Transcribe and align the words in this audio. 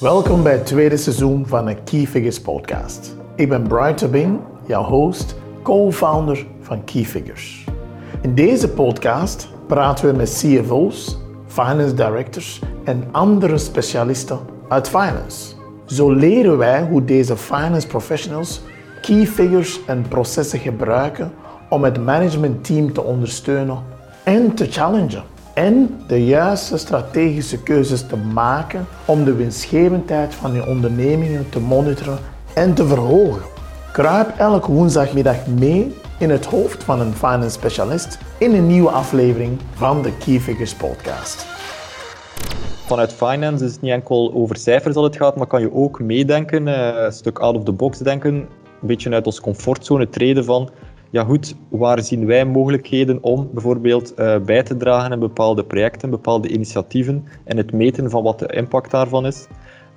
Welkom 0.00 0.42
bij 0.42 0.52
het 0.52 0.66
tweede 0.66 0.96
seizoen 0.96 1.46
van 1.46 1.66
de 1.66 1.74
Key 1.74 2.06
Figures 2.06 2.40
podcast. 2.40 3.16
Ik 3.36 3.48
ben 3.48 3.62
Brian 3.62 3.94
Tabing, 3.94 4.40
jouw 4.66 4.82
host, 4.82 5.34
co-founder 5.62 6.46
van 6.60 6.84
Key 6.84 7.04
Figures. 7.04 7.64
In 8.22 8.34
deze 8.34 8.68
podcast 8.68 9.48
praten 9.66 10.10
we 10.10 10.16
met 10.16 10.30
CFO's, 10.30 11.18
finance 11.46 11.94
directors 11.94 12.60
en 12.84 13.04
andere 13.10 13.58
specialisten 13.58 14.38
uit 14.68 14.88
finance. 14.88 15.54
Zo 15.86 16.12
leren 16.12 16.58
wij 16.58 16.82
hoe 16.82 17.04
deze 17.04 17.36
finance 17.36 17.86
professionals 17.86 18.60
key 19.00 19.26
figures 19.26 19.80
en 19.86 20.08
processen 20.08 20.58
gebruiken 20.58 21.32
om 21.68 21.84
het 21.84 22.04
managementteam 22.04 22.92
te 22.92 23.02
ondersteunen 23.02 23.82
en 24.24 24.54
te 24.54 24.66
challengen. 24.66 25.29
En 25.54 26.00
de 26.06 26.24
juiste 26.24 26.78
strategische 26.78 27.62
keuzes 27.62 28.06
te 28.06 28.16
maken 28.16 28.86
om 29.04 29.24
de 29.24 29.34
winstgevendheid 29.34 30.34
van 30.34 30.52
je 30.52 30.66
ondernemingen 30.66 31.48
te 31.48 31.60
monitoren 31.60 32.18
en 32.54 32.74
te 32.74 32.86
verhogen. 32.86 33.42
Kruip 33.92 34.38
elke 34.38 34.72
woensdagmiddag 34.72 35.46
mee 35.46 35.94
in 36.18 36.30
het 36.30 36.46
hoofd 36.46 36.84
van 36.84 37.00
een 37.00 37.14
finance 37.14 37.50
specialist 37.50 38.18
in 38.38 38.54
een 38.54 38.66
nieuwe 38.66 38.90
aflevering 38.90 39.58
van 39.74 40.02
de 40.02 40.16
Key 40.16 40.40
Figures 40.40 40.74
podcast. 40.74 41.46
Vanuit 42.86 43.12
finance 43.12 43.64
is 43.64 43.72
het 43.72 43.80
niet 43.80 43.92
enkel 43.92 44.32
over 44.34 44.56
cijfers 44.56 44.94
dat 44.94 45.04
het 45.04 45.16
gaat, 45.16 45.36
maar 45.36 45.46
kan 45.46 45.60
je 45.60 45.72
ook 45.72 46.00
meedenken, 46.00 46.68
eh, 46.68 47.04
een 47.04 47.12
stuk 47.12 47.38
out 47.38 47.56
of 47.56 47.64
the 47.64 47.72
box 47.72 47.98
denken, 47.98 48.34
een 48.34 48.48
beetje 48.80 49.12
uit 49.12 49.26
onze 49.26 49.40
comfortzone 49.40 50.08
treden 50.08 50.44
van 50.44 50.70
ja 51.10 51.24
goed, 51.24 51.54
waar 51.68 52.02
zien 52.02 52.26
wij 52.26 52.44
mogelijkheden 52.44 53.22
om 53.22 53.48
bijvoorbeeld 53.52 54.12
uh, 54.18 54.38
bij 54.38 54.62
te 54.62 54.76
dragen 54.76 55.12
in 55.12 55.18
bepaalde 55.18 55.64
projecten, 55.64 56.10
bepaalde 56.10 56.48
initiatieven 56.48 57.24
en 57.44 57.56
het 57.56 57.72
meten 57.72 58.10
van 58.10 58.22
wat 58.22 58.38
de 58.38 58.46
impact 58.46 58.90
daarvan 58.90 59.26
is. 59.26 59.46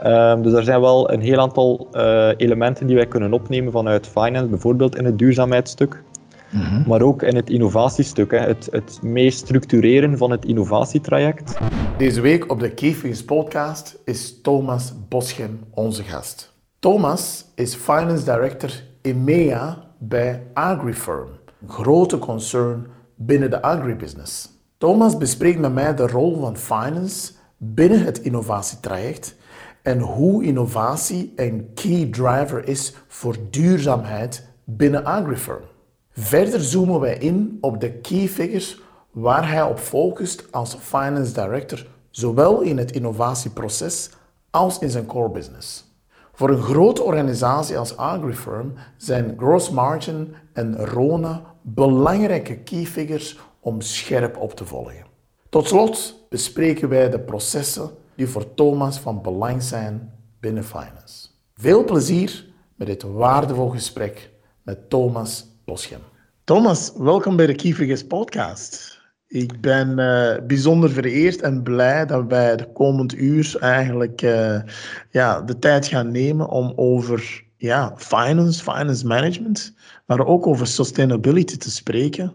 Um, 0.05 0.41
dus 0.41 0.53
er 0.53 0.63
zijn 0.63 0.81
wel 0.81 1.12
een 1.12 1.22
heel 1.22 1.39
aantal 1.39 1.88
uh, 1.91 2.30
elementen 2.38 2.88
die 2.88 2.95
wij 2.95 3.08
kunnen 3.08 3.34
opnemen 3.34 3.72
vanuit 3.72 4.08
finance, 4.08 4.47
bijvoorbeeld 4.47 4.95
in 4.95 5.05
het 5.05 5.17
duurzaamheidsstuk, 5.17 6.03
mm-hmm. 6.50 6.83
maar 6.88 7.02
ook 7.02 7.23
in 7.23 7.36
het 7.36 7.50
innovatiestuk, 7.50 8.31
hè, 8.31 8.38
het, 8.38 8.67
het 8.72 9.00
mee 9.02 9.31
structureren 9.31 10.17
van 10.17 10.31
het 10.31 10.45
innovatietraject. 10.45 11.58
Deze 11.98 12.22
week 12.22 12.52
op 12.52 12.59
de 12.59 12.70
Keyfings 12.70 13.25
podcast 13.25 14.00
is 14.05 14.42
Thomas 14.42 14.94
Boschem 15.09 15.59
onze 15.70 16.03
gast. 16.03 16.53
Thomas 16.80 17.45
is 17.55 17.75
Finance 17.75 18.23
Director 18.23 18.70
EMEA 19.02 19.83
bij 20.07 20.47
AgriFirm, 20.53 21.29
een 21.61 21.69
grote 21.69 22.19
concern 22.19 22.87
binnen 23.15 23.49
de 23.49 23.61
agribusiness. 23.61 24.49
Thomas 24.77 25.17
bespreekt 25.17 25.59
met 25.59 25.73
mij 25.73 25.95
de 25.95 26.07
rol 26.07 26.39
van 26.39 26.57
finance 26.57 27.31
binnen 27.57 28.03
het 28.03 28.21
innovatietraject 28.21 29.35
en 29.81 29.99
hoe 29.99 30.43
innovatie 30.43 31.33
een 31.35 31.71
key 31.73 32.07
driver 32.11 32.67
is 32.67 32.93
voor 33.07 33.35
duurzaamheid 33.49 34.47
binnen 34.63 35.05
AgriFirm. 35.05 35.63
Verder 36.11 36.61
zoomen 36.61 36.99
wij 36.99 37.17
in 37.17 37.57
op 37.61 37.81
de 37.81 37.91
key 37.91 38.27
figures 38.27 38.81
waar 39.11 39.49
hij 39.49 39.63
op 39.63 39.79
focust 39.79 40.51
als 40.51 40.75
finance 40.75 41.33
director, 41.33 41.87
zowel 42.09 42.61
in 42.61 42.77
het 42.77 42.91
innovatieproces 42.91 44.09
als 44.49 44.79
in 44.79 44.89
zijn 44.89 45.05
core 45.05 45.29
business. 45.29 45.92
Voor 46.36 46.50
een 46.50 46.62
grote 46.62 47.03
organisatie 47.03 47.78
als 47.78 47.98
AgriFirm 47.98 48.73
zijn 48.98 49.36
gross 49.38 49.70
margin 49.70 50.36
en 50.53 50.86
RONA 50.86 51.56
belangrijke 51.62 52.58
key 52.58 52.86
figures 52.86 53.39
om 53.59 53.81
scherp 53.81 54.38
op 54.38 54.56
te 54.56 54.66
volgen. 54.66 55.06
Tot 55.50 55.67
slot 55.67 56.26
bespreken 56.30 56.89
wij 56.89 57.09
de 57.09 57.20
processen 57.20 57.89
die 58.16 58.28
voor 58.28 58.54
Thomas 58.54 59.00
van 59.00 59.22
belang 59.22 59.64
zijn 59.64 60.14
binnen 60.39 60.64
finance. 60.64 61.28
Veel 61.56 61.84
plezier 61.84 62.45
met 62.76 62.88
dit 62.88 63.04
waardevol 63.04 63.70
gesprek 63.70 64.30
met 64.64 64.89
Thomas 64.89 65.45
Boschem. 65.66 66.02
Thomas, 66.44 66.92
welkom 66.98 67.36
bij 67.36 67.48
de 67.48 67.55
Key 67.55 67.73
Figures 67.73 68.08
podcast. 68.08 68.92
Ik 69.33 69.61
ben 69.61 69.99
uh, 69.99 70.45
bijzonder 70.48 70.89
vereerd 70.89 71.42
en 71.42 71.64
blij 71.64 72.05
dat 72.05 72.26
wij 72.27 72.55
de 72.55 72.71
komend 72.71 73.16
uur 73.16 73.55
eigenlijk 73.60 74.21
uh, 74.21 74.61
ja, 75.10 75.42
de 75.42 75.60
tijd 75.60 75.88
gaan 75.88 76.11
nemen 76.11 76.49
om 76.49 76.73
over 76.76 77.43
ja, 77.58 77.93
finance, 77.95 78.64
finance 78.64 79.08
management, 79.08 79.76
maar 80.05 80.26
ook 80.26 80.48
over 80.48 80.67
sustainability 80.67 81.58
te 81.58 81.72
spreken. 81.72 82.33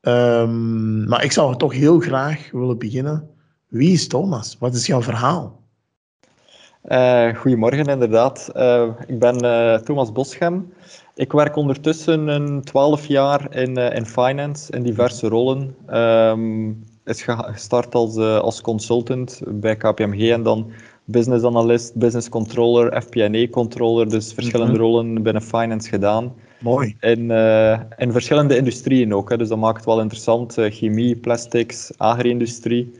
Um, 0.00 1.08
maar 1.08 1.24
ik 1.24 1.32
zou 1.32 1.56
toch 1.56 1.72
heel 1.72 2.00
graag 2.00 2.50
willen 2.50 2.78
beginnen. 2.78 3.28
Wie 3.68 3.92
is 3.92 4.08
Thomas? 4.08 4.56
Wat 4.58 4.74
is 4.74 4.86
jouw 4.86 5.02
verhaal? 5.02 5.60
Uh, 6.84 7.34
goedemorgen, 7.34 7.86
inderdaad. 7.86 8.48
ik 9.06 9.18
ben 9.18 9.38
Thomas 9.84 10.12
Boschem. 10.12 10.72
Ik 11.14 11.32
werk 11.32 11.56
ondertussen 11.56 12.28
een 12.28 12.62
twaalf 12.62 13.06
jaar 13.06 13.56
in, 13.56 13.78
uh, 13.78 13.94
in 13.94 14.06
finance, 14.06 14.72
in 14.72 14.82
diverse 14.82 15.28
rollen. 15.28 15.76
Um, 15.90 16.84
is 17.04 17.22
gestart 17.22 17.94
als, 17.94 18.16
uh, 18.16 18.38
als 18.38 18.60
consultant 18.60 19.42
bij 19.46 19.76
KPMG 19.76 20.30
en 20.30 20.42
dan 20.42 20.70
business 21.04 21.44
analyst, 21.44 21.94
business 21.94 22.28
controller, 22.28 23.02
FP&A 23.02 23.48
controller, 23.50 24.08
dus 24.08 24.32
verschillende 24.32 24.72
mhm. 24.72 24.80
rollen 24.80 25.22
binnen 25.22 25.42
finance 25.42 25.88
gedaan. 25.88 26.34
Mooi. 26.60 26.96
In, 27.00 27.30
uh, 27.30 27.80
in 27.96 28.12
verschillende 28.12 28.56
industrieën 28.56 29.14
ook, 29.14 29.30
hè, 29.30 29.36
dus 29.36 29.48
dat 29.48 29.58
maakt 29.58 29.76
het 29.76 29.86
wel 29.86 30.00
interessant. 30.00 30.56
chemie, 30.58 31.16
plastics, 31.16 31.92
agri-industrie. 31.96 32.92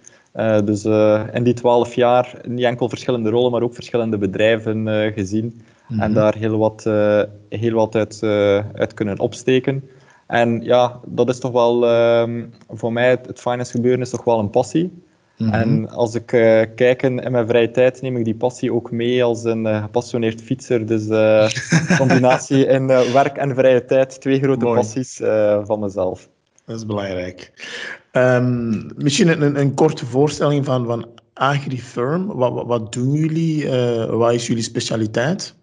dus 0.65 0.85
in 1.33 1.43
die 1.43 1.55
twaalf 1.55 1.95
jaar 1.95 2.41
niet 2.49 2.65
enkel 2.65 2.89
verschillende 2.89 3.31
rollen, 3.31 3.51
maar 3.51 3.63
ook 3.63 3.75
verschillende 3.75 4.19
bedrijven 4.19 5.13
gezien. 5.15 5.61
En 5.99 6.11
mhm. 6.11 6.13
daar 6.13 6.35
heel 6.35 6.59
wat, 6.59 6.85
uh, 6.87 7.23
heel 7.49 7.75
wat 7.75 7.95
uit, 7.95 8.21
uh, 8.25 8.61
uit 8.75 8.95
kunnen 8.95 9.19
opsteken. 9.19 9.89
En 10.27 10.61
ja, 10.63 11.01
dat 11.07 11.29
is 11.29 11.39
toch 11.39 11.53
wel 11.53 11.85
uh, 11.85 12.45
voor 12.69 12.93
mij, 12.93 13.11
het, 13.11 13.27
het, 13.27 13.41
finance 13.41 13.71
gebeuren 13.71 14.01
is 14.01 14.11
toch 14.11 14.25
wel 14.25 14.39
een 14.39 14.51
passie. 14.51 15.03
Mhm. 15.39 15.53
En 15.53 15.91
als 15.91 16.15
ik 16.15 16.33
uh, 16.33 16.63
kijk 16.75 17.03
in, 17.03 17.19
in, 17.19 17.33
mijn 17.33 17.47
vrije 17.47 17.71
tijd, 17.71 18.03
neem 18.03 18.17
ik 18.17 18.25
die 18.25 18.35
passie 18.35 18.73
ook 18.73 18.91
mee 18.91 19.25
als 19.25 19.45
een 19.45 19.67
gepassioneerd 19.67 20.43
fietser. 20.43 20.87
Dus 20.87 21.07
combinatie 21.99 22.67
in 22.67 22.87
werk 22.87 23.37
en 23.37 23.55
vrije 23.55 23.85
tijd, 23.85 24.21
twee 24.21 24.41
grote 24.41 24.65
passies 24.65 25.21
van 25.65 25.81
mezelf. 25.81 26.29
Dat 26.65 26.77
is 26.77 26.87
belangrijk. 26.87 27.53
Um, 28.13 28.91
misschien 28.97 29.43
een, 29.43 29.61
een, 29.61 29.75
korte 29.75 30.07
voorstelling 30.07 30.65
van, 30.65 30.87
van 30.87 31.07
AgriFirm. 31.33 32.27
Wat, 32.27 32.53
wat, 32.53 32.67
wat 32.67 32.93
doen 32.93 33.13
jullie? 33.13 33.69
wat 34.09 34.33
is 34.33 34.47
jullie 34.47 34.63
specialiteit? 34.63 35.55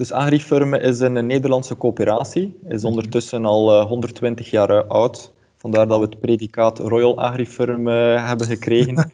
Dus 0.00 0.12
AgriFirm 0.12 0.74
is 0.74 1.00
een 1.00 1.26
Nederlandse 1.26 1.76
coöperatie, 1.76 2.58
is 2.68 2.84
ondertussen 2.84 3.44
al 3.44 3.82
120 3.82 4.46
eh, 4.46 4.52
jaar 4.52 4.84
oud. 4.84 5.32
Vandaar 5.56 5.88
dat 5.88 5.98
we 5.98 6.04
het 6.04 6.20
predicaat 6.20 6.78
Royal 6.78 7.20
AgriFirm 7.20 7.88
uh, 7.88 8.28
hebben 8.28 8.46
gekregen. 8.46 9.10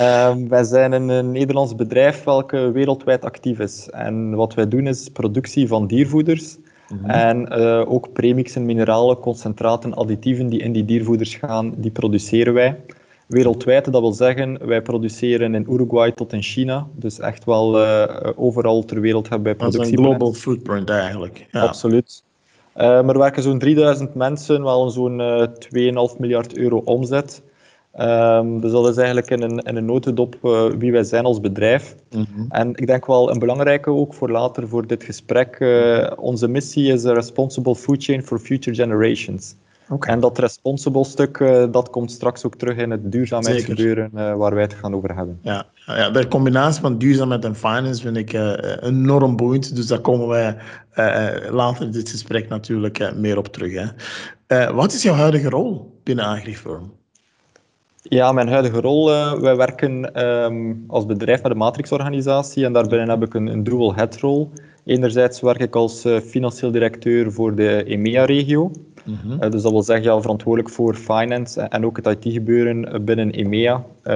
um, 0.00 0.48
wij 0.54 0.64
zijn 0.64 0.92
een, 0.92 1.30
Nederlands 1.30 1.74
bedrijf 1.74 2.24
welke 2.24 2.70
wereldwijd 2.70 3.24
actief 3.24 3.58
is. 3.58 3.88
En 3.90 4.34
wat 4.34 4.54
wij 4.54 4.68
doen 4.68 4.86
is 4.86 5.08
productie 5.08 5.68
van 5.68 5.86
diervoeders. 5.86 6.56
Mhm. 6.88 7.10
En 7.10 7.58
uh, 7.58 7.92
ook 7.92 8.12
premixen, 8.12 8.64
mineralen, 8.64 9.18
concentraten, 9.18 9.94
additieven 9.94 10.48
die 10.48 10.60
in 10.60 10.72
die 10.72 10.84
diervoeders 10.84 11.34
gaan, 11.34 11.74
die 11.76 11.90
produceren 11.90 12.54
wij 12.54 12.76
wereldwijd. 13.26 13.92
Dat 13.92 14.00
wil 14.00 14.12
zeggen, 14.12 14.66
wij 14.66 14.82
produceren 14.82 15.54
in 15.54 15.66
Uruguay 15.70 16.12
tot 16.12 16.32
in 16.32 16.42
China. 16.42 16.86
Dus 16.92 17.18
echt 17.18 17.44
wel 17.44 17.80
uh, 17.80 18.04
overal 18.36 18.84
ter 18.84 19.00
wereld 19.00 19.28
hebben 19.28 19.46
wij 19.46 19.54
productie. 19.54 19.80
Dat 19.80 19.90
is 19.90 19.98
een 19.98 20.04
global 20.04 20.32
footprint 20.32 20.90
eigenlijk. 20.90 21.46
Ja. 21.50 21.60
Absoluut. 21.60 22.22
Uh, 22.76 22.82
maar 22.82 23.08
er 23.08 23.18
werken 23.18 23.42
zo'n 23.42 23.58
3000 23.58 24.14
mensen, 24.14 24.62
wel 24.62 24.90
zo'n 24.90 25.18
uh, 25.18 25.46
2,5 26.12 26.18
miljard 26.18 26.56
euro 26.56 26.82
omzet. 26.84 27.42
Um, 28.00 28.60
dus 28.60 28.70
dat 28.70 28.88
is 28.88 28.96
eigenlijk 28.96 29.30
in 29.30 29.42
een, 29.42 29.58
in 29.58 29.76
een 29.76 29.84
notendop 29.84 30.36
uh, 30.42 30.66
wie 30.78 30.92
wij 30.92 31.04
zijn 31.04 31.24
als 31.24 31.40
bedrijf. 31.40 31.94
Mm 32.10 32.26
-hmm. 32.34 32.46
En 32.48 32.68
ik 32.68 32.86
denk 32.86 33.06
wel 33.06 33.30
een 33.30 33.38
belangrijke 33.38 33.90
ook 33.90 34.14
voor 34.14 34.30
later, 34.30 34.68
voor 34.68 34.86
dit 34.86 35.04
gesprek. 35.04 35.56
Uh, 35.60 36.10
onze 36.16 36.48
missie 36.48 36.92
is 36.92 37.04
a 37.04 37.12
responsible 37.12 37.74
food 37.74 38.04
chain 38.04 38.22
for 38.22 38.38
future 38.38 38.76
generations. 38.76 39.54
Okay. 39.88 40.14
En 40.14 40.20
dat 40.20 40.38
responsible 40.38 41.04
stuk, 41.04 41.38
uh, 41.38 41.64
dat 41.70 41.90
komt 41.90 42.10
straks 42.12 42.44
ook 42.44 42.54
terug 42.54 42.76
in 42.76 42.90
het 42.90 43.12
duurzaamheidsgebeuren 43.12 44.10
uh, 44.14 44.34
waar 44.34 44.54
wij 44.54 44.62
het 44.62 44.74
gaan 44.74 44.94
over 44.94 45.14
hebben. 45.14 45.38
Ja, 45.42 45.66
ja, 45.74 46.10
de 46.10 46.28
combinatie 46.28 46.80
van 46.80 46.98
duurzaamheid 46.98 47.44
en 47.44 47.56
finance 47.56 48.02
vind 48.02 48.16
ik 48.16 48.32
uh, 48.32 48.52
enorm 48.80 49.36
boeiend. 49.36 49.76
Dus 49.76 49.86
daar 49.86 50.00
komen 50.00 50.28
wij 50.28 50.56
later 51.50 51.84
in 51.84 51.90
dit 51.90 52.08
gesprek 52.08 52.48
natuurlijk 52.48 53.12
meer 53.14 53.38
op 53.38 53.46
terug. 53.46 53.92
Hè. 54.46 54.72
wat 54.72 54.92
is 54.92 55.02
jouw 55.02 55.14
huidige 55.14 55.48
rol 55.48 56.00
binnen 56.02 56.24
AgriFirm? 56.24 56.92
Ja, 58.02 58.32
mijn 58.32 58.48
huidige 58.48 58.80
rol, 58.80 59.06
wij 59.40 59.56
werken 59.56 60.24
um, 60.26 60.84
als 60.86 61.06
bedrijf 61.06 61.42
met 61.42 61.52
een 61.52 61.58
matrixorganisatie 61.58 62.64
en 62.64 62.72
daarbinnen 62.72 63.08
heb 63.08 63.22
ik 63.22 63.34
een, 63.34 63.46
een 63.46 63.64
dual 63.64 63.94
head 63.94 64.16
rol. 64.16 64.50
Enerzijds 64.84 65.40
werk 65.40 65.60
ik 65.60 65.76
als 65.76 66.06
financieel 66.26 66.70
directeur 66.70 67.32
voor 67.32 67.54
de 67.54 67.84
EMEA-regio. 67.84 68.70
Mm 69.04 69.50
dus 69.50 69.62
dat 69.62 69.72
wil 69.72 69.82
zeggen, 69.82 70.04
ja, 70.04 70.20
verantwoordelijk 70.20 70.74
voor 70.74 70.94
finance 70.94 71.60
en 71.60 71.84
ook 71.84 71.96
het 71.96 72.06
IT-gebeuren 72.06 73.04
binnen 73.04 73.30
EMEA, 73.30 73.84
uh, 74.04 74.12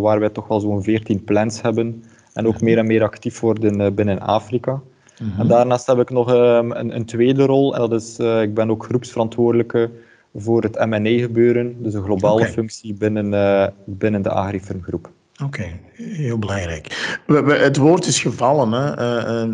waar 0.00 0.20
wij 0.20 0.28
toch 0.28 0.48
wel 0.48 0.60
zo'n 0.60 0.82
14 0.82 1.24
plans 1.24 1.62
hebben. 1.62 2.04
en 2.32 2.46
ook 2.46 2.60
meer 2.60 2.78
en 2.78 2.86
meer 2.86 3.02
actief 3.02 3.40
worden 3.40 3.94
binnen 3.94 4.20
Afrika. 4.20 4.80
Mhm. 5.20 5.40
En 5.40 5.46
daarnaast 5.46 5.86
heb 5.86 5.98
ik 5.98 6.10
nog 6.10 6.32
ehm, 6.32 6.70
een, 6.70 6.94
een, 6.94 7.04
tweede 7.04 7.46
rol, 7.46 7.74
en 7.74 7.80
dat 7.80 7.92
is, 7.92 8.18
ik 8.18 8.54
ben 8.54 8.70
ook 8.70 8.84
groepsverantwoordelijke 8.84 9.90
voor 10.34 10.62
het 10.62 10.86
M&A 10.86 11.18
gebeuren, 11.18 11.76
dus 11.82 11.94
een 11.94 12.02
globale 12.02 12.44
functie 12.44 12.94
binnen, 12.94 13.72
binnen 13.84 14.22
de 14.22 14.30
Agrifirm 14.30 14.82
groep. 14.82 15.10
Oké, 15.44 15.64
heel 15.92 16.38
belangrijk. 16.38 17.14
Het 17.46 17.76
woord 17.76 18.06
is 18.06 18.20
gevallen, 18.20 18.72
hè, 18.72 19.46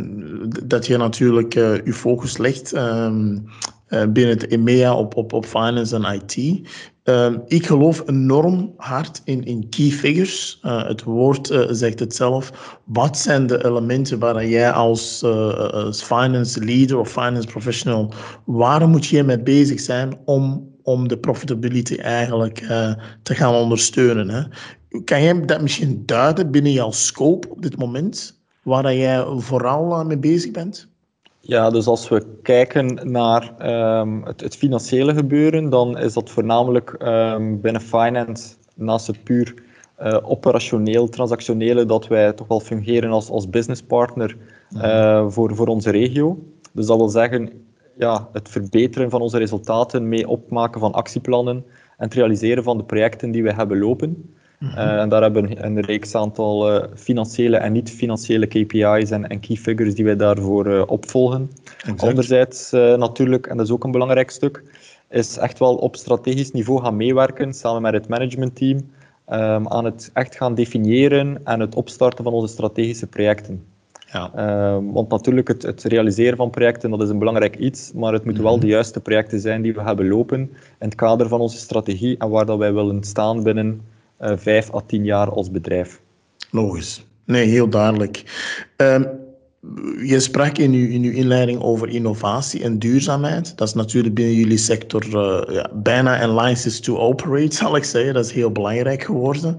dat 0.66 0.86
je 0.86 0.96
natuurlijk 0.96 1.54
je 1.54 1.92
focus 1.92 2.36
legt 2.36 2.72
ehm, 2.72 3.36
binnen 3.90 4.28
het 4.28 4.46
EMEA 4.46 4.94
op, 4.94 5.16
op, 5.16 5.32
op 5.32 5.46
finance 5.46 5.96
en 5.96 6.14
IT. 6.14 6.68
Ehm, 7.02 7.38
ik 7.46 7.66
geloof 7.66 8.02
enorm 8.06 8.74
hard 8.76 9.20
in, 9.24 9.44
in 9.44 9.68
key 9.68 9.90
figures. 9.90 10.60
Uh, 10.62 10.86
het 10.86 11.02
woord 11.02 11.50
uh, 11.50 11.66
zegt 11.70 11.98
het 11.98 12.14
zelf. 12.14 12.78
Wat 12.84 13.18
zijn 13.18 13.46
de 13.46 13.64
elementen 13.64 14.18
waar 14.18 14.46
jij 14.46 14.70
als, 14.70 15.22
als 15.22 16.02
finance 16.02 16.64
leader 16.64 16.98
of 16.98 17.10
finance 17.10 17.48
professional, 17.48 18.12
waar 18.44 18.88
moet 18.88 19.06
je 19.06 19.22
mee 19.22 19.42
bezig 19.42 19.80
zijn 19.80 20.18
om, 20.24 20.68
om 20.82 21.08
de 21.08 21.18
profitability 21.18 21.94
eigenlijk 21.94 22.58
te 23.22 23.34
gaan 23.34 23.54
ondersteunen? 23.54 24.28
Hè? 24.28 24.42
Kan 25.04 25.22
jij 25.22 25.44
dat 25.44 25.62
misschien 25.62 26.02
duiden 26.06 26.50
binnen 26.50 26.72
jouw 26.72 26.90
scope 26.90 27.48
op 27.48 27.62
dit 27.62 27.76
moment, 27.76 28.40
waar 28.62 28.94
jij 28.94 29.24
vooral 29.36 30.04
mee 30.04 30.18
bezig 30.18 30.50
bent? 30.50 30.88
Ja, 31.50 31.70
dus 31.70 31.86
als 31.86 32.08
we 32.08 32.26
kijken 32.42 32.98
naar 33.10 33.54
um, 34.00 34.22
het, 34.24 34.40
het, 34.40 34.56
financiële 34.56 35.14
gebeuren, 35.14 35.70
dan 35.70 35.98
is 35.98 36.12
dat 36.12 36.30
voornamelijk 36.30 36.96
um, 37.02 37.60
binnen 37.60 37.82
finance, 37.82 38.54
naast 38.74 39.06
het 39.06 39.24
puur 39.24 39.54
uh, 40.02 40.16
operationeel, 40.22 41.08
transactionele, 41.08 41.84
dat 41.84 42.06
wij 42.06 42.32
toch 42.32 42.46
wel 42.46 42.60
fungeren 42.60 43.10
als, 43.10 43.30
als 43.30 43.48
businesspartner 43.48 44.36
uh, 44.70 45.30
voor, 45.30 45.54
voor 45.56 45.66
onze 45.66 45.90
regio. 45.90 46.38
Dus 46.72 46.86
dat 46.86 46.96
wil 46.96 47.08
zeggen, 47.08 47.50
ja, 47.98 48.28
het 48.32 48.48
verbeteren 48.48 49.10
van 49.10 49.20
onze 49.20 49.38
resultaten, 49.38 50.08
mee 50.08 50.28
opmaken 50.28 50.80
van 50.80 50.92
actieplannen 50.92 51.56
en 51.96 52.04
het 52.04 52.14
realiseren 52.14 52.62
van 52.62 52.78
de 52.78 52.84
projecten 52.84 53.30
die 53.30 53.42
we 53.42 53.52
hebben 53.52 53.78
lopen. 53.78 54.34
Uh, 54.60 55.00
en 55.00 55.08
daar 55.08 55.22
hebben 55.22 55.48
we 55.48 55.62
een 55.62 55.80
reeks 55.80 56.14
aantal 56.14 56.74
uh, 56.74 56.84
financiële 56.94 57.56
en 57.56 57.72
niet-financiële 57.72 58.46
KPI's 58.46 59.10
en, 59.10 59.28
en, 59.28 59.40
key 59.40 59.56
figures 59.56 59.94
die 59.94 60.04
wij 60.04 60.16
daarvoor 60.16 60.66
uh, 60.66 60.82
opvolgen. 60.86 61.50
Exact. 61.78 62.02
Anderzijds 62.02 62.70
natuurlijk, 62.70 63.46
en 63.46 63.56
dat 63.56 63.66
is 63.66 63.72
ook 63.72 63.84
een 63.84 63.90
belangrijk 63.90 64.30
stuk, 64.30 64.62
is 65.08 65.38
echt 65.38 65.58
wel 65.58 65.74
op 65.74 65.96
strategisch 65.96 66.50
niveau 66.50 66.80
gaan 66.80 66.96
meewerken 66.96 67.54
samen 67.54 67.82
met 67.82 67.92
het 67.92 68.08
managementteam 68.08 68.76
um, 69.32 69.68
aan 69.68 69.84
het 69.84 70.10
echt 70.12 70.36
gaan 70.36 70.54
definiëren 70.54 71.40
en 71.44 71.60
het 71.60 71.74
opstarten 71.74 72.24
van 72.24 72.32
onze 72.32 72.52
strategische 72.52 73.06
projecten. 73.06 73.64
Ja. 74.12 74.30
Um, 74.74 74.92
want 74.92 75.08
natuurlijk, 75.08 75.48
het, 75.48 75.62
het, 75.62 75.82
realiseren 75.82 76.36
van 76.36 76.50
projecten 76.50 76.90
dat 76.90 77.02
is 77.02 77.08
een 77.08 77.18
belangrijk 77.18 77.56
iets, 77.56 77.92
maar 77.92 78.12
het 78.12 78.24
moeten 78.24 78.42
wel 78.42 78.52
mhm. 78.56 78.60
de 78.60 78.66
juiste 78.66 79.00
projecten 79.00 79.40
zijn 79.40 79.62
die 79.62 79.74
we 79.74 79.82
hebben 79.82 80.08
lopen 80.08 80.40
in 80.40 80.50
het 80.78 80.94
kader 80.94 81.28
van 81.28 81.40
onze 81.40 81.56
strategie 81.56 82.16
en 82.18 82.28
waar 82.28 82.46
dat 82.46 82.58
wij 82.58 82.72
willen 82.72 83.04
staan 83.04 83.42
binnen 83.42 83.80
vijf 84.20 84.74
à 84.74 84.80
tien 84.86 85.04
jaar 85.04 85.30
als 85.30 85.50
bedrijf. 85.50 86.00
Logisch. 86.50 87.04
Nee, 87.24 87.46
heel 87.46 87.68
duidelijk. 87.68 88.22
Um, 88.76 89.06
je 90.02 90.20
sprak 90.20 90.58
in 90.58 90.72
uw, 90.72 90.88
in 90.88 91.02
uw 91.02 91.12
inleiding 91.12 91.60
over 91.60 91.88
innovatie 91.88 92.62
en 92.62 92.78
duurzaamheid. 92.78 93.56
Dat 93.56 93.68
is 93.68 93.74
natuurlijk 93.74 94.14
binnen 94.14 94.34
jullie 94.34 94.58
sector 94.58 95.06
uh, 95.06 95.54
ja, 95.54 95.70
bijna 95.72 96.22
een 96.22 96.34
license 96.34 96.80
to 96.80 96.98
operate, 96.98 97.56
zal 97.62 97.76
ik 97.76 97.84
zeggen. 97.84 98.14
Dat 98.14 98.24
is 98.24 98.32
heel 98.32 98.52
belangrijk 98.52 99.02
geworden. 99.02 99.58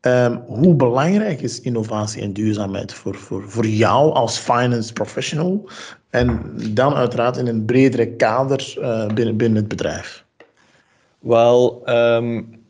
Um, 0.00 0.42
hoe 0.46 0.74
belangrijk 0.74 1.40
is 1.40 1.60
innovatie 1.60 2.22
en 2.22 2.32
duurzaamheid 2.32 2.92
voor, 2.92 3.14
voor, 3.14 3.44
voor 3.46 3.66
jou 3.66 4.12
als 4.12 4.38
finance 4.38 4.92
professional? 4.92 5.68
En 6.10 6.40
dan 6.70 6.94
uiteraard 6.94 7.36
in 7.36 7.46
een 7.46 7.64
bredere 7.64 8.06
kader 8.06 8.74
uh, 8.78 9.06
binnen, 9.06 9.36
binnen 9.36 9.58
het 9.58 9.68
bedrijf. 9.68 10.24
Wel, 11.18 11.82
um, 11.88 12.63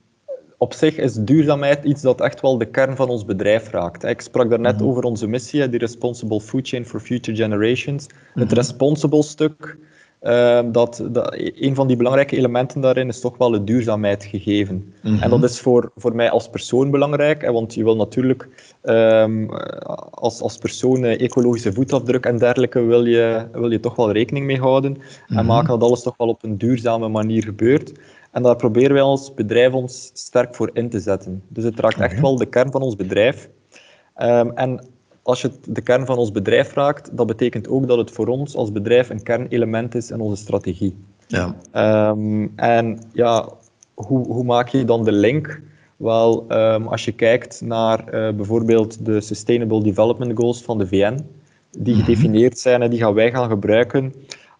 op 0.64 0.72
zich 0.72 0.96
is 0.96 1.14
duurzaamheid 1.14 1.84
iets 1.84 2.02
dat 2.02 2.20
echt 2.20 2.40
wel 2.40 2.58
de 2.58 2.64
kern 2.64 2.96
van 2.96 3.08
ons 3.08 3.24
bedrijf 3.24 3.70
raakt. 3.70 4.04
Ik 4.04 4.20
sprak 4.20 4.50
daarnet 4.50 4.80
mm 4.80 4.86
over 4.88 5.02
onze 5.02 5.26
missie, 5.26 5.68
de 5.68 5.78
Responsible 5.78 6.40
Food 6.40 6.68
Chain 6.68 6.86
for 6.86 7.00
Future 7.00 7.36
Generations. 7.36 8.06
Het 8.34 8.44
mhm. 8.44 8.54
responsible 8.54 9.22
stuk, 9.22 9.76
ehm, 10.20 10.72
dat, 10.72 11.04
dat, 11.10 11.36
een 11.36 11.74
van 11.74 11.86
die 11.86 11.96
belangrijke 11.96 12.36
elementen 12.36 12.80
daarin 12.80 13.08
is 13.08 13.20
toch 13.20 13.36
wel 13.36 13.50
de 13.50 13.64
duurzaamheid 13.64 14.24
gegeven. 14.24 14.94
En 15.02 15.30
dat 15.30 15.38
mhm. 15.38 15.44
is 15.44 15.60
voor, 15.60 15.92
voor 15.96 16.14
mij 16.14 16.30
als 16.30 16.48
persoon 16.48 16.90
belangrijk, 16.90 17.42
hè, 17.42 17.52
want 17.52 17.74
je 17.74 17.84
wil 17.84 17.96
natuurlijk 17.96 18.48
um, 18.82 19.50
als, 20.10 20.40
als 20.40 20.58
persoon 20.58 21.04
ecologische 21.04 21.72
voetafdruk 21.72 22.26
en 22.26 22.38
dergelijke 22.38 22.82
wil 22.82 23.06
je, 23.06 23.46
wil 23.52 23.70
je 23.70 23.80
toch 23.80 23.96
wel 23.96 24.12
rekening 24.12 24.46
mee 24.46 24.60
houden 24.60 24.96
en 25.28 25.34
mhm. 25.34 25.46
maken 25.46 25.68
dat 25.68 25.82
alles 25.82 26.02
toch 26.02 26.16
wel 26.16 26.28
op 26.28 26.42
een 26.44 26.58
duurzame 26.58 27.08
manier 27.08 27.42
gebeurt. 27.42 27.92
En 28.34 28.42
daar 28.42 28.56
proberen 28.56 28.92
wij 28.92 29.02
als 29.02 29.34
bedrijf 29.34 29.72
ons 29.72 30.10
sterk 30.14 30.54
voor 30.54 30.70
in 30.72 30.88
te 30.88 31.00
zetten. 31.00 31.42
Dus 31.48 31.64
het 31.64 31.80
raakt 31.80 32.00
echt 32.00 32.20
wel 32.20 32.36
de 32.36 32.46
kern 32.46 32.70
van 32.70 32.82
ons 32.82 32.96
bedrijf. 32.96 33.48
Um, 34.16 34.52
en 34.52 34.86
als 35.22 35.42
je 35.42 35.50
de 35.68 35.80
kern 35.80 36.06
van 36.06 36.16
ons 36.16 36.30
bedrijf 36.30 36.72
raakt, 36.72 37.16
dat 37.16 37.26
betekent 37.26 37.68
ook 37.68 37.86
dat 37.86 37.98
het 37.98 38.10
voor 38.10 38.26
ons 38.26 38.56
als 38.56 38.72
bedrijf 38.72 39.10
een 39.10 39.22
kernelement 39.22 39.94
is 39.94 40.10
in 40.10 40.20
onze 40.20 40.42
strategie. 40.42 40.96
Ja. 41.26 41.56
Um, 42.10 42.52
en 42.56 42.98
ja, 43.12 43.48
hoe, 43.94 44.26
hoe 44.26 44.44
maak 44.44 44.68
je 44.68 44.84
dan 44.84 45.04
de 45.04 45.12
link? 45.12 45.60
Wel, 45.96 46.44
um, 46.48 46.86
als 46.86 47.04
je 47.04 47.12
kijkt 47.12 47.60
naar 47.60 48.00
uh, 48.00 48.36
bijvoorbeeld 48.36 49.04
de 49.04 49.20
Sustainable 49.20 49.82
Development 49.82 50.38
Goals 50.38 50.62
van 50.62 50.78
de 50.78 50.86
VN, 50.86 51.18
die 51.70 51.94
mhm. 51.94 52.04
gedefinieerd 52.04 52.58
zijn 52.58 52.82
en 52.82 52.90
die 52.90 52.98
gaan 52.98 53.14
wij 53.14 53.30
gaan 53.30 53.48
gebruiken 53.48 54.12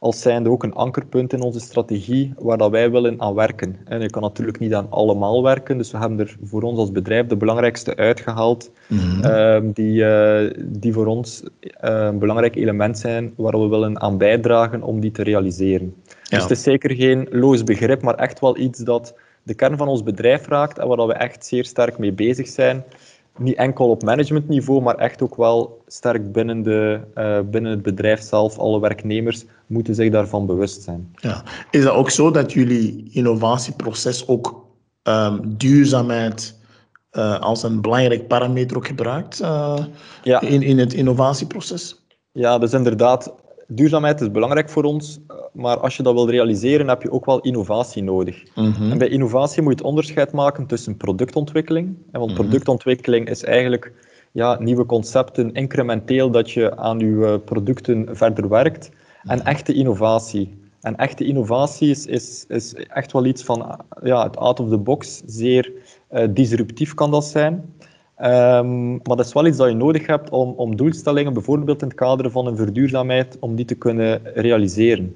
als 0.04 0.20
zijnde 0.20 0.50
ook 0.50 0.62
een 0.62 0.74
ankerpunt 0.74 1.32
in 1.32 1.42
onze 1.42 1.60
strategie 1.60 2.32
waar 2.38 2.58
dat 2.58 2.70
wij 2.70 2.90
willen 2.90 3.20
aan 3.20 3.34
werken. 3.34 3.76
En 3.84 4.00
je 4.00 4.10
kan 4.10 4.22
natuurlijk 4.22 4.58
niet 4.58 4.74
aan 4.74 4.90
allemaal 4.90 5.42
werken, 5.42 5.78
dus 5.78 5.90
we 5.90 5.98
hebben 5.98 6.18
er 6.18 6.36
voor 6.42 6.62
ons 6.62 6.78
als 6.78 6.92
bedrijf 6.92 7.26
de 7.26 7.36
belangrijkste 7.36 7.96
uitgehaald, 7.96 8.70
mm 8.88 9.72
die, 9.72 10.02
uh, 10.02 10.50
die 10.58 10.92
voor 10.92 11.06
ons 11.06 11.42
uh, 11.42 11.48
een 11.80 12.18
belangrijk 12.18 12.54
element 12.54 12.98
zijn 12.98 13.32
waar 13.36 13.60
we 13.60 13.68
willen 13.68 14.00
aan 14.00 14.18
bijdragen 14.18 14.82
om 14.82 15.00
die 15.00 15.10
te 15.10 15.22
realiseren. 15.22 15.94
Dus 16.28 16.42
het 16.42 16.50
is 16.50 16.62
zeker 16.62 16.94
geen 16.94 17.26
loos 17.30 17.64
begrip, 17.64 18.02
maar 18.02 18.14
echt 18.14 18.40
wel 18.40 18.58
iets 18.58 18.78
dat 18.78 19.14
de 19.42 19.54
kern 19.54 19.76
van 19.76 19.88
ons 19.88 20.02
bedrijf 20.02 20.46
raakt 20.48 20.78
en 20.78 20.88
waar 20.88 20.96
dat 20.96 21.06
we 21.06 21.12
echt 21.12 21.46
zeer 21.46 21.64
sterk 21.64 21.98
mee 21.98 22.12
bezig 22.12 22.48
zijn 22.48 22.84
niet 23.38 23.56
enkel 23.56 23.90
op 23.90 24.02
managementniveau, 24.02 24.82
maar 24.82 24.94
echt 24.94 25.22
ook 25.22 25.36
wel 25.36 25.82
sterk 25.86 26.32
binnen, 26.32 26.62
de, 26.62 27.00
uh, 27.14 27.38
binnen 27.50 27.70
het 27.70 27.82
bedrijf 27.82 28.22
zelf. 28.22 28.58
Alle 28.58 28.80
werknemers 28.80 29.44
moeten 29.66 29.94
zich 29.94 30.10
daarvan 30.10 30.46
bewust 30.46 30.82
zijn. 30.82 31.14
Ja. 31.14 31.42
Is 31.70 31.82
dat 31.82 31.94
ook 31.94 32.10
zo 32.10 32.30
dat 32.30 32.52
jullie 32.52 33.10
innovatieproces 33.12 34.28
ook 34.28 34.66
um, 35.02 35.56
duurzaamheid 35.56 36.58
uh, 37.12 37.40
als 37.40 37.62
een 37.62 37.80
belangrijk 37.80 38.28
parameter 38.28 38.76
ook 38.76 38.86
gebruikt 38.86 39.40
uh, 39.40 39.84
ja. 40.22 40.40
in, 40.40 40.62
in 40.62 40.78
het 40.78 40.92
innovatieproces? 40.92 42.02
Ja, 42.32 42.58
dus 42.58 42.72
inderdaad, 42.72 43.34
duurzaamheid 43.66 44.20
is 44.20 44.30
belangrijk 44.30 44.70
voor 44.70 44.84
ons, 44.84 45.18
maar 45.54 45.76
als 45.76 45.96
je 45.96 46.02
dat 46.02 46.14
wil 46.14 46.30
realiseren, 46.30 46.88
heb 46.88 47.02
je 47.02 47.12
ook 47.12 47.24
wel 47.24 47.40
innovatie 47.40 48.02
nodig. 48.02 48.42
Mhm. 48.54 48.90
En 48.90 48.98
bij 48.98 49.08
innovatie 49.08 49.62
moet 49.62 49.72
je 49.72 49.78
het 49.78 49.86
onderscheid 49.86 50.32
maken 50.32 50.66
tussen 50.66 50.96
productontwikkeling. 50.96 51.96
Want 52.12 52.30
mhm. 52.30 52.40
productontwikkeling 52.40 53.28
is 53.28 53.44
eigenlijk 53.44 53.92
ja, 54.32 54.58
nieuwe 54.60 54.86
concepten, 54.86 55.52
incrementeel 55.52 56.30
dat 56.30 56.50
je 56.50 56.76
aan 56.76 56.98
je 56.98 57.26
eh, 57.26 57.44
producten 57.44 58.16
verder 58.16 58.48
werkt. 58.48 58.90
En 59.22 59.38
mhm. 59.38 59.46
echte 59.46 59.74
innovatie. 59.74 60.62
En 60.80 60.96
echte 60.96 61.24
innovatie 61.24 61.90
is, 61.90 62.06
is, 62.06 62.44
is 62.48 62.74
echt 62.74 63.12
wel 63.12 63.24
iets 63.24 63.42
van 63.42 63.80
ja, 64.02 64.22
het 64.22 64.36
out 64.36 64.60
of 64.60 64.68
the 64.68 64.78
box, 64.78 65.22
zeer 65.26 65.72
uh, 66.12 66.24
disruptief 66.30 66.94
kan 66.94 67.10
dat 67.10 67.24
zijn. 67.24 67.74
Um, 68.22 68.90
maar 68.90 69.16
dat 69.16 69.26
is 69.26 69.32
wel 69.32 69.46
iets 69.46 69.56
dat 69.56 69.68
je 69.68 69.74
nodig 69.74 70.06
hebt 70.06 70.30
om, 70.30 70.52
om 70.56 70.76
doelstellingen, 70.76 71.32
bijvoorbeeld 71.32 71.82
in 71.82 71.88
het 71.88 71.96
kader 71.96 72.30
van 72.30 72.46
een 72.46 72.56
verduurzaamheid, 72.56 73.36
om 73.40 73.54
die 73.54 73.64
te 73.64 73.74
kunnen 73.74 74.20
realiseren. 74.34 75.14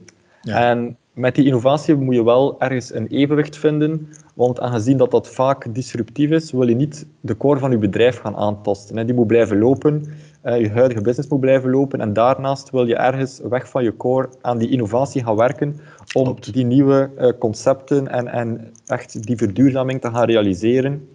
Ja. 0.48 0.70
En 0.70 0.96
met 1.12 1.34
die 1.34 1.44
innovatie 1.44 1.94
moet 1.94 2.14
je 2.14 2.24
wel 2.24 2.60
ergens 2.60 2.94
een 2.94 3.06
evenwicht 3.06 3.56
vinden, 3.56 4.08
want 4.34 4.60
aangezien 4.60 4.96
dat 4.96 5.10
dat 5.10 5.28
vaak 5.28 5.74
disruptief 5.74 6.30
is, 6.30 6.52
wil 6.52 6.68
je 6.68 6.74
niet 6.74 7.06
de 7.20 7.36
core 7.36 7.58
van 7.58 7.70
je 7.70 7.78
bedrijf 7.78 8.18
gaan 8.18 8.36
aantasten. 8.36 9.06
Die 9.06 9.14
moet 9.14 9.26
blijven 9.26 9.58
lopen, 9.58 10.04
je 10.42 10.70
huidige 10.70 11.00
business 11.00 11.28
moet 11.28 11.40
blijven 11.40 11.70
lopen 11.70 12.00
en 12.00 12.12
daarnaast 12.12 12.70
wil 12.70 12.86
je 12.86 12.96
ergens 12.96 13.40
weg 13.48 13.68
van 13.68 13.84
je 13.84 13.96
core 13.96 14.28
aan 14.40 14.58
die 14.58 14.70
innovatie 14.70 15.24
gaan 15.24 15.36
werken 15.36 15.80
om 16.14 16.36
die 16.40 16.64
nieuwe 16.64 17.10
uh, 17.18 17.28
concepten 17.38 18.08
en, 18.08 18.28
en 18.28 18.72
echt 18.86 19.26
die 19.26 19.36
verduurzaming 19.36 20.00
te 20.00 20.10
gaan 20.10 20.24
realiseren. 20.24 21.08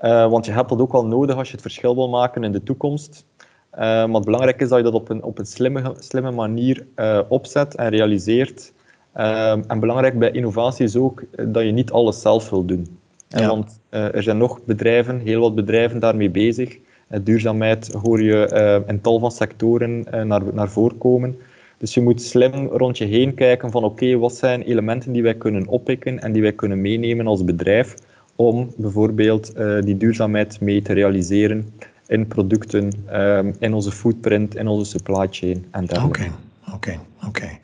Uh, 0.00 0.30
want 0.30 0.46
je 0.46 0.52
hebt 0.52 0.68
dat 0.68 0.80
ook 0.80 0.92
wel 0.92 1.06
nodig 1.06 1.36
als 1.36 1.46
je 1.46 1.52
het 1.52 1.62
verschil 1.62 1.94
wil 1.94 2.08
maken 2.08 2.44
in 2.44 2.52
de 2.52 2.62
toekomst. 2.62 3.26
Uh, 3.74 3.80
maar 3.80 4.14
het 4.14 4.24
belangrijk 4.24 4.60
is 4.60 4.68
dat 4.68 4.78
je 4.78 4.84
dat 4.84 4.92
op 4.92 5.08
een, 5.08 5.22
op 5.22 5.38
een 5.38 5.46
slimme, 5.46 5.94
slimme 5.98 6.30
manier 6.30 6.86
uh, 6.96 7.20
opzet 7.28 7.74
en 7.74 7.88
realiseert. 7.88 8.72
en 9.12 9.80
belangrijk 9.80 10.18
bij 10.18 10.30
innovatie 10.30 10.84
is 10.84 10.96
ook 10.96 11.24
dat 11.48 11.62
je 11.62 11.70
niet 11.70 11.90
alles 11.90 12.20
zelf 12.20 12.50
wil 12.50 12.64
doen. 12.64 12.98
Ja. 13.28 13.46
Want 13.46 13.80
er 13.88 14.22
zijn 14.22 14.38
nog 14.38 14.64
bedrijven, 14.64 15.18
heel 15.18 15.40
wat 15.40 15.54
bedrijven 15.54 16.00
daarmee 16.00 16.30
bezig. 16.30 16.78
duurzaamheid 17.22 17.92
hoor 18.02 18.22
je 18.22 18.82
in 18.86 19.00
tal 19.00 19.18
van 19.18 19.30
sectoren 19.30 20.06
naar, 20.26 20.42
naar 20.52 20.68
voren 20.68 20.98
komen. 20.98 21.36
Dus 21.78 21.94
je 21.94 22.00
moet 22.00 22.22
slim 22.22 22.66
rond 22.66 22.98
je 22.98 23.04
heen 23.04 23.34
kijken 23.34 23.70
van 23.70 23.84
oké, 23.84 24.18
wat 24.18 24.34
zijn 24.34 24.62
elementen 24.62 25.12
die 25.12 25.22
wij 25.22 25.34
kunnen 25.34 25.66
oppikken 25.66 26.20
en 26.20 26.32
die 26.32 26.42
wij 26.42 26.52
kunnen 26.52 26.80
meenemen 26.80 27.26
als 27.26 27.44
bedrijf 27.44 27.94
om 28.36 28.72
bijvoorbeeld 28.76 29.54
die 29.80 29.96
duurzaamheid 29.96 30.60
mee 30.60 30.82
te 30.82 30.92
realiseren 30.92 31.72
in 32.12 32.26
producten, 32.26 32.92
um, 33.12 33.54
in 33.58 33.74
onze 33.74 33.90
footprint, 33.90 34.54
in 34.56 34.68
onze 34.68 34.90
supply 34.90 35.26
chain 35.30 35.66
en 35.70 35.86
dergelijke. 35.86 36.30
Oké, 36.74 36.74
oké, 36.74 37.00
oké. 37.26 37.58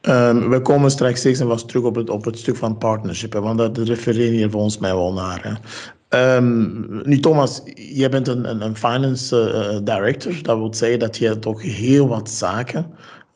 Ehm, 0.00 0.48
we 0.48 0.62
komen 0.62 0.90
straks 0.90 1.18
steeds 1.18 1.40
en 1.40 1.66
terug 1.66 1.82
op 1.82 1.94
het, 1.94 2.10
op 2.10 2.24
het 2.24 2.38
stuk 2.38 2.56
van 2.56 2.78
partnership, 2.78 3.32
hè, 3.32 3.40
want 3.40 3.58
dat 3.58 3.78
refereer 3.78 4.32
je 4.32 4.50
volgens 4.50 4.78
mij 4.78 4.94
wel 4.94 5.12
naar. 5.12 5.40
Hè. 5.42 6.36
Um, 6.36 7.00
nu, 7.04 7.18
Thomas, 7.20 7.62
jij 7.74 8.08
bent 8.08 8.28
een, 8.28 8.50
een, 8.50 8.60
een 8.60 8.76
finance 8.76 9.36
uh, 9.36 9.78
director. 9.84 10.42
Dat 10.42 10.58
wil 10.58 10.74
zeggen 10.74 10.98
dat 10.98 11.16
je 11.16 11.38
toch 11.38 11.62
heel 11.62 12.08
wat 12.08 12.30
zaken 12.30 12.86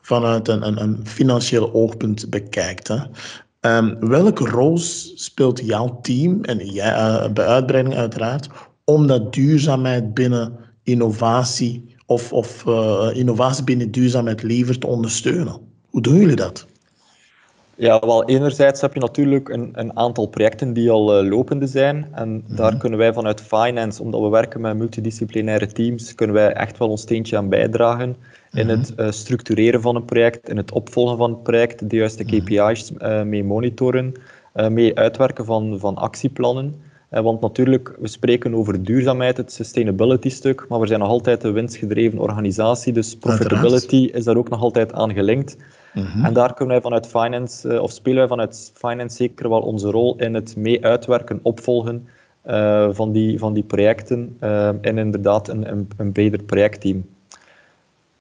vanuit 0.01 0.47
een, 0.47 0.67
een, 0.67 0.81
een 0.81 0.99
financieel 1.03 1.73
oogpunt 1.73 2.29
bekijkt. 2.29 2.87
Hè. 2.87 2.97
Welke 3.99 4.49
rol 4.49 4.77
speelt 5.15 5.61
jouw 5.65 5.99
team, 6.01 6.43
en 6.43 6.57
jij 6.57 6.91
uh, 6.91 7.27
bij 7.31 7.45
uitbreiding 7.45 7.95
uiteraard, 7.95 8.49
om 8.85 9.07
dat 9.07 9.33
duurzaamheid 9.33 10.13
binnen 10.13 10.55
innovatie 10.83 11.95
of, 12.05 12.33
of 12.33 12.63
uh, 12.67 13.09
innovatie 13.13 13.63
binnen 13.63 13.91
duurzaamheid 13.91 14.43
liever 14.43 14.79
te 14.79 14.87
ondersteunen. 14.87 15.57
Hoe 15.89 16.01
doen 16.01 16.15
jullie 16.15 16.35
dat? 16.35 16.67
Ja, 17.75 17.99
wel, 17.99 18.25
enerzijds 18.25 18.81
heb 18.81 18.93
je 18.93 18.99
natuurlijk 18.99 19.49
een, 19.49 19.69
een 19.73 19.97
aantal 19.97 20.25
projecten 20.25 20.73
die 20.73 20.91
al 20.91 21.23
uh, 21.23 21.29
lopende 21.29 21.67
zijn. 21.67 22.07
En 22.11 22.43
mhm. 22.47 22.55
daar 22.55 22.77
kunnen 22.77 22.99
wij 22.99 23.13
vanuit 23.13 23.41
finance, 23.41 24.01
omdat 24.01 24.21
we 24.21 24.29
werken 24.29 24.61
met 24.61 24.77
multidisciplinaire 24.77 25.67
teams, 25.67 26.15
kunnen 26.15 26.35
wij 26.35 26.53
echt 26.53 26.77
wel 26.77 26.89
ons 26.89 27.01
steentje 27.01 27.37
aan 27.37 27.49
bijdragen 27.49 28.15
in 28.51 28.65
mhm. 28.65 28.77
het 28.77 28.93
uh, 28.97 29.11
structureren 29.11 29.81
van 29.81 29.95
een 29.95 30.05
project, 30.05 30.49
in 30.49 30.57
het 30.57 30.71
opvolgen 30.71 31.17
van 31.17 31.31
het 31.31 31.43
project, 31.43 31.89
de 31.89 31.95
juiste 31.95 32.23
mhm. 32.23 32.43
KPI's 32.43 32.91
mee 33.25 33.43
monitoren, 33.43 34.13
mee 34.69 34.95
uitwerken 34.95 35.45
van, 35.45 35.79
van 35.79 35.95
actieplannen. 35.95 36.81
Eh, 37.13 37.21
want 37.21 37.41
natuurlijk, 37.41 37.95
we 37.99 38.07
spreken 38.07 38.55
over 38.55 38.83
duurzaamheid, 38.83 39.37
het 39.37 39.51
sustainability-stuk, 39.51 40.65
maar 40.69 40.79
we 40.79 40.87
zijn 40.87 40.99
nog 40.99 41.09
altijd 41.09 41.43
een 41.43 41.53
winstgedreven 41.53 42.19
organisatie, 42.19 42.93
dus 42.93 43.17
profitability 43.17 44.09
is 44.13 44.23
daar 44.23 44.37
ook 44.37 44.49
nog 44.49 44.61
altijd 44.61 44.93
aan 44.93 45.13
gelinkt. 45.13 45.57
Mhm. 45.93 46.25
En 46.25 46.33
daar 46.33 46.53
kunnen 46.53 46.73
wij 46.73 46.83
vanuit 46.83 47.07
finance, 47.07 47.69
eh, 47.69 47.81
of 47.81 47.91
spelen 47.91 48.17
wij 48.17 48.27
vanuit 48.27 48.71
finance 48.75 49.15
zeker 49.15 49.49
wel 49.49 49.61
onze 49.61 49.91
rol 49.91 50.15
in 50.17 50.33
het 50.33 50.55
mee 50.55 50.85
uitwerken, 50.85 51.39
opvolgen 51.41 52.07
uh, 52.47 52.87
van, 52.91 53.11
die, 53.11 53.39
van 53.39 53.53
die 53.53 53.63
projecten 53.63 54.37
uh, 54.39 54.67
en 54.67 54.97
inderdaad 54.97 55.47
een, 55.47 55.71
een, 55.71 55.87
een 55.97 56.11
breder 56.11 56.43
projectteam. 56.43 57.05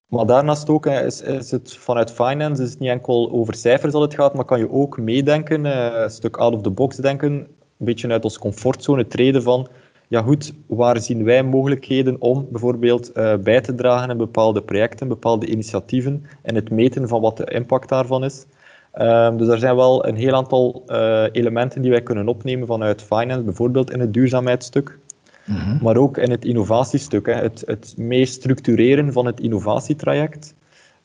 Maar 0.07 0.27
daarnaast 0.27 0.69
ook 0.69 0.87
is, 0.87 1.23
is 1.23 1.51
het 1.51 1.77
vanuit 1.77 2.11
finance 2.11 2.63
is 2.63 2.71
het 2.71 2.79
niet 2.79 2.91
enkel 2.91 3.31
over 3.31 3.55
cijfers 3.55 3.93
dat 3.93 4.03
het 4.03 4.15
gaat, 4.15 4.35
maar 4.35 4.45
kan 4.45 4.59
je 4.59 4.71
ook 4.71 4.99
meedenken, 4.99 5.65
een 5.65 6.11
stuk 6.11 6.37
out 6.37 6.55
of 6.55 6.63
the 6.63 6.71
box 6.71 6.97
denken 6.97 7.47
een 7.83 7.89
beetje 7.89 8.09
uit 8.09 8.25
onze 8.25 8.39
comfortzone 8.39 9.07
treden 9.07 9.43
van, 9.43 9.69
ja 10.09 10.23
goed, 10.23 10.53
waar 10.67 11.01
zien 11.01 11.25
wij 11.25 11.43
mogelijkheden 11.43 12.17
om 12.21 12.47
bijvoorbeeld 12.51 13.11
uh, 13.17 13.37
bij 13.37 13.61
te 13.61 13.75
dragen 13.75 14.11
in 14.11 14.17
bepaalde 14.17 14.63
projecten, 14.63 15.09
bepaalde 15.09 15.47
initiatieven 15.47 16.25
en 16.43 16.55
het 16.55 16.71
meten 16.71 17.09
van 17.09 17.21
wat 17.21 17.37
de 17.37 17.45
impact 17.45 17.89
daarvan 17.89 18.25
is. 18.25 18.47
Um, 18.95 19.37
dus 19.37 19.49
er 19.49 19.59
zijn 19.59 19.77
wel 19.77 20.07
een 20.07 20.17
heel 20.17 20.35
aantal 20.35 20.83
uh, 20.87 21.25
elementen 21.33 21.83
die 21.83 21.91
wij 21.91 22.03
kunnen 22.03 22.29
opnemen 22.29 22.67
vanuit 22.67 23.03
finance, 23.03 23.43
bijvoorbeeld 23.43 23.91
in 23.91 24.01
het 24.01 24.13
duurzaamheidsstuk, 24.13 24.99
mm 25.45 25.79
maar 25.83 25.97
ook 25.97 26.19
in 26.19 26.31
het 26.31 26.45
innovatiestuk. 26.45 27.27
Hè. 27.27 27.33
Het, 27.33 27.63
het 27.67 27.95
structureren 28.29 29.13
van 29.13 29.27
het 29.27 29.41
innovatietraject 29.41 30.55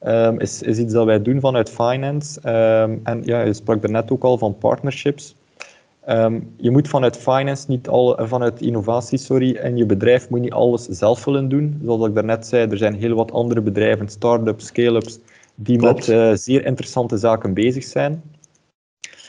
um, 0.06 0.40
is, 0.40 0.62
is 0.62 0.78
iets 0.78 0.94
dat 0.94 1.06
wij 1.06 1.22
doen 1.22 1.40
vanuit 1.40 1.70
finance. 1.70 2.40
Um, 2.40 3.00
en 3.04 3.22
ja, 3.24 3.42
je 3.42 3.54
sprak 3.54 3.84
er 3.84 3.92
net 3.92 4.12
ook 4.12 4.24
al 4.24 4.38
van 4.38 4.58
partnerships. 4.58 5.36
Um, 6.10 6.54
je 6.58 6.72
moet 6.72 6.88
vanuit 6.88 7.18
finance 7.18 7.66
niet 7.68 7.88
al, 7.88 8.18
eh, 8.18 8.28
vanuit 8.28 8.62
innovatie, 8.62 9.18
sorry, 9.18 9.56
en 9.56 9.78
je 9.78 9.86
bedrijf 9.86 10.30
moet 10.30 10.40
niet 10.40 10.52
alles 10.52 10.86
zelf 10.86 11.26
willen 11.26 11.50
doen. 11.50 11.82
Zoals 11.84 12.08
ik 12.08 12.16
daarnet 12.16 12.48
zei, 12.48 12.70
er 12.70 12.78
zijn 12.78 12.94
heel 12.94 13.16
wat 13.16 13.32
andere 13.32 13.62
bedrijven, 13.62 14.10
start-ups, 14.10 14.66
scale-ups, 14.66 15.20
die 15.56 15.80
met 15.80 16.08
uh, 16.08 16.32
zeer 16.34 16.66
interessante 16.66 17.18
zaken 17.18 17.54
bezig 17.54 17.84
zijn. 17.84 18.24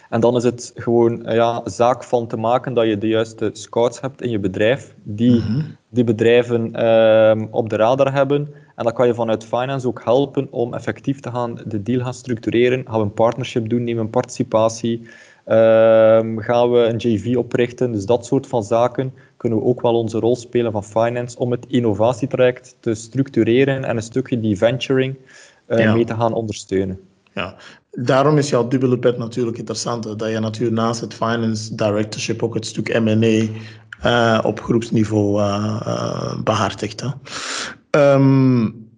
En 0.08 0.20
dan 0.20 0.36
is 0.36 0.42
het 0.42 0.72
gewoon 0.74 1.28
uh, 1.28 1.34
ja, 1.34 1.60
zaak 1.64 2.04
van 2.04 2.26
te 2.26 2.36
maken 2.36 2.74
dat 2.74 2.86
je 2.86 2.98
de 2.98 3.08
juiste 3.08 3.50
scouts 3.52 4.00
hebt 4.00 4.22
in 4.22 4.30
je 4.30 4.38
bedrijf, 4.38 4.94
die 5.02 5.34
mm 5.34 5.40
-hmm. 5.40 5.76
die 5.88 6.04
bedrijven 6.04 6.80
uh, 6.80 7.42
op 7.50 7.68
de 7.68 7.76
radar 7.76 8.12
hebben. 8.12 8.48
En 8.76 8.84
dan 8.84 8.92
kan 8.92 9.06
je 9.06 9.14
vanuit 9.14 9.44
finance 9.44 9.86
ook 9.86 10.04
helpen 10.04 10.48
om 10.50 10.74
effectief 10.74 11.20
te 11.20 11.30
gaan 11.30 11.58
de 11.66 11.82
deal 11.82 12.04
gaan 12.04 12.14
structureren. 12.14 12.84
Gaan 12.86 12.98
we 12.98 13.04
een 13.04 13.12
partnership 13.12 13.68
doen, 13.68 13.84
nemen 13.84 14.02
een 14.02 14.10
participatie. 14.10 15.08
Um, 15.50 16.40
gaan 16.40 16.70
we 16.70 16.78
een 16.78 16.96
JV 16.96 17.36
oprichten? 17.36 17.92
Dus 17.92 18.06
dat 18.06 18.26
soort 18.26 18.46
van 18.46 18.64
zaken 18.64 19.14
kunnen 19.36 19.58
we 19.58 19.64
ook 19.64 19.80
wel 19.80 19.94
onze 19.94 20.18
rol 20.18 20.36
spelen 20.36 20.72
van 20.72 20.84
finance 20.84 21.38
om 21.38 21.50
het 21.50 21.66
innovatietraject 21.68 22.76
te 22.80 22.94
structureren 22.94 23.84
en 23.84 23.96
een 23.96 24.02
stukje 24.02 24.40
die 24.40 24.56
venturing 24.56 25.16
uh, 25.68 25.92
mee 25.92 26.04
te 26.04 26.14
gaan 26.14 26.32
ondersteunen. 26.32 27.00
Ja, 27.34 27.56
daarom 27.90 28.38
is 28.38 28.48
jouw 28.48 28.68
dubbele 28.68 28.98
pet 28.98 29.18
natuurlijk 29.18 29.58
interessant. 29.58 30.18
Dat 30.18 30.30
je 30.30 30.38
natuurlijk 30.38 30.76
naast 30.76 31.00
het 31.00 31.14
finance 31.14 31.74
directorship 31.74 32.42
ook 32.42 32.54
het 32.54 32.66
stuk 32.66 33.00
M&A 33.00 33.46
uh, 34.04 34.44
op 34.44 34.60
groepsniveau 34.60 35.40
uh, 35.40 36.42
behartigt. 36.42 37.00
Hè. 37.00 37.10
Um, 38.14 38.90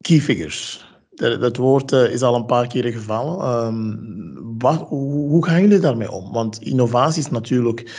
key 0.00 0.20
figures 0.20 0.87
dat 1.18 1.56
woord 1.56 1.92
eh, 1.92 2.12
is 2.12 2.22
al 2.22 2.34
een 2.34 2.46
paar 2.46 2.66
keer 2.66 2.92
gevallen. 2.92 3.38
Ehm, 3.38 4.76
hoe, 4.88 5.46
gaan 5.46 5.60
jullie 5.60 5.78
daarmee 5.78 6.10
om? 6.10 6.32
Want 6.32 6.62
innovatie 6.62 7.22
is 7.22 7.30
natuurlijk 7.30 7.90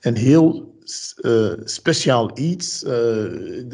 een 0.00 0.16
heel 0.16 0.76
uh, 1.20 1.52
speciaal 1.64 2.30
iets. 2.38 2.80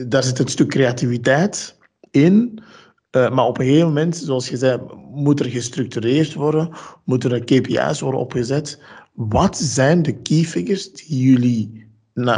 Daar 0.06 0.23
zit 0.23 0.38
een 0.38 0.49
stuk 0.49 0.68
creativiteit 0.68 1.78
in. 2.11 2.62
maar 3.11 3.46
op 3.46 3.58
een 3.58 3.64
gegeven 3.64 3.87
moment, 3.87 4.16
zoals 4.16 4.49
je 4.49 4.56
zei, 4.56 4.80
moet 5.11 5.40
er 5.40 5.46
gestructureerd 5.46 6.34
worden, 6.34 6.68
moeten 7.04 7.32
er 7.32 7.44
KPI's 7.44 8.00
worden 8.00 8.20
opgezet. 8.20 8.80
Wat 9.12 9.56
zijn 9.56 10.02
de 10.02 10.12
key 10.23 10.42
figures 10.42 10.92
die 10.92 11.18
jullie, 11.18 11.87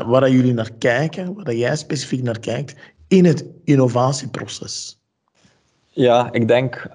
waar 0.07 0.31
jullie 0.31 0.55
naar 0.55 0.73
kijken, 0.79 1.35
waar 1.35 1.55
jij 1.55 1.77
specifiek 1.77 2.23
naar 2.23 2.41
kijkt 2.41 2.75
in 3.09 3.25
het 3.25 3.45
innovatieproces? 3.65 5.01
Ja, 5.97 6.29
ik 6.33 6.49
denk 6.49 6.89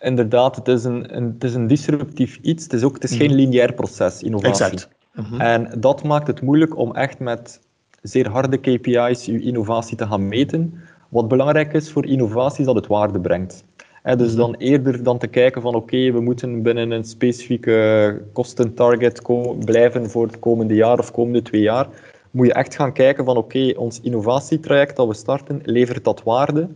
inderdaad, 0.00 0.56
het 0.56 0.68
is 0.68 0.84
een, 0.84 1.16
een, 1.16 1.24
het 1.24 1.44
is 1.44 1.54
een 1.54 1.66
disruptief 1.66 2.38
iets. 2.42 2.64
Het 2.64 2.72
is 2.72 2.82
ook 2.82 2.94
het 2.94 3.04
is 3.04 3.16
geen 3.16 3.30
mhm. 3.30 3.36
lineair 3.36 3.72
proces, 3.72 4.22
innovatie. 4.22 4.64
Exact. 4.64 4.88
Mhm. 5.12 5.40
En 5.40 5.80
dat 5.80 6.02
maakt 6.02 6.26
het 6.26 6.42
moeilijk 6.42 6.76
om 6.76 6.94
echt 6.94 7.18
met 7.18 7.60
zeer 8.02 8.28
harde 8.28 8.56
KPI's 8.56 9.24
je 9.24 9.40
innovatie 9.40 9.96
te 9.96 10.06
gaan 10.06 10.28
meten. 10.28 10.74
Wat 11.08 11.28
belangrijk 11.28 11.72
is 11.72 11.92
voor 11.92 12.06
innovatie 12.06 12.60
is 12.60 12.66
dat 12.66 12.74
het 12.74 12.86
waarde 12.86 13.20
brengt. 13.20 13.64
dus 14.02 14.30
mhm. 14.30 14.36
dan 14.36 14.54
eerder 14.54 15.02
dan 15.02 15.18
te 15.18 15.26
kijken 15.26 15.62
van 15.62 15.74
oké, 15.74 16.12
we 16.12 16.20
moeten 16.20 16.62
binnen 16.62 16.90
een 16.90 17.04
specifieke 17.04 18.20
kostentarget 18.32 19.22
blijven 19.64 20.10
voor 20.10 20.26
het 20.26 20.38
komende 20.38 20.74
jaar 20.74 20.98
of 20.98 21.10
komende 21.10 21.42
twee 21.42 21.62
jaar, 21.62 21.88
moet 22.30 22.46
je 22.46 22.52
echt 22.52 22.74
gaan 22.74 22.92
kijken 22.92 23.24
van 23.24 23.36
oké, 23.36 23.72
ons 23.76 24.00
innovatietraject 24.00 24.96
dat 24.96 25.08
we 25.08 25.14
starten, 25.14 25.60
levert 25.64 26.04
dat 26.04 26.22
waarde? 26.22 26.68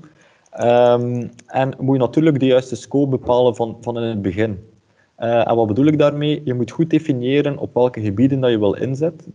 Um, 0.52 1.30
en 1.46 1.74
moet 1.78 1.94
je 1.94 2.02
natuurlijk 2.02 2.40
de 2.40 2.46
juiste 2.46 2.76
scope 2.76 3.08
bepalen 3.08 3.56
van, 3.56 3.76
van 3.80 3.96
in 3.96 4.02
het 4.02 4.22
begin. 4.22 4.58
Uh, 5.18 5.48
en 5.48 5.56
wat 5.56 5.66
bedoel 5.66 5.86
ik 5.86 5.98
daarmee? 5.98 6.40
Je 6.44 6.54
moet 6.54 6.70
goed 6.70 6.90
definiëren 6.90 7.58
op 7.58 7.74
welke 7.74 8.00
gebieden 8.00 8.40
dat 8.40 8.50
je 8.50 8.58
wil 8.58 8.74
inzetten. 8.74 9.34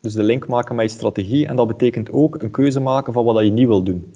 Dus 0.00 0.12
de 0.12 0.22
link 0.22 0.46
maken 0.46 0.74
met 0.74 0.90
je 0.90 0.96
strategie. 0.96 1.46
En 1.46 1.56
dat 1.56 1.66
betekent 1.66 2.12
ook 2.12 2.42
een 2.42 2.50
keuze 2.50 2.80
maken 2.80 3.12
van 3.12 3.24
wat 3.24 3.44
je 3.44 3.50
niet 3.50 3.66
wil 3.66 3.82
doen. 3.82 4.12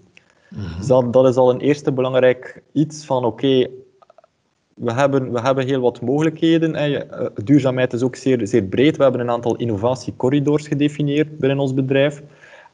Mm 0.49 0.61
Dus 0.79 0.87
dat, 0.87 1.13
dat, 1.13 1.29
is 1.29 1.37
al 1.37 1.51
een 1.51 1.61
eerste 1.61 1.93
belangrijk 1.93 2.63
iets 2.73 3.05
van 3.05 3.25
oké, 3.25 3.67
we, 4.75 4.93
hebben, 4.93 5.33
we 5.33 5.41
hebben 5.41 5.67
heel 5.67 5.81
wat 5.81 6.01
mogelijkheden. 6.01 6.77
Hè. 6.77 6.97
Eh, 6.97 7.27
duurzaamheid 7.45 7.93
is 7.93 8.03
ook 8.03 8.17
zeer, 8.17 8.47
zeer 8.47 8.63
breed. 8.63 8.97
We 8.97 9.03
hebben 9.03 9.21
een 9.21 9.31
aantal 9.31 9.57
innovatiecorridors 9.57 10.69
gedefinieerd 10.69 11.39
binnen 11.39 11.59
ons 11.59 11.75
bedrijf. 11.75 12.23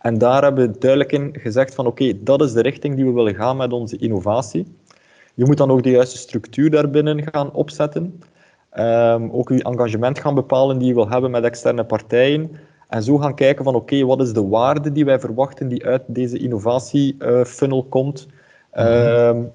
En 0.00 0.19
daar 0.19 0.42
hebben 0.42 0.71
we 0.71 0.78
duidelijk 0.78 1.12
in 1.12 1.35
gezegd 1.38 1.75
van 1.75 1.87
oké, 1.87 2.12
dat 2.23 2.42
is 2.42 2.52
de 2.52 2.62
richting 2.62 2.97
die 2.97 3.04
we 3.04 3.12
willen 3.12 3.35
gaan 3.35 3.57
met 3.57 3.73
onze 3.73 3.97
innovatie. 3.97 4.66
Je 5.35 5.45
moet 5.45 5.57
dan 5.57 5.71
ook 5.71 5.83
de 5.83 5.90
juiste 5.90 6.19
structuur 6.19 6.71
daarbinnen 6.71 7.33
gaan 7.33 7.52
opzetten. 7.52 8.23
Um, 8.78 9.30
ook 9.33 9.49
je 9.49 9.62
engagement 9.62 10.19
gaan 10.19 10.35
bepalen 10.35 10.78
die 10.78 10.88
je 10.88 10.95
wil 10.95 11.09
hebben 11.09 11.30
met 11.30 11.45
externe 11.45 11.85
partijen. 11.85 12.50
En 12.88 13.02
zo 13.02 13.19
gaan 13.19 13.35
kijken 13.35 13.64
van 13.64 13.75
oké, 13.75 14.04
wat 14.04 14.21
is 14.21 14.33
de 14.33 14.47
waarde 14.49 14.92
die 14.92 15.04
wij 15.04 15.21
verwachten 15.21 15.69
die 15.69 15.87
uit 15.87 16.02
deze 16.07 16.38
innovatiefunnel 16.38 17.85
komt. 17.85 18.26
Um, 18.78 19.52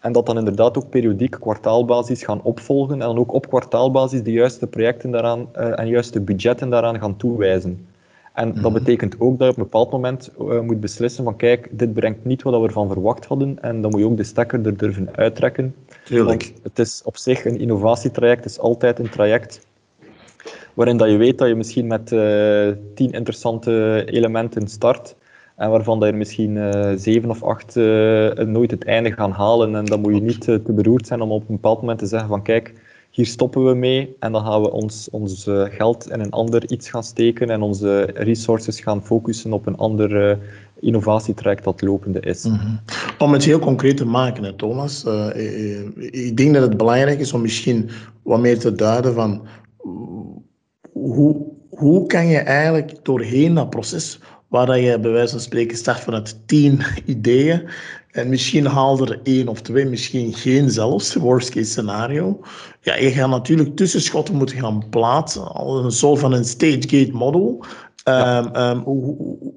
en 0.00 0.12
dat 0.12 0.26
dan 0.26 0.38
inderdaad 0.38 0.78
ook 0.78 0.88
periodiek 0.88 1.36
kwartaalbasis 1.40 2.24
gaan 2.24 2.42
opvolgen 2.42 2.94
en 2.94 3.06
dan 3.06 3.18
ook 3.18 3.32
op 3.32 3.48
kwartaalbasis 3.48 4.22
de 4.22 4.32
juiste 4.32 4.66
projecten 4.66 5.10
daaraan 5.10 5.48
uh, 5.56 5.78
en 5.78 5.88
juiste 5.88 6.20
budgetten 6.20 6.70
daaraan 6.70 6.98
gaan 7.00 7.16
toewijzen. 7.16 7.86
En 8.36 8.48
dat 8.54 8.62
Mhm. 8.62 8.72
betekent 8.72 9.20
ook 9.20 9.38
dat 9.38 9.46
je 9.46 9.52
op 9.52 9.56
een 9.56 9.62
bepaald 9.62 9.90
moment 9.90 10.30
eh, 10.38 10.60
moet 10.60 10.80
beslissen 10.80 11.24
van 11.24 11.36
kijk, 11.36 11.68
dit 11.70 11.94
brengt 11.94 12.24
niet 12.24 12.42
wat 12.42 12.60
we 12.60 12.66
ervan 12.66 12.88
verwacht 12.88 13.24
hadden 13.24 13.58
en 13.60 13.80
dan 13.80 13.90
moet 13.90 14.00
je 14.00 14.06
ook 14.06 14.16
de 14.16 14.24
stekker 14.24 14.66
er 14.66 14.76
durven 14.76 15.08
uittrekken. 15.16 15.74
Tuurlijk. 16.04 16.42
Want 16.42 16.62
het 16.62 16.78
is 16.78 17.02
op 17.04 17.16
zich 17.16 17.44
een 17.44 17.58
innovatietraject, 17.58 18.44
is 18.44 18.58
altijd 18.58 18.98
een 18.98 19.08
traject 19.08 19.66
waarin 20.74 20.96
dat 20.96 21.10
je 21.10 21.16
weet 21.16 21.38
dat 21.38 21.48
je 21.48 21.54
misschien 21.54 21.86
met 21.86 22.12
eh, 22.12 22.68
tien 22.94 23.12
interessante 23.12 24.02
elementen 24.06 24.68
start 24.68 25.16
en 25.56 25.70
waarvan 25.70 25.98
dat 25.98 26.06
je 26.06 26.12
er 26.12 26.18
misschien 26.18 26.56
eh, 26.56 26.92
zeven 26.96 27.30
of 27.30 27.42
acht 27.42 27.74
nooit 28.46 28.70
het 28.70 28.84
einde 28.84 29.12
gaan 29.12 29.32
halen. 29.32 29.74
En 29.74 29.84
dan 29.84 30.00
moet 30.00 30.14
je 30.14 30.20
niet 30.20 30.40
te 30.40 30.72
beroerd 30.72 31.06
zijn 31.06 31.20
om 31.20 31.30
op 31.30 31.40
een 31.40 31.54
bepaald 31.54 31.80
moment 31.80 31.98
te 31.98 32.06
zeggen 32.06 32.28
van 32.28 32.42
kijk, 32.42 32.72
hier 33.16 33.26
stoppen 33.26 33.64
we 33.64 33.74
mee 33.74 34.16
en 34.18 34.32
dan 34.32 34.44
gaan 34.44 34.62
we 34.62 34.70
ons, 34.70 35.08
ons 35.10 35.46
eh, 35.46 35.64
geld 35.68 36.10
in 36.10 36.20
een 36.20 36.30
ander 36.30 36.70
iets 36.70 36.90
gaan 36.90 37.04
steken 37.04 37.50
en 37.50 37.62
onze 37.62 38.02
resources 38.14 38.80
gaan 38.80 39.04
focussen 39.04 39.52
op 39.52 39.66
een 39.66 39.76
ander 39.76 40.30
eh, 40.30 40.36
innovatietraject 40.80 41.64
dat 41.64 41.82
lopende 41.82 42.20
is. 42.20 42.44
Mhm. 42.44 42.76
Om 43.18 43.32
het 43.32 43.44
heel 43.44 43.58
concreet 43.58 43.96
te 43.96 44.04
maken, 44.04 44.56
Thomas. 44.56 45.04
eh, 45.04 45.80
ik 45.96 46.36
denk 46.36 46.54
dat 46.54 46.62
het 46.62 46.76
belangrijk 46.76 47.20
is 47.20 47.32
om 47.32 47.40
misschien 47.40 47.90
wat 48.22 48.40
meer 48.40 48.58
te 48.58 48.72
duiden 48.72 49.14
van 49.14 49.46
hoe, 50.92 51.36
hoe 51.68 52.06
kan 52.06 52.26
je 52.26 52.38
eigenlijk 52.38 52.98
doorheen 53.02 53.54
dat 53.54 53.70
proces, 53.70 54.20
waar 54.48 54.78
je 54.78 55.00
bij 55.00 55.10
wijze 55.10 55.32
van 55.32 55.40
spreken 55.40 55.76
start 55.76 56.00
vanuit 56.00 56.38
tien 56.46 56.80
ideeën 57.04 57.62
en 58.16 58.28
misschien 58.28 58.66
haal 58.66 59.00
er 59.00 59.20
één 59.22 59.48
of 59.48 59.60
twee, 59.60 59.84
misschien 59.86 60.34
geen 60.34 60.70
zelfs, 60.70 61.14
worst 61.14 61.48
case 61.50 61.70
scenario. 61.70 62.40
Ja, 62.80 62.96
je 62.96 63.10
gaat 63.10 63.28
natuurlijk 63.28 63.76
tussenschotten 63.76 64.34
moeten 64.34 64.56
gaan 64.56 64.88
plaatsen, 64.90 65.48
al 65.52 65.84
een 65.84 65.90
soort 65.90 66.18
van 66.20 66.32
een 66.32 66.44
stage 66.44 66.82
gate 66.88 67.12
model. 67.12 67.64
Ehm, 68.04 68.46
ehm, 68.52 68.78
hoe, 68.78 69.04
hoe, 69.04 69.52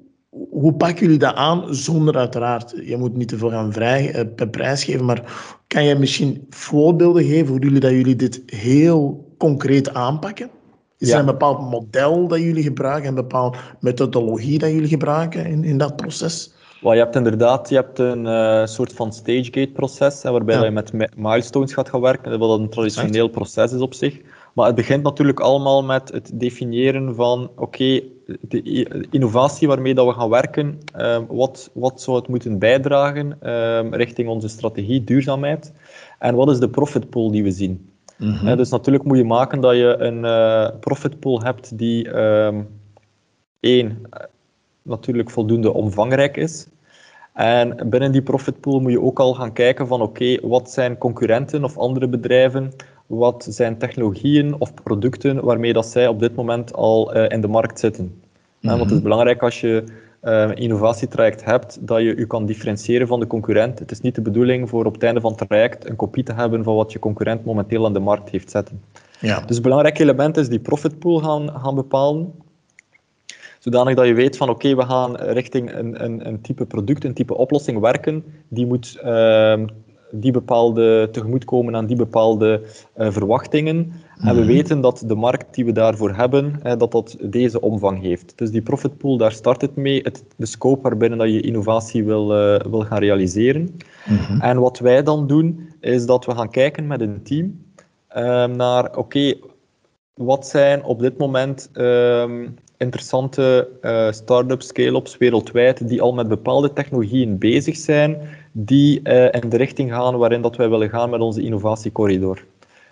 hoe 0.50 0.74
pakken 0.74 1.02
jullie 1.04 1.18
dat 1.18 1.34
aan 1.34 1.74
zonder 1.74 2.16
uiteraard, 2.16 2.74
je 2.84 2.96
moet 2.96 3.16
niet 3.16 3.28
te 3.28 3.38
veel 3.38 3.50
gaan 3.50 3.72
vrij, 3.72 4.12
eh, 4.12 4.24
per 4.36 4.48
prijs 4.48 4.84
geven, 4.84 5.04
maar 5.04 5.22
kan 5.66 5.84
je 5.84 5.94
misschien 5.94 6.46
voorbeelden 6.50 7.24
geven 7.24 7.46
hoe 7.46 7.60
jullie, 7.60 7.80
dat 7.80 7.90
jullie 7.90 8.16
dit 8.16 8.42
heel 8.46 9.34
concreet 9.38 9.94
aanpakken? 9.94 10.50
Is 10.98 11.08
Ja. 11.08 11.14
er 11.14 11.20
een 11.20 11.26
bepaald 11.26 11.70
model 11.70 12.28
dat 12.28 12.38
jullie 12.38 12.62
gebruiken, 12.62 13.08
een 13.08 13.14
bepaalde 13.14 13.58
methodologie 13.80 14.58
dat 14.58 14.70
jullie 14.70 14.88
gebruiken 14.88 15.46
in, 15.46 15.64
in 15.64 15.78
dat 15.78 15.96
proces? 15.96 16.58
Je 16.80 16.88
hebt 16.88 17.16
inderdaad 17.16 17.68
je 17.68 17.74
hebt 17.74 17.98
een 17.98 18.26
eh, 18.26 18.66
soort 18.66 18.92
van 18.92 19.12
stage-gate-proces, 19.12 20.22
hè, 20.22 20.30
waarbij 20.30 20.54
Ja. 20.56 20.64
je 20.64 20.70
met 20.70 20.92
mi- 20.92 21.08
milestones 21.16 21.72
gaat 21.72 21.88
gaan 21.88 22.00
werken, 22.00 22.38
wat 22.38 22.58
een 22.58 22.68
traditioneel 22.68 23.28
proces 23.28 23.72
is 23.72 23.80
op 23.80 23.94
zich. 23.94 24.20
Maar 24.54 24.66
het 24.66 24.74
begint 24.74 25.02
natuurlijk 25.02 25.40
allemaal 25.40 25.84
met 25.84 26.12
het 26.12 26.30
definiëren 26.34 27.14
van, 27.14 27.50
oké, 27.56 28.00
de 28.40 29.06
innovatie 29.10 29.68
waarmee 29.68 29.94
dat 29.94 30.06
we 30.06 30.12
gaan 30.12 30.28
werken, 30.28 30.78
ehm, 30.94 31.24
wat, 31.28 31.70
wat 31.74 32.00
zou 32.00 32.16
het 32.16 32.28
moeten 32.28 32.58
bijdragen 32.58 33.36
ehm, 33.40 33.94
richting 33.94 34.28
onze 34.28 34.48
strategie 34.48 35.04
duurzaamheid? 35.04 35.72
En 36.18 36.34
wat 36.34 36.50
is 36.50 36.58
de 36.58 36.68
profit 36.68 37.10
pool 37.10 37.30
die 37.30 37.42
we 37.42 37.50
zien? 37.50 37.88
Hè, 38.22 38.56
dus 38.56 38.70
natuurlijk 38.70 39.04
moet 39.04 39.16
je 39.16 39.24
maken 39.24 39.60
dat 39.60 39.74
je 39.74 39.96
een 39.98 40.24
eh 40.24 40.78
profit 40.80 41.20
pool 41.20 41.42
hebt 41.42 41.78
die 41.78 42.10
ehm, 42.10 42.62
één, 43.60 44.02
natuurlijk 44.90 45.30
voldoende 45.30 45.72
omvangrijk 45.72 46.36
is. 46.36 46.66
En 47.32 47.88
binnen 47.90 48.12
die 48.12 48.22
profitpool 48.22 48.80
moet 48.80 48.92
je 48.92 49.02
ook 49.02 49.20
al 49.20 49.34
gaan 49.34 49.52
kijken 49.52 49.86
van 49.86 50.02
oké, 50.02 50.48
wat 50.48 50.70
zijn 50.70 50.98
concurrenten 50.98 51.64
of 51.64 51.78
andere 51.78 52.08
bedrijven, 52.08 52.72
wat 53.06 53.46
zijn 53.48 53.78
technologieën 53.78 54.60
of 54.60 54.74
producten 54.74 55.44
waarmee 55.44 55.72
dat 55.72 55.86
zij 55.86 56.08
op 56.08 56.20
dit 56.20 56.34
moment 56.34 56.74
al 56.74 57.14
eh, 57.14 57.34
in 57.34 57.40
de 57.40 57.48
markt 57.48 57.78
zitten. 57.78 58.20
Hè, 58.60 58.68
want 58.68 58.80
het 58.82 58.90
is 58.90 59.02
belangrijk 59.02 59.42
als 59.42 59.60
je 59.60 59.84
eh, 60.20 60.40
een 60.40 60.56
innovatietraject 60.56 61.44
hebt, 61.44 61.78
dat 61.80 61.98
je 61.98 62.16
je 62.16 62.26
kan 62.26 62.46
differentiëren 62.46 63.06
van 63.06 63.20
de 63.20 63.26
concurrent. 63.26 63.78
Het 63.78 63.90
is 63.90 64.00
niet 64.00 64.14
de 64.14 64.20
bedoeling 64.20 64.68
voor 64.68 64.84
op 64.84 64.94
het 64.94 65.02
einde 65.02 65.20
van 65.20 65.34
het 65.36 65.48
traject 65.48 65.88
een 65.88 65.96
kopie 65.96 66.24
te 66.24 66.32
hebben 66.32 66.64
van 66.64 66.74
wat 66.74 66.92
je 66.92 66.98
concurrent 66.98 67.44
momenteel 67.44 67.86
aan 67.86 67.92
de 67.92 68.00
markt 68.00 68.30
heeft 68.30 68.50
zetten. 68.50 68.82
Ja. 69.20 69.40
Dus 69.40 69.56
een 69.56 69.62
belangrijk 69.62 69.98
element 69.98 70.36
is 70.36 70.48
die 70.48 70.58
profitpool 70.58 71.18
gaan, 71.18 71.50
gaan 71.62 71.74
bepalen. 71.74 72.32
Zodanig 73.60 73.94
dat 73.94 74.06
je 74.06 74.14
weet 74.14 74.36
van 74.36 74.48
oké, 74.48 74.74
we 74.74 74.82
gaan 74.82 75.16
richting 75.16 75.74
een, 75.74 76.04
een, 76.04 76.26
een 76.26 76.40
type 76.40 76.66
product, 76.66 77.04
een 77.04 77.14
type 77.14 77.36
oplossing 77.36 77.78
werken. 77.78 78.24
Die 78.48 78.66
moet 78.66 78.98
ehm, 79.02 79.66
die 80.10 80.32
bepaalde, 80.32 81.08
tegemoetkomen 81.12 81.76
aan 81.76 81.86
die 81.86 81.96
bepaalde 81.96 82.62
eh, 82.94 83.10
verwachtingen. 83.10 83.92
En 84.20 84.36
we 84.36 84.44
weten 84.44 84.80
dat 84.80 85.02
de 85.06 85.14
markt 85.14 85.54
die 85.54 85.64
we 85.64 85.72
daarvoor 85.72 86.14
hebben, 86.14 86.60
eh, 86.62 86.76
dat 86.78 86.92
dat 86.92 87.16
deze 87.20 87.60
omvang 87.60 88.00
heeft. 88.02 88.32
Dus 88.36 88.50
die 88.50 88.62
profitpool, 88.62 89.16
daar 89.16 89.32
start 89.32 89.60
het 89.60 89.76
mee. 89.76 90.00
Het, 90.02 90.24
de 90.36 90.46
scope 90.46 90.82
waarbinnen 90.82 91.18
dat 91.18 91.28
je 91.28 91.40
innovatie 91.40 92.04
wil, 92.04 92.34
eh, 92.34 92.70
wil 92.70 92.80
gaan 92.80 92.98
realiseren. 92.98 93.76
En 94.40 94.60
wat 94.60 94.78
wij 94.78 95.02
dan 95.02 95.26
doen, 95.26 95.68
is 95.80 96.06
dat 96.06 96.24
we 96.24 96.34
gaan 96.34 96.50
kijken 96.50 96.86
met 96.86 97.00
een 97.00 97.22
team 97.22 97.64
ehm, 98.08 98.56
naar, 98.56 98.96
oké, 98.96 99.34
wat 100.14 100.46
zijn 100.46 100.84
op 100.84 101.00
dit 101.00 101.18
moment 101.18 101.70
ehm, 101.72 102.46
interessante 102.80 103.68
eh 103.80 104.12
start-ups, 104.12 104.66
scale-ups 104.66 105.16
wereldwijd 105.16 105.88
die 105.88 106.02
al 106.02 106.12
met 106.12 106.28
bepaalde 106.28 106.72
technologieën 106.72 107.38
bezig 107.38 107.76
zijn, 107.76 108.16
die 108.52 109.02
eh, 109.02 109.42
in 109.42 109.48
de 109.48 109.56
richting 109.56 109.92
gaan 109.92 110.16
waarin 110.16 110.42
dat 110.42 110.56
wij 110.56 110.68
willen 110.68 110.88
gaan 110.88 111.10
met 111.10 111.20
onze 111.20 111.42
innovatiecorridor. 111.42 112.44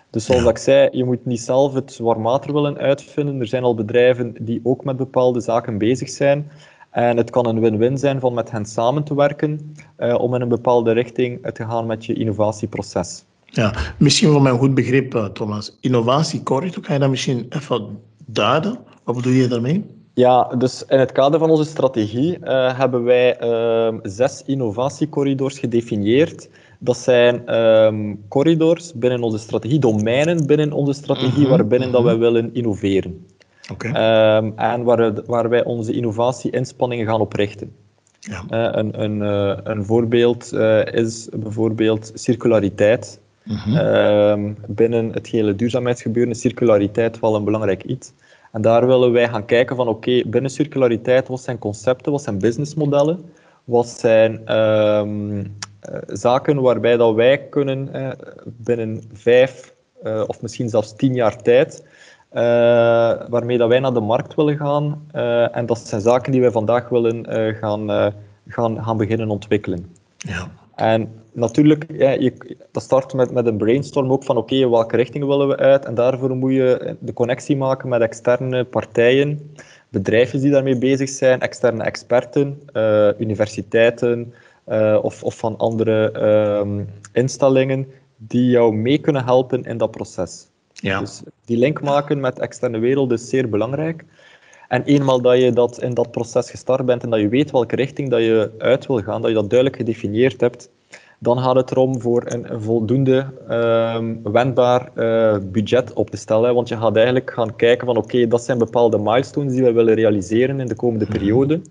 Dus 0.09 0.25
zoals 0.25 0.45
ik 0.45 0.57
zei, 0.57 0.89
je 0.91 1.03
moet 1.03 1.25
niet 1.25 1.41
zelf 1.41 1.73
het 1.73 1.97
warm 1.97 2.23
water 2.23 2.53
willen 2.53 2.77
uitvinden. 2.77 3.39
Er 3.39 3.47
zijn 3.47 3.63
al 3.63 3.75
bedrijven 3.75 4.35
die 4.39 4.59
ook 4.63 4.83
met 4.83 4.97
bepaalde 4.97 5.39
zaken 5.39 5.77
bezig 5.77 6.09
zijn. 6.09 6.51
En 6.89 7.17
het 7.17 7.29
kan 7.29 7.45
een 7.45 7.59
win-win 7.59 7.97
zijn 7.97 8.19
van 8.19 8.33
met 8.33 8.51
hen 8.51 8.65
samen 8.65 9.03
te 9.03 9.15
werken 9.15 9.75
eh, 9.95 10.15
om 10.19 10.35
in 10.35 10.41
een 10.41 10.49
bepaalde 10.49 10.91
richting 10.91 11.51
te 11.53 11.65
gaan 11.65 11.85
met 11.85 12.05
je 12.05 12.13
innovatieproces. 12.13 13.23
Ja, 13.45 13.73
misschien 13.97 14.31
voor 14.31 14.41
mijn 14.41 14.57
goed 14.57 14.73
begrip, 14.73 15.29
Thomas. 15.33 15.77
Innovatiecorridor, 15.79 16.81
kan 16.81 16.93
je 16.93 16.99
dat 16.99 17.09
misschien 17.09 17.45
even 17.49 17.99
duiden? 18.25 18.79
Wat 19.09 19.17
bedoel 19.17 19.33
je 19.33 19.47
daarmee? 19.47 19.85
Ja, 20.13 20.43
dus 20.43 20.83
in 20.87 20.99
het 20.99 21.11
kader 21.11 21.39
van 21.39 21.49
onze 21.49 21.63
strategie 21.63 22.39
eh, 22.39 22.77
hebben 22.77 23.03
wij 23.03 23.37
ehm, 23.37 23.97
zes 24.03 24.43
innovatiecorridors 24.45 25.59
gedefinieerd. 25.59 26.49
Dat 26.79 26.97
zijn 26.97 27.45
ehm, 27.45 28.15
corridors 28.27 28.93
binnen 28.93 29.21
onze 29.21 29.37
strategie, 29.37 29.79
domeinen 29.79 30.45
binnen 30.45 30.71
onze 30.71 30.93
strategie, 30.93 31.47
waarbinnen 31.47 31.91
dat 31.91 32.03
wij 32.03 32.17
willen 32.17 32.53
innoveren. 32.53 33.25
Ehm, 33.77 34.51
en 34.55 34.83
waar, 34.83 35.13
waar 35.25 35.49
wij 35.49 35.63
onze 35.63 35.93
innovatie-inspanningen 35.93 37.05
gaan 37.05 37.21
op 37.21 37.33
richten. 37.33 37.71
ja. 38.19 38.43
Eh, 38.49 38.77
een, 38.79 39.03
een, 39.03 39.21
eh, 39.21 39.57
een 39.63 39.85
voorbeeld 39.85 40.53
is 40.91 41.29
bijvoorbeeld 41.33 42.11
circulariteit. 42.13 43.19
Ehm, 43.73 44.53
binnen 44.67 45.11
het 45.13 45.27
hele 45.27 45.55
duurzaamheidsgebeuren 45.55 46.31
is 46.31 46.41
circulariteit 46.41 47.19
wel 47.19 47.35
een 47.35 47.43
belangrijk 47.43 47.83
iets. 47.83 48.13
En 48.51 48.61
daar 48.61 48.87
willen 48.87 49.11
wij 49.11 49.27
gaan 49.29 49.45
kijken 49.45 49.75
van 49.75 49.87
oké, 49.87 50.23
binnen 50.25 50.51
circulariteit, 50.51 51.27
wat 51.27 51.41
zijn 51.41 51.57
concepten, 51.57 52.11
wat 52.11 52.21
zijn 52.21 52.39
businessmodellen, 52.39 53.31
wat 53.63 53.87
zijn 53.87 54.45
ehm, 54.45 55.45
eh, 55.79 55.97
zaken 56.07 56.61
waarbij 56.61 56.97
dat 56.97 57.15
wij 57.15 57.47
kunnen 57.49 57.93
eh, 57.93 58.09
binnen 58.45 59.03
vijf 59.13 59.73
eh, 60.03 60.23
of 60.27 60.41
misschien 60.41 60.69
zelfs 60.69 60.95
tien 60.95 61.13
jaar 61.13 61.41
tijd, 61.41 61.83
waarmee 63.29 63.57
dat 63.57 63.69
wij 63.69 63.79
naar 63.79 63.93
de 63.93 63.99
markt 63.99 64.35
willen 64.35 64.57
gaan. 64.57 65.03
En 65.51 65.65
dat 65.65 65.79
zijn 65.79 66.01
zaken 66.01 66.31
die 66.31 66.41
wij 66.41 66.51
vandaag 66.51 66.89
willen 66.89 67.25
gaan, 67.55 68.13
gaan, 68.47 68.83
gaan 68.83 68.97
beginnen 68.97 69.29
ontwikkelen. 69.29 69.95
ja. 70.17 70.47
En 70.79 71.09
natuurlijk, 71.33 71.85
ja, 71.93 72.11
je, 72.11 72.57
dat 72.71 72.83
start 72.83 73.13
met, 73.13 73.31
met 73.31 73.45
een 73.45 73.57
brainstorm 73.57 74.11
ook 74.11 74.23
van 74.23 74.37
oké, 74.37 74.69
welke 74.69 74.95
richting 74.95 75.25
willen 75.25 75.47
we 75.47 75.57
uit? 75.57 75.85
En 75.85 75.95
daarvoor 75.95 76.35
moet 76.35 76.53
je 76.53 76.95
de 76.99 77.13
connectie 77.13 77.57
maken 77.57 77.89
met 77.89 78.01
externe 78.01 78.63
partijen, 78.63 79.51
bedrijven 79.89 80.41
die 80.41 80.51
daarmee 80.51 80.77
bezig 80.77 81.09
zijn, 81.09 81.39
externe 81.39 81.83
experten, 81.83 82.61
eh, 82.73 83.09
universiteiten 83.17 84.33
eh, 84.63 84.99
of, 85.01 85.23
of 85.23 85.37
van 85.37 85.57
andere 85.57 86.11
ehm, 86.11 86.83
instellingen 87.13 87.87
die 88.17 88.49
jou 88.49 88.75
mee 88.75 88.97
kunnen 88.97 89.23
helpen 89.23 89.63
in 89.63 89.77
dat 89.77 89.91
proces. 89.91 90.47
Ja. 90.73 90.99
Dus 90.99 91.21
die 91.45 91.57
link 91.57 91.81
maken 91.81 92.19
met 92.19 92.35
de 92.35 92.41
externe 92.41 92.79
wereld 92.79 93.11
is 93.11 93.29
zeer 93.29 93.49
belangrijk. 93.49 94.05
En 94.69 94.83
eenmaal 94.83 95.21
dat 95.21 95.37
je 95.37 95.51
dat 95.51 95.81
in 95.81 95.93
dat 95.93 96.11
proces 96.11 96.49
gestart 96.49 96.85
bent 96.85 97.03
en 97.03 97.09
dat 97.09 97.19
je 97.19 97.29
weet 97.29 97.51
welke 97.51 97.75
richting 97.75 98.09
dat 98.09 98.19
je 98.19 98.51
uit 98.57 98.85
wil 98.85 99.01
gaan, 99.01 99.21
dat 99.21 99.29
je 99.29 99.35
dat 99.35 99.49
duidelijk 99.49 99.79
gedefinieerd 99.79 100.41
hebt, 100.41 100.69
dan 101.19 101.39
gaat 101.39 101.55
het 101.55 101.71
erom 101.71 102.01
voor 102.01 102.23
een, 102.25 102.61
voldoende 102.61 103.33
ehm, 103.47 104.15
wendbaar 104.23 104.91
eh, 104.95 105.37
budget 105.43 105.93
op 105.93 106.09
te 106.09 106.17
stellen. 106.17 106.53
Want 106.53 106.67
je 106.67 106.77
gaat 106.77 106.95
eigenlijk 106.95 107.31
gaan 107.31 107.55
kijken 107.55 107.85
van 107.85 107.97
oké, 107.97 108.27
dat 108.27 108.43
zijn 108.43 108.57
bepaalde 108.57 108.97
milestones 108.97 109.53
die 109.53 109.63
we 109.63 109.71
willen 109.71 109.93
realiseren 109.93 110.59
in 110.59 110.67
de 110.67 110.75
komende 110.75 111.05
periode. 111.05 111.61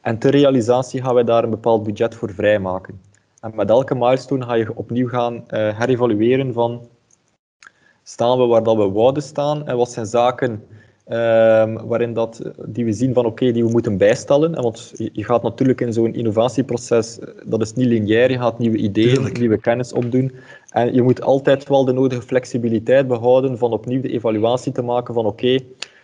En 0.00 0.18
ter 0.18 0.30
realisatie 0.30 1.02
gaan 1.02 1.14
wij 1.14 1.24
daar 1.24 1.44
een 1.44 1.50
bepaald 1.50 1.82
budget 1.82 2.14
voor 2.14 2.30
vrijmaken. 2.30 3.00
En 3.40 3.52
met 3.54 3.70
elke 3.70 3.94
milestone 3.94 4.44
ga 4.44 4.54
je 4.54 4.76
opnieuw 4.76 5.08
gaan 5.08 5.48
eh 5.48 5.78
herevalueren 5.78 6.52
van 6.52 6.80
staan 8.02 8.38
we 8.38 8.46
waar 8.46 8.62
dat 8.62 8.76
we 8.76 8.90
wouden 8.90 9.22
staan 9.22 9.66
en 9.66 9.76
wat 9.76 9.90
zijn 9.90 10.06
zaken 10.06 10.62
Ehm, 11.04 11.86
waarin 11.86 12.12
dat, 12.12 12.42
die 12.66 12.84
we 12.84 12.92
zien 12.92 13.14
van 13.14 13.26
oké, 13.26 13.52
die 13.52 13.64
we 13.64 13.70
moeten 13.70 13.96
bijstellen. 13.96 14.62
Want 14.62 14.92
je 15.12 15.24
gaat 15.24 15.42
natuurlijk 15.42 15.80
in 15.80 15.92
zo'n 15.92 16.14
innovatieproces, 16.14 17.18
dat 17.44 17.60
is 17.60 17.72
niet 17.72 17.86
lineair, 17.86 18.30
je 18.30 18.38
gaat 18.38 18.58
nieuwe 18.58 18.76
ideeën, 18.76 19.32
nieuwe 19.38 19.60
kennis 19.60 19.92
opdoen. 19.92 20.32
En 20.68 20.94
je 20.94 21.02
moet 21.02 21.22
altijd 21.22 21.68
wel 21.68 21.84
de 21.84 21.92
nodige 21.92 22.22
flexibiliteit 22.22 23.08
behouden 23.08 23.58
van 23.58 23.72
opnieuw 23.72 24.00
de 24.00 24.12
evaluatie 24.12 24.72
te 24.72 24.82
maken 24.82 25.14
van 25.14 25.26
oké, 25.26 25.58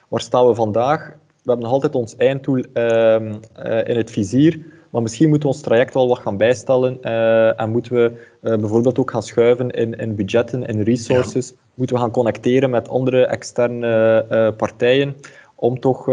waar 0.08 0.20
staan 0.20 0.46
we 0.46 0.54
vandaag? 0.54 1.08
We 1.08 1.54
hebben 1.54 1.64
nog 1.64 1.72
altijd 1.72 1.94
ons 1.94 2.16
einddoel 2.16 2.64
ehm, 2.72 3.34
eh, 3.54 3.88
in 3.88 3.96
het 3.96 4.10
vizier, 4.10 4.60
maar 4.90 5.02
misschien 5.02 5.28
moeten 5.28 5.48
we 5.48 5.54
ons 5.54 5.64
traject 5.64 5.94
wel 5.94 6.08
wat 6.08 6.18
gaan 6.18 6.36
bijstellen 6.36 6.98
uh, 7.02 7.60
en 7.60 7.70
moeten 7.70 7.92
we 7.92 8.12
uh, 8.42 8.56
bijvoorbeeld 8.56 8.98
ook 8.98 9.10
gaan 9.10 9.22
schuiven 9.22 9.70
in, 9.70 9.94
in 9.94 10.14
budgetten 10.14 10.66
en 10.66 10.82
resources. 10.82 11.54
Moeten 11.74 11.96
we 11.96 12.02
gaan 12.02 12.10
connecteren 12.10 12.70
met 12.70 12.88
andere 12.88 13.26
externe 13.26 14.24
uh, 14.30 14.56
partijen 14.56 15.16
om 15.54 15.80
toch 15.80 16.08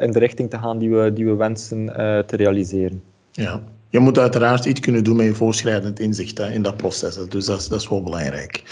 in 0.00 0.10
de 0.10 0.18
richting 0.18 0.50
te 0.50 0.58
gaan 0.58 0.78
die 0.78 0.90
we, 0.90 1.12
die 1.12 1.26
we 1.26 1.34
wensen 1.34 1.86
te 2.26 2.36
realiseren. 2.36 3.02
Ja, 3.30 3.62
je 3.90 3.98
moet 3.98 4.18
uiteraard 4.18 4.64
iets 4.64 4.80
kunnen 4.80 5.04
doen 5.04 5.16
met 5.16 5.26
je 5.26 5.34
voorschrijdend 5.34 6.00
inzicht 6.00 6.38
hè, 6.38 6.50
in 6.50 6.62
dat 6.62 6.76
proces. 6.76 7.18
Dus 7.28 7.46
dat 7.46 7.70
is, 7.70 7.88
wel 7.88 8.02
belangrijk. 8.02 8.62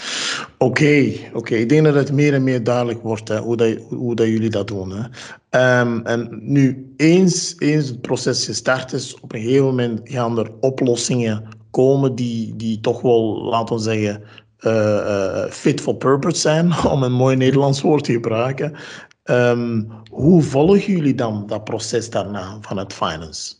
Oké, 0.57 1.11
oké. 1.33 1.55
ik 1.55 1.69
denk 1.69 1.83
dat 1.83 1.93
het 1.93 2.11
meer 2.11 2.33
en 2.33 2.43
meer 2.43 2.63
duidelijk 2.63 3.01
wordt 3.01 3.27
hè, 3.27 3.39
hoe, 3.39 3.57
dat, 3.57 3.77
hoe 3.89 4.15
dat 4.15 4.27
jullie 4.27 4.49
dat 4.49 4.67
doen. 4.67 4.91
Hè. 4.91 5.79
Um, 5.81 6.05
en 6.05 6.39
nu, 6.41 6.93
eens, 6.97 7.55
eens 7.57 7.87
het 7.87 8.01
proces 8.01 8.45
gestart 8.45 8.93
is, 8.93 9.19
op 9.19 9.33
een 9.33 9.41
gegeven 9.41 9.65
moment 9.65 9.99
gaan 10.03 10.39
er 10.39 10.51
oplossingen 10.59 11.43
komen 11.71 12.15
die, 12.15 12.55
die 12.55 12.79
toch 12.79 13.01
wel, 13.01 13.43
laten 13.43 13.75
we 13.75 13.81
zeggen, 13.81 14.23
uh, 14.59 14.73
uh, 14.73 15.45
fit 15.49 15.81
for 15.81 15.95
purpose 15.95 16.39
zijn, 16.39 16.73
om 16.93 17.03
een 17.03 17.13
mooi 17.13 17.35
Nederlands 17.35 17.81
woord 17.81 18.03
te 18.03 18.11
gebruiken. 18.11 18.75
Um, 19.23 19.87
hoe 20.09 20.41
volgen 20.41 20.93
jullie 20.93 21.15
dan 21.15 21.43
dat 21.47 21.63
proces 21.63 22.09
daarna 22.09 22.57
vanuit 22.61 22.93
finance? 22.93 23.53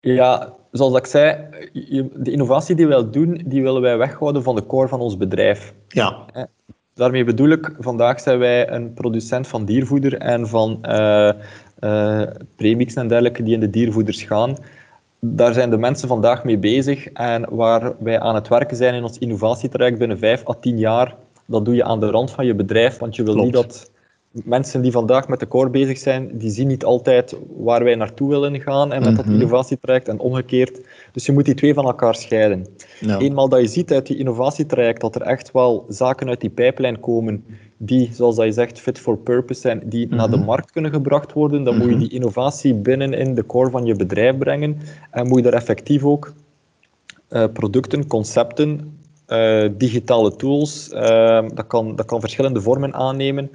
Ja, 0.00 0.54
zoals 0.76 0.96
ik 0.96 1.06
zei, 1.06 1.36
de 2.14 2.30
innovatie 2.30 2.74
die 2.74 2.86
wij 2.86 3.10
doen, 3.10 3.42
die 3.46 3.62
willen 3.62 3.82
wij 3.82 3.98
weghouden 3.98 4.42
van 4.42 4.54
de 4.54 4.66
core 4.66 4.88
van 4.88 5.00
ons 5.00 5.16
bedrijf. 5.16 5.74
Ja. 5.88 6.24
Daarmee 6.94 7.24
bedoel 7.24 7.48
ik, 7.48 7.74
vandaag 7.78 8.20
zijn 8.20 8.38
wij 8.38 8.70
een 8.70 8.94
producent 8.94 9.46
van 9.48 9.64
diervoeder 9.64 10.14
en 10.14 10.48
van 10.48 10.78
uh, 10.82 11.32
uh, 11.80 12.22
premix 12.56 12.94
en 12.94 13.08
dergelijke 13.08 13.42
die 13.42 13.54
in 13.54 13.60
de 13.60 13.70
diervoeders 13.70 14.22
gaan. 14.22 14.56
Daar 15.20 15.52
zijn 15.52 15.70
de 15.70 15.76
mensen 15.76 16.08
vandaag 16.08 16.44
mee 16.44 16.58
bezig 16.58 17.06
en 17.06 17.46
waar 17.50 17.92
wij 17.98 18.20
aan 18.20 18.34
het 18.34 18.48
werken 18.48 18.76
zijn 18.76 18.94
in 18.94 19.02
ons 19.02 19.18
innovatietraject 19.18 19.98
binnen 19.98 20.18
5 20.18 20.48
à 20.48 20.54
10 20.60 20.78
jaar, 20.78 21.14
dat 21.46 21.64
doe 21.64 21.74
je 21.74 21.84
aan 21.84 22.00
de 22.00 22.10
rand 22.10 22.30
van 22.30 22.46
je 22.46 22.54
bedrijf, 22.54 22.98
want 22.98 23.16
je 23.16 23.22
wil 23.22 23.36
niet 23.36 23.52
dat 23.52 23.90
mensen 24.44 24.82
die 24.82 24.92
vandaag 24.92 25.28
met 25.28 25.40
de 25.40 25.48
core 25.48 25.70
bezig 25.70 25.98
zijn, 25.98 26.30
die 26.32 26.50
zien 26.50 26.66
niet 26.66 26.84
altijd 26.84 27.36
waar 27.56 27.84
wij 27.84 27.94
naartoe 27.94 28.28
willen 28.28 28.60
gaan 28.60 28.92
en 28.92 28.98
met 28.98 28.98
mm 28.98 29.04
-hmm. 29.04 29.16
dat 29.16 29.24
mhm. 29.24 29.34
innovatietraject 29.34 30.08
en 30.08 30.18
omgekeerd. 30.18 30.80
Dus 31.12 31.26
je 31.26 31.32
moet 31.32 31.44
die 31.44 31.54
twee 31.54 31.74
van 31.74 31.84
elkaar 31.84 32.14
scheiden. 32.14 32.66
Ja. 33.00 33.18
Eenmaal 33.18 33.48
dat 33.48 33.60
je 33.60 33.66
ziet 33.66 33.92
uit 33.92 34.06
die 34.06 34.16
innovatietraject 34.16 35.00
dat 35.00 35.14
er 35.14 35.22
echt 35.22 35.52
wel 35.52 35.84
zaken 35.88 36.28
uit 36.28 36.40
die 36.40 36.50
pijplijn 36.50 37.00
komen 37.00 37.44
die, 37.76 38.10
zoals 38.12 38.36
dat 38.36 38.44
je 38.44 38.52
zegt, 38.52 38.80
fit 38.80 38.98
for 38.98 39.18
purpose 39.18 39.60
zijn, 39.60 39.82
die 39.84 40.04
mm 40.04 40.08
-hmm. 40.08 40.18
naar 40.18 40.30
de 40.30 40.44
markt 40.44 40.70
kunnen 40.70 40.90
gebracht 40.90 41.32
worden, 41.32 41.64
dan 41.64 41.74
mm 41.74 41.80
-hmm. 41.80 41.88
moet 41.88 41.98
je 41.98 42.00
mhm. 42.00 42.08
die 42.08 42.18
innovatie 42.18 42.74
binnen 42.74 43.12
in 43.12 43.34
de 43.34 43.46
core 43.46 43.70
van 43.70 43.84
je 43.84 43.94
bedrijf 43.94 44.38
brengen 44.38 44.78
en 45.10 45.26
moet 45.26 45.36
je 45.36 45.42
daar 45.42 45.60
effectief 45.60 46.04
ook 46.04 46.32
uh, 47.30 47.44
producten, 47.52 48.06
concepten, 48.06 48.98
uh, 49.28 49.68
digitale 49.76 50.36
tools, 50.36 50.90
uh, 50.92 51.48
dat, 51.54 51.66
kan, 51.66 51.96
dat 51.96 52.06
kan 52.06 52.20
verschillende 52.20 52.60
vormen 52.60 52.94
aannemen, 52.94 53.50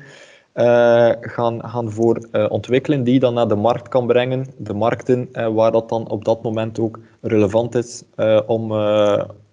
gaan, 0.54 1.70
gaan 1.70 1.92
voor 1.92 2.28
uh, 2.32 2.46
ontwikkelen 2.50 3.04
die 3.04 3.20
dan 3.20 3.34
naar 3.34 3.48
de 3.48 3.56
markt 3.56 3.88
kan 3.88 4.08
brengen, 4.08 4.46
de 4.58 4.74
markten 4.74 5.30
uh, 5.34 5.48
waar 5.48 5.72
dat 5.72 5.90
dan 5.90 6.10
op 6.10 6.26
dat 6.26 6.44
moment 6.44 6.80
ook 6.80 7.00
relevant 7.22 7.76
is 7.76 8.04
om, 8.46 8.72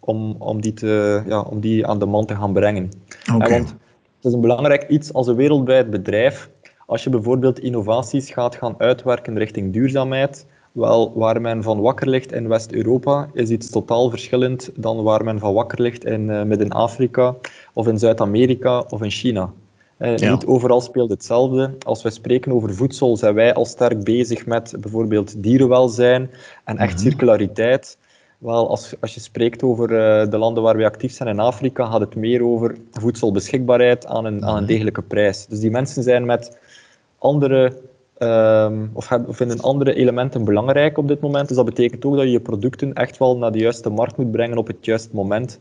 om, 0.00 0.36
om, 0.38 0.60
die 0.60 0.72
te, 0.72 1.22
ja, 1.26 1.40
om 1.40 1.60
die 1.60 1.86
aan 1.86 1.98
de 1.98 2.06
man 2.06 2.26
te 2.26 2.34
gaan 2.34 2.52
brengen. 2.52 2.90
Okay. 3.34 3.50
want 3.50 3.68
het 4.16 4.24
is 4.26 4.32
een 4.32 4.40
belangrijk 4.40 4.88
iets 4.88 5.12
als 5.12 5.26
een 5.26 5.36
wereldwijd 5.36 5.90
bedrijf. 5.90 6.50
Als 6.86 7.04
je 7.04 7.10
bijvoorbeeld 7.10 7.58
innovaties 7.58 8.30
gaat 8.30 8.56
gaan 8.56 8.74
uitwerken 8.78 9.38
richting 9.38 9.72
duurzaamheid, 9.72 10.46
wel, 10.72 11.12
waar 11.14 11.40
men 11.40 11.62
van 11.62 11.80
wakker 11.80 12.08
ligt 12.08 12.32
in 12.32 12.48
West-Europa 12.48 13.28
is 13.32 13.50
iets 13.50 13.70
totaal 13.70 14.10
verschillend 14.10 14.70
dan 14.74 15.02
waar 15.02 15.24
men 15.24 15.38
van 15.38 15.54
wakker 15.54 15.82
ligt 15.82 16.04
in 16.04 16.48
Midden-Afrika 16.48 17.34
of 17.72 17.86
in 17.88 17.98
Zuid-Amerika 17.98 18.84
of 18.88 19.02
in 19.02 19.10
China. 19.10 19.52
Uh, 19.98 20.16
ja. 20.16 20.30
Niet 20.30 20.46
overal 20.46 20.80
speelt 20.80 21.10
hetzelfde. 21.10 21.74
Als 21.86 22.02
we 22.02 22.10
spreken 22.10 22.52
over 22.52 22.74
voedsel, 22.74 23.16
zijn 23.16 23.34
wij 23.34 23.54
al 23.54 23.64
sterk 23.64 24.04
bezig 24.04 24.46
met 24.46 24.74
bijvoorbeeld 24.80 25.42
dierenwelzijn 25.42 26.30
en 26.64 26.78
echt 26.78 26.92
mm 26.92 26.98
-hmm. 26.98 27.10
circulariteit. 27.10 27.98
Wel, 28.38 28.68
als, 28.68 28.94
als 29.00 29.14
je 29.14 29.20
spreekt 29.20 29.62
over 29.62 29.90
uh, 29.90 30.30
de 30.30 30.38
landen 30.38 30.62
waar 30.62 30.76
we 30.76 30.84
actief 30.84 31.12
zijn 31.12 31.28
in 31.28 31.38
Afrika, 31.38 31.86
gaat 31.86 32.00
het 32.00 32.14
meer 32.14 32.44
over 32.44 32.76
voedselbeschikbaarheid 32.92 34.06
aan 34.06 34.24
een, 34.24 34.34
mm 34.34 34.40
-hmm. 34.40 34.48
aan 34.48 34.56
een 34.56 34.66
degelijke 34.66 35.02
prijs. 35.02 35.46
Dus 35.46 35.60
die 35.60 35.70
mensen 35.70 36.02
zijn 36.02 36.26
met 36.26 36.58
andere, 37.18 37.72
um, 38.18 38.90
of, 38.92 39.08
hebben, 39.08 39.34
vinden 39.34 39.60
andere 39.60 39.94
elementen 39.94 40.44
belangrijk 40.44 40.98
op 40.98 41.08
dit 41.08 41.20
moment. 41.20 41.48
Dus 41.48 41.56
dat 41.56 41.66
betekent 41.66 42.04
ook 42.04 42.14
dat 42.14 42.24
je 42.24 42.30
je 42.30 42.40
producten 42.40 42.92
echt 42.92 43.18
wel 43.18 43.36
naar 43.38 43.52
de 43.52 43.58
juiste 43.58 43.90
markt 43.90 44.16
moet 44.16 44.30
brengen 44.30 44.58
op 44.58 44.66
het 44.66 44.84
juiste 44.84 45.10
moment. 45.12 45.60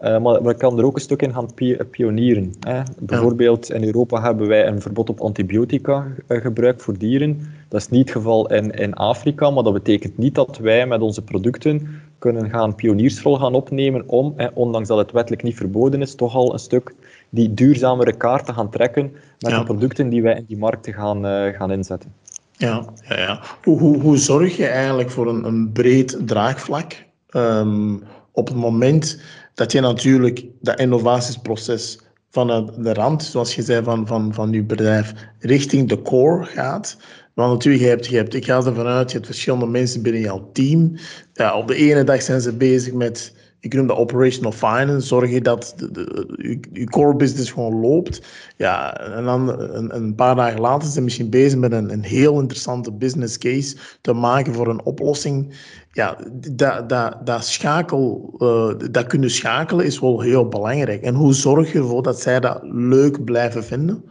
Uh, 0.00 0.18
maar 0.18 0.42
we 0.42 0.54
kan 0.54 0.78
er 0.78 0.84
ook 0.84 0.94
een 0.94 1.00
stuk 1.00 1.22
in 1.22 1.32
gaan 1.32 1.48
pionieren. 1.90 2.54
Hè. 2.60 2.82
Bijvoorbeeld 2.98 3.70
in 3.70 3.84
Europa 3.84 4.22
hebben 4.22 4.48
wij 4.48 4.66
een 4.66 4.80
verbod 4.80 5.10
op 5.10 5.20
antibiotica 5.20 6.06
uh, 6.28 6.40
gebruik 6.40 6.80
voor 6.80 6.98
dieren. 6.98 7.40
Dat 7.68 7.80
is 7.80 7.88
niet 7.88 8.00
het 8.00 8.10
geval 8.16 8.52
in, 8.52 8.70
in 8.70 8.94
Afrika, 8.94 9.50
maar 9.50 9.62
dat 9.62 9.72
betekent 9.72 10.18
niet 10.18 10.34
dat 10.34 10.58
wij 10.58 10.86
met 10.86 11.00
onze 11.00 11.22
producten 11.22 11.88
kunnen 12.18 12.50
gaan 12.50 12.74
pioniersrol 12.74 13.36
gaan 13.36 13.54
opnemen 13.54 14.08
om, 14.08 14.32
hè, 14.36 14.46
ondanks 14.54 14.88
dat 14.88 14.98
het 14.98 15.12
wettelijk 15.12 15.42
niet 15.42 15.56
verboden 15.56 16.02
is, 16.02 16.14
toch 16.14 16.34
al 16.34 16.52
een 16.52 16.58
stuk 16.58 16.94
die 17.28 17.54
duurzamere 17.54 18.12
kaart 18.12 18.46
te 18.46 18.52
gaan 18.52 18.70
trekken 18.70 19.12
met 19.38 19.50
ja. 19.50 19.58
de 19.58 19.64
producten 19.64 20.08
die 20.08 20.22
wij 20.22 20.36
in 20.36 20.44
die 20.48 20.58
markten 20.58 20.92
gaan, 20.92 21.26
uh, 21.26 21.56
gaan 21.56 21.72
inzetten. 21.72 22.12
Ja, 22.52 22.84
ja, 23.08 23.18
ja. 23.18 23.40
Hoe, 23.64 23.78
hoe, 23.78 24.00
hoe 24.00 24.16
zorg 24.16 24.56
je 24.56 24.66
eigenlijk 24.66 25.10
voor 25.10 25.28
een, 25.28 25.44
een 25.44 25.72
breed 25.72 26.18
draagvlak 26.24 27.04
um, 27.30 28.02
op 28.32 28.48
het 28.48 28.56
moment 28.56 29.20
dat 29.58 29.72
je 29.72 29.80
natuurlijk 29.80 30.44
dat 30.60 30.80
innovatieproces 30.80 31.98
vanuit 32.30 32.84
de 32.84 32.92
rand, 32.92 33.22
zoals 33.22 33.54
je 33.54 33.62
zei, 33.62 33.84
van, 33.84 34.06
van, 34.06 34.34
van 34.34 34.52
je 34.52 34.62
bedrijf 34.62 35.12
richting 35.38 35.88
de 35.88 36.02
core 36.02 36.44
gaat. 36.44 36.96
Want 37.34 37.52
natuurlijk, 37.52 37.84
je 37.84 37.88
hebt, 37.88 38.06
je 38.06 38.16
hebt, 38.16 38.34
ik 38.34 38.44
ga 38.44 38.56
ervan 38.56 38.86
uit, 38.86 39.10
je 39.10 39.16
hebt 39.16 39.28
verschillende 39.28 39.66
mensen 39.66 40.02
binnen 40.02 40.20
jouw 40.20 40.50
team. 40.52 40.96
Ja, 41.32 41.56
op 41.56 41.68
de 41.68 41.74
ene 41.74 42.04
dag 42.04 42.22
zijn 42.22 42.40
ze 42.40 42.52
bezig 42.52 42.92
met 42.92 43.34
ik 43.60 43.74
noem 43.74 43.86
dat 43.86 43.96
operational 43.96 44.52
finance, 44.52 45.06
zorg 45.06 45.30
je 45.30 45.40
dat 45.40 45.74
de, 45.76 45.90
de, 45.90 46.34
je, 46.36 46.60
je, 46.72 46.84
core 46.84 47.16
business 47.16 47.50
gewoon 47.50 47.80
loopt. 47.80 48.22
Ja, 48.56 48.96
en 48.96 49.24
dan 49.24 49.60
een, 49.60 49.94
een, 49.94 50.14
paar 50.14 50.34
dagen 50.34 50.60
later 50.60 50.82
zijn 50.82 50.92
ze 50.92 51.00
misschien 51.00 51.30
bezig 51.30 51.58
met 51.58 51.72
een, 51.72 51.92
een 51.92 52.04
heel 52.04 52.40
interessante 52.40 52.92
business 52.92 53.38
case 53.38 53.76
te 54.00 54.12
maken 54.12 54.54
voor 54.54 54.68
een 54.68 54.84
oplossing. 54.84 55.54
Ja, 55.92 56.16
dat, 56.52 56.88
dat, 56.88 57.26
dat 57.26 57.44
schakel, 57.44 58.34
uh, 58.38 58.90
dat 58.90 59.06
kunnen 59.06 59.30
schakelen 59.30 59.86
is 59.86 60.00
wel 60.00 60.20
heel 60.20 60.48
belangrijk. 60.48 61.02
En 61.02 61.14
hoe 61.14 61.34
zorg 61.34 61.72
je 61.72 61.78
ervoor 61.78 62.02
dat 62.02 62.20
zij 62.20 62.40
dat 62.40 62.60
leuk 62.62 63.24
blijven 63.24 63.64
vinden? 63.64 64.04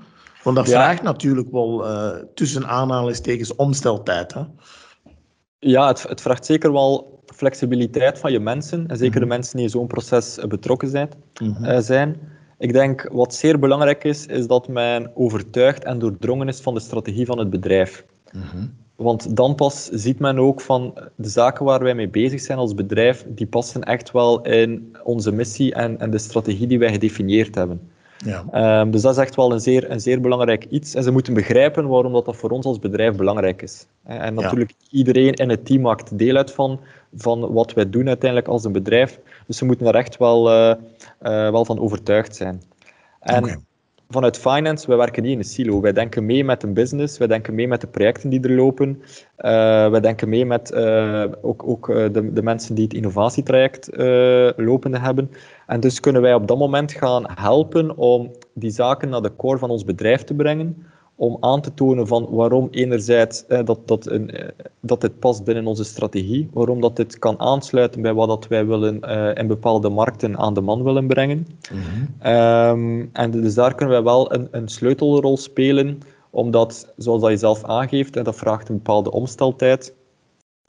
Want 0.44 0.56
dat 0.56 0.68
ja. 0.68 0.72
vraagt 0.72 1.02
natuurlijk 1.02 1.52
wel 1.52 1.86
uh, 1.86 2.10
tussen 2.34 2.68
aanhalingstekens 2.68 3.56
omsteltijd. 3.56 4.34
Hè? 4.34 4.42
Ja, 5.60 5.88
het, 5.88 6.04
het 6.04 6.22
vraagt 6.22 6.46
zeker 6.46 6.72
wel 6.72 7.17
flexibiliteit 7.38 8.20
van 8.20 8.32
je 8.32 8.40
mensen, 8.40 8.88
en 8.88 8.98
zeker 8.98 9.20
de 9.20 9.26
mhm. 9.26 9.36
mensen 9.36 9.56
die 9.56 9.66
in 9.66 9.72
zo'n 9.72 9.88
proces 9.88 10.40
betrokken 10.48 10.90
zijn, 10.90 11.10
mm 11.42 11.54
-hmm. 11.54 11.82
zijn. 11.82 12.16
Ik 12.58 12.74
denk 12.74 13.10
wat 13.12 13.34
zeer 13.34 13.60
belangrijk 13.60 14.04
is, 14.04 14.26
is 14.26 14.48
dat 14.48 14.68
men 14.68 15.12
overtuigd 15.16 15.84
en 15.84 16.00
doordrongen 16.00 16.48
is 16.48 16.60
van 16.60 16.74
de 16.74 16.80
strategie 16.80 17.26
van 17.26 17.40
het 17.40 17.50
bedrijf. 17.50 18.06
Mm 18.32 18.42
-hmm. 18.42 18.74
Want 18.96 19.36
dan 19.36 19.56
pas 19.56 19.90
ziet 19.90 20.20
men 20.20 20.40
ook 20.40 20.62
van 20.62 20.94
de 21.16 21.30
zaken 21.30 21.66
waar 21.66 21.84
wij 21.84 21.96
mee 21.96 22.10
bezig 22.10 22.42
zijn 22.42 22.58
als 22.58 22.74
bedrijf, 22.74 23.26
die 23.28 23.48
passen 23.48 23.84
echt 23.84 24.12
wel 24.12 24.42
in 24.42 24.96
onze 25.04 25.32
missie 25.32 25.74
en, 25.74 26.00
en 26.00 26.10
de 26.10 26.18
strategie 26.18 26.68
die 26.68 26.80
wij 26.80 26.92
gedefinieerd 26.92 27.56
hebben. 27.56 27.82
Ja. 28.26 28.80
Um, 28.82 28.92
dus 28.92 29.02
dat 29.02 29.12
is 29.12 29.22
echt 29.22 29.36
wel 29.36 29.52
een 29.52 29.60
zeer, 29.60 29.92
een 29.92 30.00
zeer 30.00 30.22
belangrijk 30.22 30.66
iets. 30.70 30.96
En 30.96 31.04
ze 31.04 31.12
moeten 31.12 31.34
begrijpen 31.34 31.88
waarom 31.88 32.14
dat, 32.14 32.26
dat 32.26 32.36
voor 32.36 32.50
ons 32.50 32.66
als 32.66 32.80
bedrijf 32.80 33.16
belangrijk 33.16 33.62
is. 33.62 33.86
En 34.04 34.34
natuurlijk, 34.34 34.74
ja. 34.78 34.98
iedereen 34.98 35.34
in 35.34 35.50
het 35.50 35.66
team 35.66 35.82
maakt 35.82 36.18
deel 36.18 36.36
uit 36.36 36.52
van, 36.52 36.80
van 37.16 37.54
wat 37.54 37.74
wij 37.74 37.90
doen 37.90 38.08
uiteindelijk 38.08 38.50
als 38.50 38.64
een 38.64 38.72
bedrijf. 38.72 39.20
Dus 39.48 39.58
ze 39.58 39.66
moeten 39.66 39.86
daar 39.86 39.96
echt 39.96 40.18
wel, 40.18 40.52
uh, 40.52 40.76
uh, 41.22 41.52
wel 41.52 41.66
van 41.66 41.80
overtuigd 41.80 42.36
zijn. 42.36 42.62
En 43.20 43.44
okay. 43.44 43.58
Vanuit 44.10 44.38
finance, 44.38 44.88
wij 44.88 44.98
werken 44.98 45.24
niet 45.24 45.32
in 45.32 45.38
een 45.38 45.44
silo. 45.44 45.82
Wij 45.82 45.94
denken 45.94 46.26
mee 46.26 46.44
met 46.44 46.64
een 46.64 46.74
business, 46.74 47.18
wij 47.18 47.28
denken 47.28 47.56
mee 47.56 47.68
met 47.68 47.82
de 47.82 47.88
projecten 47.88 48.30
die 48.30 48.42
er 48.42 48.52
lopen. 48.52 49.02
Uh, 49.38 49.90
wij 49.90 50.00
denken 50.00 50.30
mee 50.30 50.46
met 50.46 50.76
ook, 51.42 51.68
ook 51.68 51.88
de, 51.88 52.34
de 52.34 52.44
mensen 52.44 52.76
die 52.76 52.84
het 52.84 52.94
innovatietraject 52.94 53.90
lopende 54.56 55.00
hebben. 55.00 55.32
En 55.68 55.80
dus 55.80 56.00
kunnen 56.00 56.22
wij 56.22 56.34
op 56.34 56.48
dat 56.48 56.58
moment 56.58 56.92
gaan 56.92 57.26
helpen 57.36 57.98
om 57.98 58.32
die 58.54 58.72
zaken 58.72 59.10
naar 59.10 59.22
de 59.22 59.36
core 59.36 59.58
van 59.58 59.70
ons 59.70 59.84
bedrijf 59.84 60.24
te 60.24 60.34
brengen, 60.34 60.86
om 61.20 61.38
aan 61.40 61.62
te 61.62 61.74
tonen 61.74 62.08
van 62.08 62.28
waarom 62.30 62.68
enerzijds 62.72 63.46
eh, 63.46 63.66
dat, 63.66 63.88
dat, 63.88 64.08
een, 64.08 64.32
eh, 64.32 64.48
dat 64.80 65.02
dit 65.02 65.20
past 65.20 65.44
binnen 65.44 65.68
onze 65.68 65.84
strategie, 65.84 66.50
waarom 66.54 66.82
dat 66.82 66.96
dit 66.96 67.20
kan 67.20 67.40
aansluiten 67.40 68.02
bij 68.02 68.14
wat 68.14 68.28
dat 68.28 68.48
wij 68.48 68.66
willen 68.66 69.00
uh, 69.04 69.36
in 69.36 69.48
bepaalde 69.48 69.90
markten 69.90 70.38
aan 70.38 70.54
de 70.54 70.62
man 70.62 70.84
willen 70.84 71.08
brengen. 71.08 71.48
Mm 71.72 73.10
en 73.14 73.32
dus 73.32 73.54
daar 73.54 73.76
kunnen 73.76 73.96
wij 73.96 74.04
wel 74.04 74.34
een, 74.34 74.48
een 74.52 74.68
sleutelrol 74.68 75.38
spelen, 75.38 76.00
omdat, 76.30 76.94
zoals 76.98 77.22
dat 77.22 77.32
je 77.32 77.38
zelf 77.38 77.64
aangeeft, 77.64 78.16
en 78.16 78.24
dat 78.24 78.36
vraagt 78.36 78.70
een 78.70 78.76
bepaalde 78.76 79.12
omsteltijd, 79.12 79.94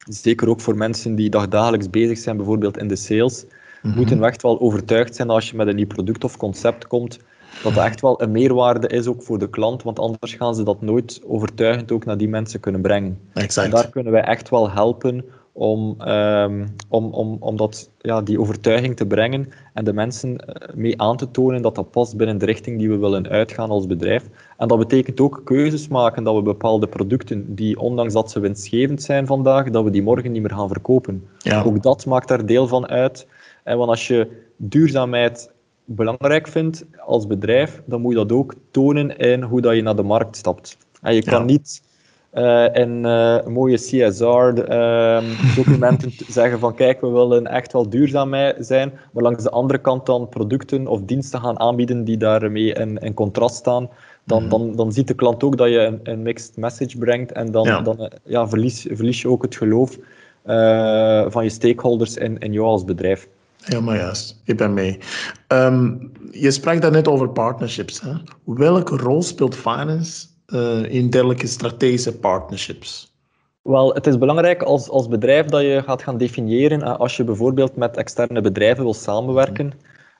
zeker 0.08 0.48
ook 0.48 0.60
voor 0.60 0.76
mensen 0.76 1.14
die 1.14 1.30
dagdagelijks 1.30 1.90
bezig 1.90 2.18
zijn, 2.18 2.36
bijvoorbeeld 2.36 2.78
in 2.78 2.88
de 2.88 2.96
sales, 2.96 3.44
mm 3.44 3.56
moeten 3.94 4.18
we 4.18 4.26
echt 4.26 4.42
wel 4.42 4.60
overtuigd 4.60 5.14
zijn 5.14 5.30
als 5.30 5.50
je 5.50 5.56
met 5.56 5.66
een 5.66 5.76
nieuw 5.76 5.86
product 5.86 6.24
of 6.24 6.36
concept 6.36 6.86
komt, 6.86 7.18
dat 7.62 7.74
dat 7.74 7.84
echt 7.84 8.00
wel 8.00 8.22
een 8.22 8.30
meerwaarde 8.30 8.88
is 8.88 9.06
ook 9.06 9.22
voor 9.22 9.38
de 9.38 9.50
klant, 9.50 9.82
want 9.82 9.98
anders 9.98 10.34
gaan 10.34 10.54
ze 10.54 10.62
dat 10.62 10.80
nooit 10.80 11.20
overtuigend 11.26 11.92
ook 11.92 12.04
naar 12.04 12.16
die 12.16 12.28
mensen 12.28 12.60
kunnen 12.60 12.80
brengen. 12.80 13.18
Exact. 13.34 13.66
En 13.66 13.72
daar 13.72 13.88
kunnen 13.88 14.12
wij 14.12 14.22
echt 14.22 14.48
wel 14.48 14.70
helpen 14.70 15.24
om, 15.58 16.00
um, 16.00 16.74
om, 16.88 17.12
om, 17.12 17.36
om 17.40 17.56
dat, 17.56 17.90
ja, 17.98 18.22
die 18.22 18.40
overtuiging 18.40 18.96
te 18.96 19.06
brengen 19.06 19.48
en 19.74 19.84
de 19.84 19.92
mensen 19.92 20.38
eh, 20.38 20.74
mee 20.74 21.00
aan 21.00 21.16
te 21.16 21.30
tonen 21.30 21.62
dat 21.62 21.74
dat 21.74 21.90
past 21.90 22.16
binnen 22.16 22.38
de 22.38 22.44
richting 22.44 22.78
die 22.78 22.88
we 22.88 22.96
willen 22.96 23.28
uitgaan 23.28 23.70
als 23.70 23.86
bedrijf. 23.86 24.24
En 24.56 24.68
dat 24.68 24.78
betekent 24.78 25.20
ook 25.20 25.40
keuzes 25.44 25.88
maken 25.88 26.24
dat 26.24 26.34
we 26.34 26.42
bepaalde 26.42 26.86
producten 26.86 27.54
die, 27.54 27.78
ondanks 27.78 28.12
dat 28.12 28.30
ze 28.30 28.40
winstgevend 28.40 29.02
zijn 29.02 29.26
vandaag, 29.26 29.70
dat 29.70 29.84
we 29.84 29.90
die 29.90 30.02
morgen 30.02 30.32
niet 30.32 30.42
meer 30.42 30.54
gaan 30.54 30.68
verkopen. 30.68 31.26
Ja. 31.38 31.62
Ook 31.62 31.82
dat 31.82 32.06
maakt 32.06 32.28
daar 32.28 32.46
deel 32.46 32.66
van 32.66 32.88
uit. 32.88 33.26
En 33.64 33.78
want 33.78 33.90
als 33.90 34.06
je 34.06 34.28
duurzaamheid 34.56 35.50
belangrijk 35.90 36.48
vindt 36.48 36.84
als 37.06 37.26
bedrijf, 37.26 37.82
dan 37.86 38.00
moet 38.00 38.12
je 38.12 38.18
dat 38.18 38.32
ook 38.32 38.54
tonen 38.70 39.16
in 39.16 39.42
hoe 39.42 39.60
dat 39.60 39.74
je 39.74 39.82
naar 39.82 39.96
de 39.96 40.02
markt 40.02 40.36
stapt. 40.36 40.76
En 41.02 41.14
je 41.14 41.22
kan 41.22 41.38
Ja. 41.38 41.44
niet 41.44 41.82
eh, 42.30 42.66
in 42.72 43.04
eh, 43.04 43.46
mooie 43.46 43.76
CSR-documenten 43.76 46.12
zeggen 46.38 46.58
van 46.58 46.74
kijk, 46.74 47.00
we 47.00 47.08
willen 47.08 47.46
echt 47.46 47.72
wel 47.72 47.88
duurzaam 47.88 48.34
zijn, 48.58 48.92
maar 49.12 49.22
langs 49.22 49.42
de 49.42 49.50
andere 49.50 49.78
kant 49.78 50.06
dan 50.06 50.28
producten 50.28 50.86
of 50.86 51.00
diensten 51.02 51.40
gaan 51.40 51.60
aanbieden 51.60 52.04
die 52.04 52.16
daarmee 52.16 52.72
in, 52.72 52.98
in 52.98 53.14
contrast 53.14 53.54
staan. 53.56 53.88
Dan, 54.24 54.48
dan, 54.48 54.76
dan 54.76 54.92
ziet 54.92 55.08
de 55.08 55.14
klant 55.14 55.42
ook 55.44 55.56
dat 55.56 55.68
je 55.68 55.78
een, 55.78 56.00
een 56.02 56.22
mixed 56.22 56.56
message 56.56 56.98
brengt 56.98 57.32
en 57.32 57.50
dan, 57.50 57.66
Ja. 57.66 57.80
dan 57.80 58.10
ja, 58.24 58.48
verlies, 58.48 58.86
verlies 58.90 59.22
je 59.22 59.28
ook 59.28 59.42
het 59.42 59.56
geloof 59.56 59.98
eh, 60.42 61.24
van 61.28 61.44
je 61.44 61.50
stakeholders 61.50 62.16
in, 62.16 62.38
in 62.38 62.52
jou 62.52 62.66
als 62.66 62.84
bedrijf. 62.84 63.28
Helemaal 63.62 63.94
juist, 63.94 64.40
ik 64.44 64.56
ben 64.56 64.74
mee. 64.74 64.98
Ehm, 65.46 65.96
je 66.30 66.50
sprak 66.50 66.80
daarnet 66.80 67.08
over 67.08 67.28
partnerships. 67.28 68.00
Hè? 68.00 68.12
Welke 68.44 68.96
rol 68.96 69.22
speelt 69.22 69.56
finance 69.56 70.26
eh, 70.46 70.84
in 70.84 71.10
dergelijke 71.10 71.46
strategische 71.46 72.18
partnerships? 72.18 73.16
Wel, 73.62 73.94
het 73.94 74.06
is 74.06 74.18
belangrijk 74.18 74.62
als, 74.62 74.88
als 74.88 75.08
bedrijf 75.08 75.46
dat 75.46 75.62
je 75.62 75.82
gaat 75.86 76.02
gaan 76.02 76.18
definiëren, 76.18 76.82
eh, 76.82 76.96
als 76.96 77.16
je 77.16 77.24
bijvoorbeeld 77.24 77.76
met 77.76 77.96
externe 77.96 78.40
bedrijven 78.40 78.84
wil 78.84 78.94
samenwerken, 78.94 79.72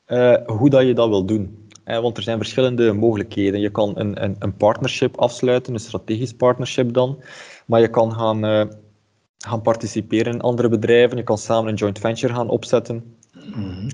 eh, 0.04 0.34
hoe 0.46 0.70
dat 0.70 0.86
je 0.86 0.94
dat 0.94 1.08
wil 1.08 1.24
doen. 1.24 1.66
Want 1.84 2.16
er 2.16 2.22
zijn 2.22 2.38
verschillende 2.38 2.92
mogelijkheden. 2.92 3.60
Je 3.60 3.70
kan 3.70 3.92
een, 3.94 4.24
een, 4.24 4.36
een 4.38 4.56
partnership 4.56 5.16
afsluiten, 5.16 5.74
een 5.74 5.80
strategisch 5.80 6.32
partnership 6.32 6.92
dan, 6.92 7.22
maar 7.66 7.80
je 7.80 7.88
kan 7.88 8.12
gaan, 8.12 8.68
gaan 9.38 9.62
participeren 9.62 10.32
in 10.32 10.40
andere 10.40 10.68
bedrijven, 10.68 11.16
je 11.16 11.22
kan 11.22 11.38
samen 11.38 11.70
een 11.70 11.76
joint 11.76 11.98
venture 11.98 12.34
gaan 12.34 12.48
opzetten. 12.48 13.17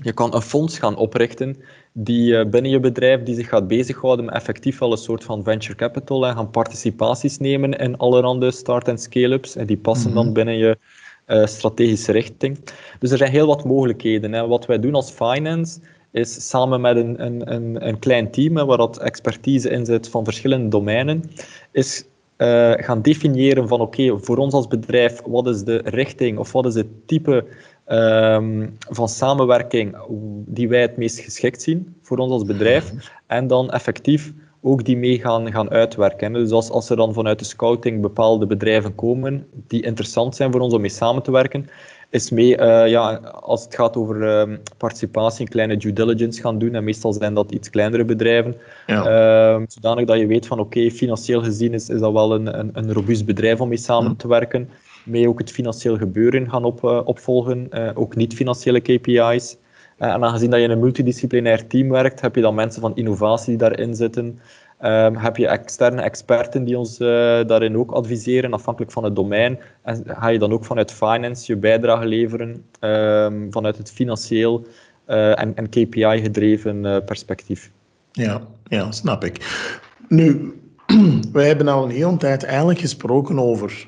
Je 0.03 0.13
kan 0.13 0.33
een 0.33 0.41
fonds 0.41 0.79
gaan 0.79 0.95
oprichten 0.95 1.55
die 1.93 2.37
eh, 2.37 2.49
binnen 2.49 2.71
je 2.71 2.79
bedrijf 2.79 3.23
die 3.23 3.35
zich 3.35 3.49
gaat 3.49 3.67
bezighouden 3.67 4.25
met 4.25 4.33
effectief 4.33 4.79
wel 4.79 4.91
een 4.91 4.97
soort 4.97 5.23
van 5.23 5.43
venture 5.43 5.75
capital 5.75 6.27
en 6.27 6.35
gaan 6.35 6.49
participaties 6.49 7.37
nemen 7.37 7.73
in 7.73 7.97
allerhande 7.97 8.51
start- 8.51 8.87
en 8.87 8.97
scale-ups. 8.97 9.55
En 9.55 9.65
die 9.65 9.77
passen 9.77 10.13
dan 10.13 10.33
binnen 10.33 10.57
je 10.57 10.77
eh, 11.25 11.45
strategische 11.45 12.11
richting. 12.11 12.59
Dus 12.99 13.11
er 13.11 13.17
zijn 13.17 13.31
heel 13.31 13.47
wat 13.47 13.65
mogelijkheden. 13.65 14.33
Hè. 14.33 14.47
Wat 14.47 14.65
wij 14.65 14.79
doen 14.79 14.95
als 14.95 15.11
finance 15.11 15.79
is 16.11 16.49
samen 16.49 16.81
met 16.81 16.95
een, 16.95 17.25
een, 17.25 17.53
een, 17.53 17.87
een 17.87 17.99
klein 17.99 18.31
team 18.31 18.57
hè, 18.57 18.65
waar 18.65 18.77
dat 18.77 18.97
expertise 18.97 19.69
in 19.69 19.85
zit 19.85 20.09
van 20.09 20.23
verschillende 20.23 20.67
domeinen, 20.67 21.23
is 21.71 22.05
eh, 22.35 22.71
gaan 22.75 23.01
definiëren 23.01 23.67
van 23.67 23.81
oké, 23.81 24.19
voor 24.19 24.37
ons 24.37 24.53
als 24.53 24.67
bedrijf, 24.67 25.21
wat 25.25 25.47
is 25.47 25.63
de 25.63 25.81
richting 25.83 26.37
of 26.37 26.51
wat 26.51 26.65
is 26.65 26.75
het 26.75 27.07
type 27.07 27.45
ehm, 27.85 28.67
van 28.89 29.09
samenwerking 29.09 29.97
die 30.45 30.69
wij 30.69 30.81
het 30.81 30.97
meest 30.97 31.19
geschikt 31.19 31.61
zien 31.61 31.95
voor 32.01 32.17
ons 32.17 32.31
als 32.31 32.45
bedrijf. 32.45 32.91
En 33.27 33.47
dan 33.47 33.71
effectief 33.71 34.33
ook 34.61 34.85
die 34.85 34.97
mee 34.97 35.19
gaan, 35.19 35.51
gaan 35.51 35.69
uitwerken. 35.69 36.33
Dus 36.33 36.51
als, 36.51 36.69
als 36.69 36.89
er 36.89 36.95
dan 36.95 37.13
vanuit 37.13 37.39
de 37.39 37.45
scouting 37.45 38.01
bepaalde 38.01 38.45
bedrijven 38.45 38.95
komen 38.95 39.47
die 39.67 39.83
interessant 39.83 40.35
zijn 40.35 40.51
voor 40.51 40.61
ons 40.61 40.73
om 40.73 40.81
mee 40.81 40.89
samen 40.89 41.23
te 41.23 41.31
werken, 41.31 41.69
is 42.09 42.31
mee, 42.31 42.57
eh, 42.57 42.89
ja, 42.89 43.15
als 43.41 43.63
het 43.63 43.75
gaat 43.75 43.95
over 43.95 44.27
ehm, 44.27 44.57
participatie, 44.77 45.41
een 45.41 45.51
kleine 45.51 45.77
due 45.77 45.93
diligence 45.93 46.41
gaan 46.41 46.59
doen. 46.59 46.75
En 46.75 46.83
meestal 46.83 47.13
zijn 47.13 47.33
dat 47.33 47.51
iets 47.51 47.69
kleinere 47.69 48.05
bedrijven. 48.05 48.55
Ja. 48.87 49.05
Ehm, 49.05 49.65
zodanig 49.67 50.05
dat 50.05 50.19
je 50.19 50.27
weet 50.27 50.47
van 50.47 50.59
oké, 50.59 50.91
financieel 50.91 51.43
gezien 51.43 51.73
is, 51.73 51.89
is 51.89 51.99
dat 51.99 52.11
wel 52.11 52.33
een, 52.33 52.59
een, 52.59 52.69
een 52.73 52.93
robuust 52.93 53.25
bedrijf 53.25 53.61
om 53.61 53.67
mee 53.67 53.77
samen 53.77 54.15
te 54.15 54.27
werken. 54.27 54.69
Mee 55.05 55.29
ook 55.29 55.39
het 55.39 55.51
financieel 55.51 55.97
gebeuren 55.97 56.49
gaan 56.49 56.63
op, 56.63 56.83
eh, 56.83 57.01
opvolgen, 57.05 57.67
eh, 57.69 57.89
ook 57.93 58.15
niet-financiële 58.15 58.79
KPI's. 58.79 59.57
Eh, 59.97 60.13
en 60.13 60.23
aangezien 60.23 60.49
dat 60.49 60.59
je 60.59 60.65
in 60.65 60.71
een 60.71 60.79
multidisciplinair 60.79 61.67
team 61.67 61.89
werkt, 61.89 62.21
heb 62.21 62.35
je 62.35 62.41
dan 62.41 62.55
mensen 62.55 62.81
van 62.81 62.95
innovatie 62.95 63.47
die 63.47 63.57
daarin 63.57 63.95
zitten. 63.95 64.39
Ehm, 64.79 65.15
heb 65.15 65.37
je 65.37 65.47
externe 65.47 66.01
experten 66.01 66.63
die 66.63 66.77
ons 66.77 66.97
daarin 66.97 67.77
ook 67.77 67.91
adviseren, 67.91 68.53
afhankelijk 68.53 68.91
van 68.91 69.03
het 69.03 69.15
domein. 69.15 69.59
En 69.83 70.03
ga 70.05 70.27
je 70.27 70.39
dan 70.39 70.51
ook 70.51 70.65
vanuit 70.65 70.91
finance 70.91 71.53
je 71.53 71.59
bijdrage 71.59 72.05
leveren, 72.05 72.65
ehm, 72.79 73.51
vanuit 73.51 73.77
het 73.77 73.91
financieel 73.91 74.65
en, 75.05 75.55
en 75.55 75.69
KPI-gedreven 75.69 77.03
perspectief. 77.05 77.71
Ja, 78.11 78.41
ja, 78.63 78.91
snap 78.91 79.23
ik. 79.23 79.63
Nu, 80.07 80.53
wij 81.33 81.47
hebben 81.47 81.67
al 81.67 81.83
een 81.83 81.89
hele 81.89 82.17
tijd 82.17 82.43
eigenlijk 82.43 82.79
gesproken 82.79 83.39
over 83.39 83.87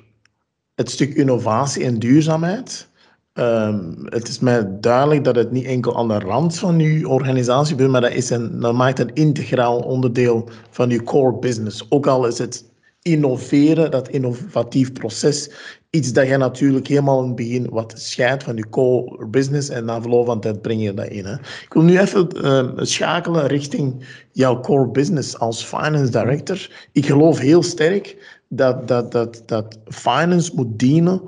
het 0.78 0.92
stuk 0.92 1.14
innovatie 1.14 1.84
en 1.84 2.00
duurzaamheid. 2.00 2.88
Ehm, 3.34 4.06
het 4.06 4.28
is 4.28 4.40
mij 4.40 4.80
duidelijk 4.80 5.24
dat 5.24 5.36
het 5.36 5.52
niet 5.52 5.66
enkel 5.66 5.98
aan 5.98 6.08
de 6.08 6.20
rand 6.20 6.60
van 6.60 6.80
uw 6.80 7.08
organisatie 7.10 7.76
is, 7.76 7.88
maar 7.88 8.02
dat, 8.02 8.12
is 8.12 8.30
een, 8.30 8.76
maakt 8.76 9.00
een 9.00 9.14
integraal 9.14 9.80
onderdeel 9.80 10.50
van 10.70 10.90
uw 10.90 11.04
core 11.04 11.40
business. 11.40 11.86
Ook 11.90 12.08
al 12.08 12.28
is 12.28 12.38
het 12.38 12.66
innoveren, 13.02 13.92
dat 13.92 14.10
innovatief 14.10 14.94
proces, 14.94 15.52
iets 15.90 16.14
dat 16.14 16.28
je 16.28 16.38
natuurlijk 16.38 16.88
helemaal 16.88 17.22
in 17.22 17.28
het 17.28 17.36
begin 17.36 17.70
wat 17.70 17.94
scheidt 17.96 18.44
van 18.44 18.56
je 18.56 18.70
core 18.70 19.28
business 19.28 19.70
en 19.70 19.86
na 19.86 20.02
verloop 20.02 20.26
van 20.26 20.40
tijd 20.40 20.62
breng 20.62 20.84
je 20.84 20.94
dat 20.94 21.08
in. 21.08 21.26
Hè. 21.26 21.34
Ik 21.34 21.74
wil 21.74 21.84
nu 21.84 22.00
even 22.00 22.30
eh, 22.30 22.70
schakelen 22.76 23.48
richting 23.48 24.06
jouw 24.32 24.60
core 24.60 24.88
business 24.88 25.40
als 25.40 25.64
finance 25.64 26.12
director. 26.12 26.88
Ik 26.92 27.06
geloof 27.06 27.40
heel 27.40 27.64
sterk 27.64 28.37
dat, 28.50 28.88
dat, 28.88 29.12
dat, 29.12 29.44
dat 29.46 29.80
finance 29.86 30.52
moet 30.56 30.80
dienen 30.80 31.22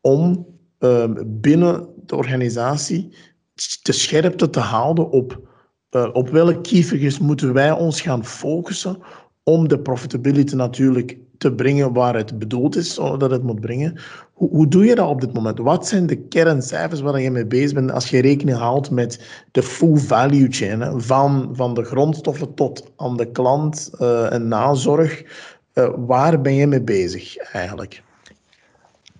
om 0.00 0.46
uh, 0.80 1.04
binnen 1.26 1.86
de 2.06 2.16
organisatie 2.16 3.14
de 3.82 3.92
scherpte 3.92 4.50
te 4.50 4.60
houden 4.60 5.10
op, 5.10 5.40
uh, 5.90 6.08
op 6.12 6.28
welke 6.28 6.60
key 6.60 7.12
moeten 7.20 7.52
wij 7.52 7.72
ons 7.72 8.00
gaan 8.00 8.24
focussen 8.24 8.98
om 9.42 9.68
de 9.68 9.78
profitability 9.78 10.54
natuurlijk 10.54 11.18
te 11.42 11.52
brengen 11.52 11.92
waar 11.92 12.16
het 12.16 12.38
bedoeld 12.38 12.76
is, 12.76 12.94
dat 12.94 13.30
het 13.30 13.42
moet 13.42 13.60
brengen. 13.60 13.98
Hoe, 14.32 14.48
hoe 14.50 14.68
doe 14.68 14.84
je 14.84 14.94
dat 14.94 15.08
op 15.08 15.20
dit 15.20 15.32
moment? 15.32 15.58
Wat 15.58 15.88
zijn 15.88 16.06
de 16.06 16.16
kerncijfers 16.16 17.00
waar 17.00 17.20
je 17.20 17.30
mee 17.30 17.46
bezig 17.46 17.74
bent 17.74 17.92
als 17.92 18.10
je 18.10 18.20
rekening 18.20 18.58
houdt 18.58 18.90
met 18.90 19.44
de 19.50 19.62
full 19.62 19.96
value 19.96 20.46
chain? 20.50 21.00
Van, 21.00 21.50
van 21.52 21.74
de 21.74 21.84
grondstoffen 21.84 22.54
tot 22.54 22.90
aan 22.96 23.16
de 23.16 23.30
klant 23.30 23.90
uh, 24.00 24.32
en 24.32 24.48
nazorg? 24.48 25.22
Uh, 25.74 25.88
waar 25.96 26.40
ben 26.40 26.54
je 26.54 26.66
mee 26.66 26.82
bezig 26.82 27.36
eigenlijk? 27.36 28.02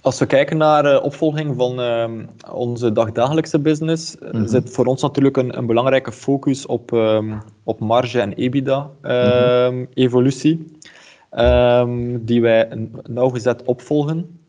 Als 0.00 0.18
we 0.18 0.26
kijken 0.26 0.56
naar 0.56 0.84
uh, 0.84 1.04
opvolging 1.04 1.56
van 1.56 1.80
uh, 1.80 2.10
onze 2.52 2.92
dagdagelijkse 2.92 3.58
business, 3.58 4.16
mm 4.20 4.28
-hmm. 4.30 4.48
zit 4.48 4.70
voor 4.70 4.84
ons 4.84 5.02
natuurlijk 5.02 5.36
een, 5.36 5.56
een 5.56 5.66
belangrijke 5.66 6.12
focus 6.12 6.66
op, 6.66 6.90
um, 6.90 7.42
op 7.64 7.80
marge 7.80 8.20
en 8.20 8.32
EBITDA-evolutie, 8.32 10.56
mm 10.56 10.66
-hmm. 11.30 11.44
um, 11.44 12.24
die 12.24 12.40
wij 12.40 12.88
nauwgezet 13.02 13.62
opvolgen. 13.62 14.41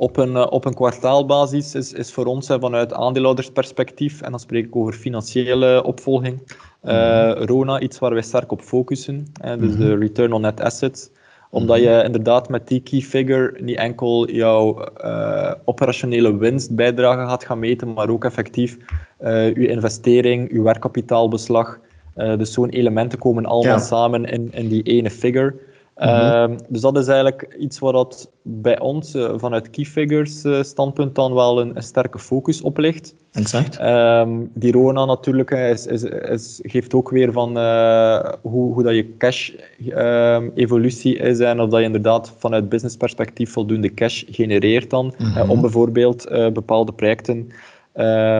Op 0.00 0.16
een, 0.16 0.32
uh, 0.32 0.46
op 0.50 0.64
een 0.64 0.74
kwartaalbasis 0.74 1.74
is, 1.74 1.92
is 1.92 2.12
voor 2.12 2.24
ons 2.24 2.46
vanuit 2.46 2.92
aandeelhoudersperspectief, 2.92 4.20
en 4.20 4.30
dan 4.30 4.40
spreek 4.40 4.64
ik 4.64 4.76
over 4.76 4.92
financiële 4.92 5.82
opvolging, 5.84 6.38
mm 6.82 6.90
-hmm. 6.90 7.32
RONA 7.32 7.80
iets 7.80 7.98
waar 7.98 8.12
wij 8.12 8.22
sterk 8.22 8.52
op 8.52 8.60
focussen, 8.62 9.26
dus 9.58 9.76
de 9.76 9.96
return 9.96 10.32
on 10.32 10.40
net 10.40 10.60
assets 10.60 11.10
omdat 11.50 11.78
je 11.80 12.02
inderdaad 12.04 12.48
met 12.48 12.68
die 12.68 12.80
key 12.80 13.00
figure 13.00 13.54
niet 13.60 13.76
enkel 13.76 14.30
jouw 14.30 14.88
uh, 15.04 15.52
operationele 15.64 16.36
winstbijdrage 16.36 17.28
gaat 17.28 17.44
gaan 17.44 17.58
meten, 17.58 17.92
maar 17.92 18.08
ook 18.08 18.24
effectief 18.24 18.76
uh, 19.20 19.54
je 19.54 19.68
investering, 19.68 20.52
je 20.52 20.62
werkkapitaalbeslag. 20.62 21.78
Uh, 22.16 22.38
dus 22.38 22.52
zo'n 22.52 22.68
elementen 22.68 23.18
komen 23.18 23.46
allemaal 23.46 23.76
ja. 23.76 23.82
samen 23.82 24.24
in, 24.24 24.52
in 24.52 24.68
die 24.68 24.82
ene 24.82 25.10
figure. 25.10 25.54
Ehm, 26.00 26.58
dus 26.68 26.80
dat 26.80 26.98
is 26.98 27.06
eigenlijk 27.06 27.56
iets 27.58 27.78
wat 27.78 27.92
dat 27.92 28.30
bij 28.42 28.78
ons 28.80 29.14
uh, 29.14 29.32
vanuit 29.36 29.70
key 29.70 29.84
figures 29.84 30.44
uh, 30.44 30.62
standpunt 30.62 31.14
dan 31.14 31.34
wel 31.34 31.60
een, 31.60 31.76
een, 31.76 31.82
sterke 31.82 32.18
focus 32.18 32.60
op 32.60 32.78
ligt. 32.78 33.14
Exact. 33.32 33.80
Um, 33.80 34.50
die 34.54 34.72
RONA 34.72 35.04
natuurlijk 35.04 35.50
is, 35.50 35.86
is, 35.86 36.02
is, 36.02 36.60
geeft 36.62 36.94
ook 36.94 37.10
weer 37.10 37.32
van 37.32 37.56
uh, 37.56 38.32
hoe, 38.42 38.72
hoe 38.74 38.82
dat 38.82 38.94
je 38.94 39.16
cash 39.16 39.50
um, 39.88 40.52
evolutie 40.54 41.16
is 41.16 41.38
en 41.38 41.60
of 41.60 41.70
dat 41.70 41.78
je 41.78 41.86
inderdaad 41.86 42.34
vanuit 42.38 42.68
business 42.68 42.96
perspectief 42.96 43.52
voldoende 43.52 43.94
cash 43.94 44.24
genereert 44.26 44.90
dan, 44.90 45.14
-hmm. 45.16 45.50
om 45.50 45.60
bijvoorbeeld 45.60 46.28
bepaalde 46.52 46.92
projecten 46.92 47.48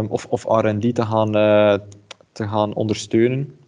of, 0.09 0.27
of 0.29 0.45
R&D 0.45 0.95
te 0.95 1.03
gaan, 1.03 1.33
te 2.33 2.49
gaan 2.49 2.75
ondersteunen. 2.75 3.60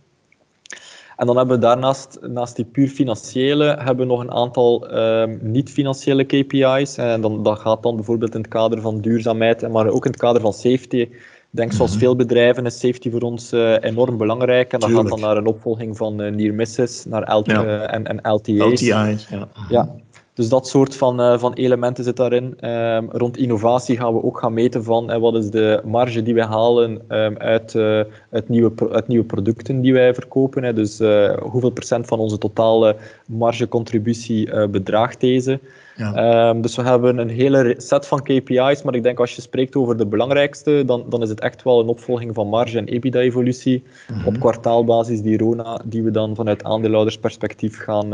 En 1.22 1.28
dan 1.28 1.36
hebben 1.36 1.56
we 1.56 1.62
daarnaast, 1.62 2.18
naast 2.20 2.56
die 2.56 2.64
puur 2.64 2.88
financiële, 2.88 3.64
hebben 3.64 4.06
we 4.06 4.12
nog 4.12 4.20
een 4.20 4.30
aantal 4.30 4.98
um, 4.98 5.38
niet-financiële 5.42 6.24
KPI's. 6.24 6.96
En 6.96 7.20
dan, 7.20 7.42
dat 7.42 7.58
gaat 7.58 7.82
dan 7.82 7.96
bijvoorbeeld 7.96 8.34
in 8.34 8.40
het 8.40 8.50
kader 8.50 8.80
van 8.80 9.00
duurzaamheid, 9.00 9.68
maar 9.68 9.88
ook 9.88 10.04
in 10.04 10.10
het 10.10 10.20
kader 10.20 10.40
van 10.40 10.52
safety. 10.52 10.96
Ik 10.96 11.10
denk, 11.50 11.72
zoals 11.72 11.90
mhm. 11.90 12.00
veel 12.00 12.16
bedrijven 12.16 12.66
is 12.66 12.78
safety 12.78 13.10
voor 13.10 13.20
ons 13.20 13.52
uh, 13.52 13.76
enorm 13.80 14.16
belangrijk. 14.16 14.72
En 14.72 14.80
dat 14.80 14.90
gaat 14.90 15.08
dan 15.08 15.20
naar 15.20 15.36
een 15.36 15.46
opvolging 15.46 15.96
van 15.96 16.20
uh, 16.20 16.32
near 16.32 16.54
misses, 16.54 17.04
naar 17.04 17.34
LT, 17.34 17.46
ja. 17.46 17.64
uh, 17.64 17.94
en, 17.94 18.06
en 18.06 18.16
LTA's. 18.16 18.58
LTI's, 18.58 19.28
ja. 19.28 19.48
ja. 19.68 19.94
Dus 20.34 20.48
dat 20.48 20.68
soort 20.68 20.96
van, 20.96 21.20
uh, 21.20 21.38
van 21.38 21.52
elementen 21.52 22.04
zit 22.04 22.16
daarin. 22.16 22.68
Um, 22.68 23.08
rond 23.10 23.36
innovatie 23.36 23.96
gaan 23.96 24.14
we 24.14 24.22
ook 24.22 24.38
gaan 24.38 24.52
meten 24.52 24.84
van 24.84 25.10
uh, 25.10 25.16
wat 25.16 25.34
is 25.34 25.50
de 25.50 25.80
marge 25.84 26.22
die 26.22 26.34
wij 26.34 26.44
halen 26.44 27.02
um, 27.08 27.36
uit, 27.36 27.74
uh, 27.74 28.00
uit, 28.30 28.48
nieuwe, 28.48 28.72
uit 28.90 29.08
nieuwe 29.08 29.24
producten 29.24 29.80
die 29.80 29.92
wij 29.92 30.14
verkopen. 30.14 30.62
Hè. 30.62 30.72
Dus 30.72 30.98
hoeveel 31.40 31.70
procent 31.70 32.06
van 32.06 32.18
onze 32.18 32.38
totale 32.38 32.96
margecontributie 33.26 34.68
bedraagt 34.68 35.20
deze. 35.20 35.60
Ja. 35.96 36.48
Um, 36.48 36.60
dus 36.60 36.76
we 36.76 36.82
hebben 36.82 37.18
een 37.18 37.28
hele 37.28 37.74
set 37.78 38.06
van 38.06 38.22
KPI's, 38.22 38.82
maar 38.82 38.94
ik 38.94 39.02
denk 39.02 39.20
als 39.20 39.34
je 39.34 39.42
spreekt 39.42 39.76
over 39.76 39.96
de 39.96 40.06
belangrijkste, 40.06 40.82
dan, 40.86 41.04
dan 41.08 41.22
is 41.22 41.28
het 41.28 41.40
echt 41.40 41.62
wel 41.62 41.80
een 41.80 41.88
opvolging 41.88 42.34
van 42.34 42.48
marge 42.48 42.78
en 42.78 42.86
EBITDA-evolutie 42.86 43.82
mm 44.08 44.16
-hmm. 44.16 44.26
op 44.26 44.38
kwartaalbasis, 44.40 45.22
die 45.22 45.38
RONA, 45.38 45.80
die 45.84 46.02
we 46.02 46.10
dan 46.10 46.34
vanuit 46.34 46.64
aandeelhoudersperspectief 46.64 47.78
gaan, 47.78 48.12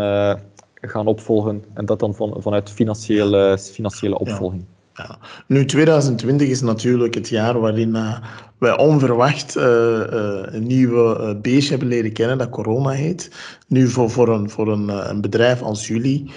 gaan 0.81 1.07
opvolgen 1.07 1.64
en 1.75 1.87
dat 1.87 2.01
dan 2.01 2.14
van, 2.14 2.37
vanuit 2.38 2.71
financiële, 2.71 3.59
financiële 3.59 4.19
opvolging. 4.19 4.64
Ja. 4.69 4.77
Ja. 4.99 5.19
Nu, 5.47 5.64
2020 5.64 6.49
is 6.49 6.61
natuurlijk 6.61 7.14
het 7.14 7.29
jaar 7.29 7.61
waarin 7.61 7.88
uh, 7.88 8.19
wij 8.59 8.79
onverwacht 8.79 9.57
uh, 9.57 9.64
uh, 9.64 10.41
een 10.45 10.67
nieuwe 10.67 11.37
beestje 11.43 11.71
hebben 11.71 11.88
leren 11.88 12.12
kennen, 12.12 12.38
dat 12.38 12.49
corona 12.49 12.91
heet. 12.91 13.31
Nu, 13.69 13.88
voor, 13.88 14.11
voor, 14.11 14.29
een, 14.29 14.51
voor 14.51 14.73
een, 14.73 15.11
een 15.11 15.21
bedrijf 15.21 15.62
als 15.62 15.87
jullie, 15.87 16.31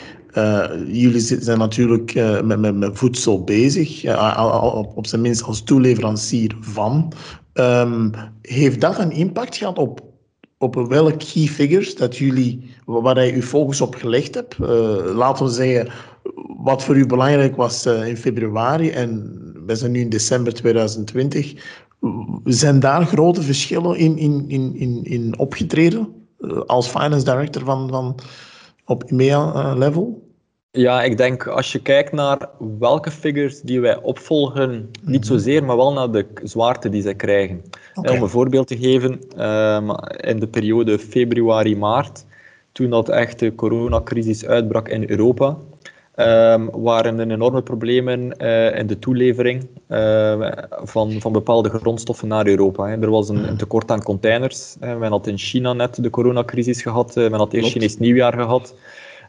jullie 0.88 1.20
zijn 1.20 1.58
natuurlijk 1.58 2.14
met, 2.44 2.60
met, 2.60 2.76
met 2.76 2.98
voedsel 2.98 3.44
bezig, 3.44 4.18
op, 4.38 4.98
op 4.98 5.08
zijn 5.08 5.22
minst 5.22 5.44
als 5.44 5.64
toeleverancier 5.64 6.56
van. 6.60 7.14
Um, 7.54 8.12
heeft 8.42 8.82
dat 8.82 9.00
een 9.00 9.12
impact 9.12 9.56
gehad 9.56 9.78
op 9.78 10.12
op 10.62 10.76
welke 10.76 11.18
key 11.18 11.48
figures 11.48 11.96
dat 11.96 12.18
jullie, 12.18 12.71
waar 12.86 13.26
je 13.26 13.34
uw 13.34 13.42
focus 13.42 13.82
op 13.82 13.96
gelegd 13.96 14.36
hebt. 14.36 14.58
Uh, 14.62 14.68
laten 15.16 15.46
we 15.46 15.52
zeggen, 15.52 15.92
wat 16.58 16.84
voor 16.84 16.96
u 16.96 17.06
belangrijk 17.06 17.56
was 17.56 17.86
uh, 17.86 18.08
in 18.08 18.18
februari 18.18 18.90
en 18.90 19.40
we 19.66 19.76
zijn 19.76 19.92
nu 19.92 20.00
in 20.00 20.10
december 20.10 20.54
2020. 20.54 21.54
Zijn 22.44 22.80
daar 22.80 23.06
grote 23.06 23.42
verschillen 23.42 23.98
in, 23.98 24.18
in, 24.18 24.46
in, 24.48 24.76
in, 24.76 25.04
in 25.04 25.40
opgetreden 25.40 26.28
uh, 26.40 26.62
als 26.62 26.88
finance 26.88 27.26
director 27.26 27.64
van, 27.64 27.90
van 27.90 28.16
op 28.86 29.04
EMEA-level? 29.04 30.30
Ja, 30.72 31.04
ik 31.04 31.18
denk 31.18 31.48
als 31.48 31.72
je 31.72 31.82
kijkt 31.82 32.12
naar 32.12 32.50
welke 32.80 33.12
figures 33.12 33.62
die 33.62 33.82
wij 33.82 34.02
opvolgen, 34.02 34.90
niet 35.04 35.20
mhm. 35.20 35.34
zozeer, 35.34 35.64
maar 35.64 35.78
wel 35.78 35.94
naar 35.94 36.12
de 36.12 36.26
zwaarte 36.44 36.90
die 36.90 37.02
zij 37.02 37.16
krijgen. 37.16 37.62
Okay. 37.94 38.16
Om 38.16 38.24
een 38.24 38.30
voorbeeld 38.30 38.68
te 38.68 38.78
geven, 38.78 39.12
um, 39.46 39.96
in 40.18 40.40
de 40.40 40.48
periode 40.48 41.00
februari-maart, 41.00 42.26
toen 42.72 42.90
dat 42.90 43.10
echt 43.10 43.40
de 43.40 43.56
coronacrisis 43.56 44.46
uitbrak 44.46 44.90
in 44.90 45.10
Europa, 45.10 45.58
um, 46.16 46.70
waren 46.72 47.20
er 47.20 47.32
enorme 47.32 47.62
problemen 47.62 48.34
uh, 48.42 48.78
in 48.78 48.88
de 48.88 49.00
toelevering 49.00 49.68
uh, 49.90 50.52
van, 50.70 51.12
van 51.20 51.32
bepaalde 51.32 51.70
grondstoffen 51.70 52.28
naar 52.28 52.48
Europa. 52.48 52.88
Hè. 52.88 53.02
Er 53.02 53.10
was 53.10 53.30
een, 53.30 53.48
een, 53.48 53.58
tekort 53.58 53.92
aan 53.92 54.04
containers. 54.04 54.76
Uh, 54.84 54.98
men 54.98 55.12
had 55.12 55.28
in 55.28 55.38
China 55.38 55.74
net 55.74 56.04
de 56.04 56.10
coronacrisis 56.10 56.82
gehad, 56.82 57.16
men 57.16 57.34
had 57.34 57.54
eerst 57.54 57.72
Chinees 57.72 57.98
nieuwjaar 57.98 58.34
gehad. 58.34 58.76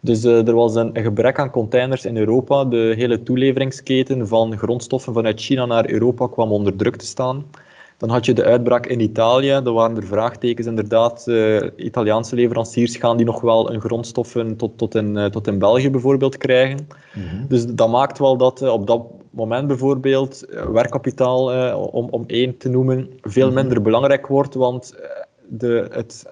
Dus 0.01 0.25
uh, 0.25 0.49
er 0.49 0.55
was 0.55 0.75
een, 0.75 0.91
een, 0.97 1.03
gebrek 1.03 1.39
aan 1.39 1.51
containers 1.51 2.05
in 2.05 2.17
Europa. 2.17 2.65
De 2.65 2.95
hele 2.97 3.23
toeleveringsketen 3.23 4.29
van 4.29 4.59
grondstoffen 4.59 5.13
vanuit 5.13 5.41
China 5.41 5.67
naar 5.67 5.91
Europa 5.91 6.27
kwam 6.27 6.53
onder 6.53 6.77
druk 6.77 6.97
te 6.97 7.07
staan. 7.07 7.45
Dan 8.03 8.11
had 8.11 8.27
je 8.27 8.33
de 8.33 8.45
uitbraak 8.45 8.87
in 8.87 9.01
Italië. 9.01 9.51
Er 9.51 9.73
waren 9.73 9.97
er 9.97 10.07
vraagtekens 10.07 10.67
inderdaad. 10.67 11.25
Uh, 11.29 11.63
Italiaanse 11.77 12.35
leveranciers 12.35 12.97
gaan 12.97 13.17
die 13.17 13.27
nog 13.27 13.41
wel 13.41 13.71
hun 13.71 13.81
grondstoffen 13.81 14.57
tot, 14.57 14.79
tot, 14.79 14.95
in, 14.95 15.17
uh, 15.17 15.25
tot 15.25 15.47
in 15.47 15.59
België 15.59 15.91
bijvoorbeeld 15.91 16.37
krijgen. 16.37 16.89
Mm 17.15 17.23
-hmm. 17.23 17.47
Dus 17.49 17.67
dat 17.67 17.89
maakt 17.89 18.19
wel 18.19 18.37
dat 18.37 18.63
op 18.63 18.87
dat 18.87 19.03
moment 19.31 19.67
bijvoorbeeld 19.67 20.47
werkkapitaal, 20.73 21.75
om, 21.77 22.09
om 22.11 22.25
één 22.27 22.57
te 22.57 22.69
noemen, 22.69 23.09
veel 23.21 23.47
mhm. 23.47 23.55
minder 23.55 23.83
belangrijk 23.83 24.27
wordt. 24.27 24.55
Want 24.55 24.95
de, 25.49 25.89
het 25.91 26.27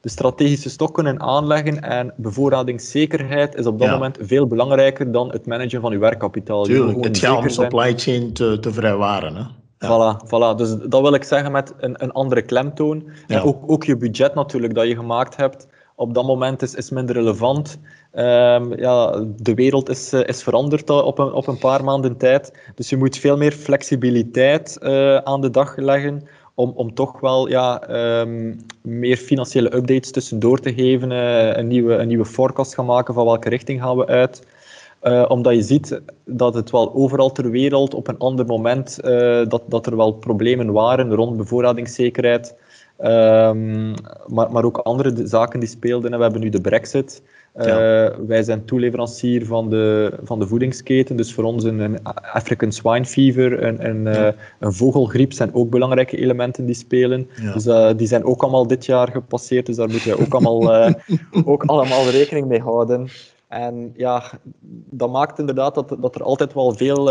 de 0.00 0.08
strategische 0.08 0.70
stokken 0.70 1.20
aanleggen 1.20 1.82
en 1.82 2.12
bevoorradingszekerheid 2.16 3.54
is 3.54 3.66
op 3.66 3.78
dat 3.78 3.88
ja. 3.88 3.94
moment 3.94 4.18
veel 4.20 4.46
belangrijker 4.46 5.12
dan 5.12 5.32
het 5.32 5.46
managen 5.46 5.80
van 5.80 5.92
uw 5.92 5.98
werkkapitaal. 5.98 6.62
Tuurlijk, 6.62 7.04
het 7.04 7.18
gaat 7.18 7.38
om 7.38 7.48
supply 7.48 7.92
chain 7.96 8.32
te, 8.32 8.58
te 8.60 8.72
vrijwaren. 8.72 9.36
Hè? 9.36 9.42
Ja. 9.82 9.88
Voilà, 9.88 10.26
voilà, 10.26 10.56
dus 10.56 10.76
dat 10.88 11.00
wil 11.00 11.14
ik 11.14 11.24
zeggen 11.24 11.52
met 11.52 11.74
een, 11.78 12.02
een 12.02 12.12
andere 12.12 12.42
klemtoon. 12.42 13.04
Ja. 13.26 13.36
En 13.36 13.42
ook, 13.42 13.58
ook 13.66 13.84
je 13.84 13.96
budget 13.96 14.34
natuurlijk 14.34 14.74
dat 14.74 14.86
je 14.86 14.96
gemaakt 14.96 15.36
hebt, 15.36 15.66
op 15.96 16.14
dat 16.14 16.24
moment 16.24 16.62
is, 16.62 16.74
is 16.74 16.90
minder 16.90 17.14
relevant. 17.14 17.78
Um, 18.14 18.78
ja, 18.78 19.24
de 19.36 19.54
wereld 19.54 19.88
is, 19.88 20.12
is 20.12 20.42
veranderd 20.42 20.90
op 20.90 21.18
een, 21.18 21.32
op 21.32 21.46
een 21.46 21.58
paar 21.58 21.84
maanden 21.84 22.16
tijd. 22.16 22.52
Dus 22.74 22.88
je 22.88 22.96
moet 22.96 23.16
veel 23.16 23.36
meer 23.36 23.52
flexibiliteit 23.52 24.78
uh, 24.82 25.16
aan 25.16 25.40
de 25.40 25.50
dag 25.50 25.76
leggen 25.76 26.22
om, 26.54 26.72
om 26.74 26.94
toch 26.94 27.20
wel 27.20 27.48
ja, 27.48 27.90
um, 28.20 28.60
meer 28.82 29.16
financiële 29.16 29.74
updates 29.74 30.10
tussendoor 30.10 30.60
te 30.60 30.74
geven, 30.74 31.10
uh, 31.10 31.56
een, 31.56 31.66
nieuwe, 31.66 31.94
een 31.94 32.08
nieuwe 32.08 32.24
forecast 32.24 32.74
gaan 32.74 32.86
maken 32.86 33.14
van 33.14 33.24
welke 33.24 33.48
richting 33.48 33.80
gaan 33.80 33.96
we 33.96 34.06
uit. 34.06 34.46
Uh, 35.02 35.24
omdat 35.28 35.54
je 35.54 35.62
ziet 35.62 36.00
dat 36.24 36.54
het 36.54 36.70
wel 36.70 36.94
overal 36.94 37.32
ter 37.32 37.50
wereld 37.50 37.94
op 37.94 38.08
een 38.08 38.18
ander 38.18 38.46
moment 38.46 38.98
uh, 39.04 39.10
dat, 39.48 39.62
dat 39.68 39.86
er 39.86 39.96
wel 39.96 40.12
problemen 40.12 40.72
waren 40.72 41.14
rond 41.14 41.36
bevoorradingszekerheid. 41.36 42.54
Um, 43.00 43.94
maar, 44.26 44.50
maar 44.50 44.64
ook 44.64 44.78
andere 44.78 45.26
zaken 45.26 45.60
die 45.60 45.68
speelden. 45.68 46.10
En 46.10 46.16
we 46.16 46.22
hebben 46.22 46.40
nu 46.40 46.48
de 46.48 46.60
brexit. 46.60 47.22
Ja. 47.54 48.08
Uh, 48.10 48.16
wij 48.26 48.42
zijn 48.42 48.64
toeleverancier 48.64 49.46
van 49.46 49.70
de, 49.70 50.12
van 50.22 50.38
de 50.38 50.46
voedingsketen, 50.46 51.16
dus 51.16 51.34
voor 51.34 51.44
ons 51.44 51.64
een, 51.64 51.78
een 51.78 52.02
African 52.32 52.72
swine 52.72 53.04
fever, 53.04 53.62
een, 53.62 53.86
een, 53.86 54.14
ja. 54.14 54.34
een 54.58 54.72
vogelgriep 54.72 55.32
zijn 55.32 55.54
ook 55.54 55.70
belangrijke 55.70 56.16
elementen 56.16 56.66
die 56.66 56.74
spelen. 56.74 57.28
Ja. 57.40 57.52
Dus 57.52 57.96
die 57.96 58.06
zijn 58.06 58.24
ook 58.24 58.42
allemaal 58.42 58.66
dit 58.66 58.86
jaar 58.86 59.08
gepasseerd, 59.08 59.66
dus 59.66 59.76
daar 59.76 59.88
moeten 59.88 60.16
we 60.16 60.20
ook 60.24 60.34
allemaal, 60.34 60.94
ook 61.52 61.64
allemaal 61.64 62.08
rekening 62.08 62.46
mee 62.46 62.60
houden. 62.60 63.08
En 63.52 63.92
ja, 63.96 64.22
dat 64.90 65.10
maakt 65.10 65.38
inderdaad 65.38 65.74
dat, 65.74 65.96
dat 66.00 66.14
er 66.14 66.22
altijd 66.22 66.54
wel 66.54 66.74
veel 66.74 67.10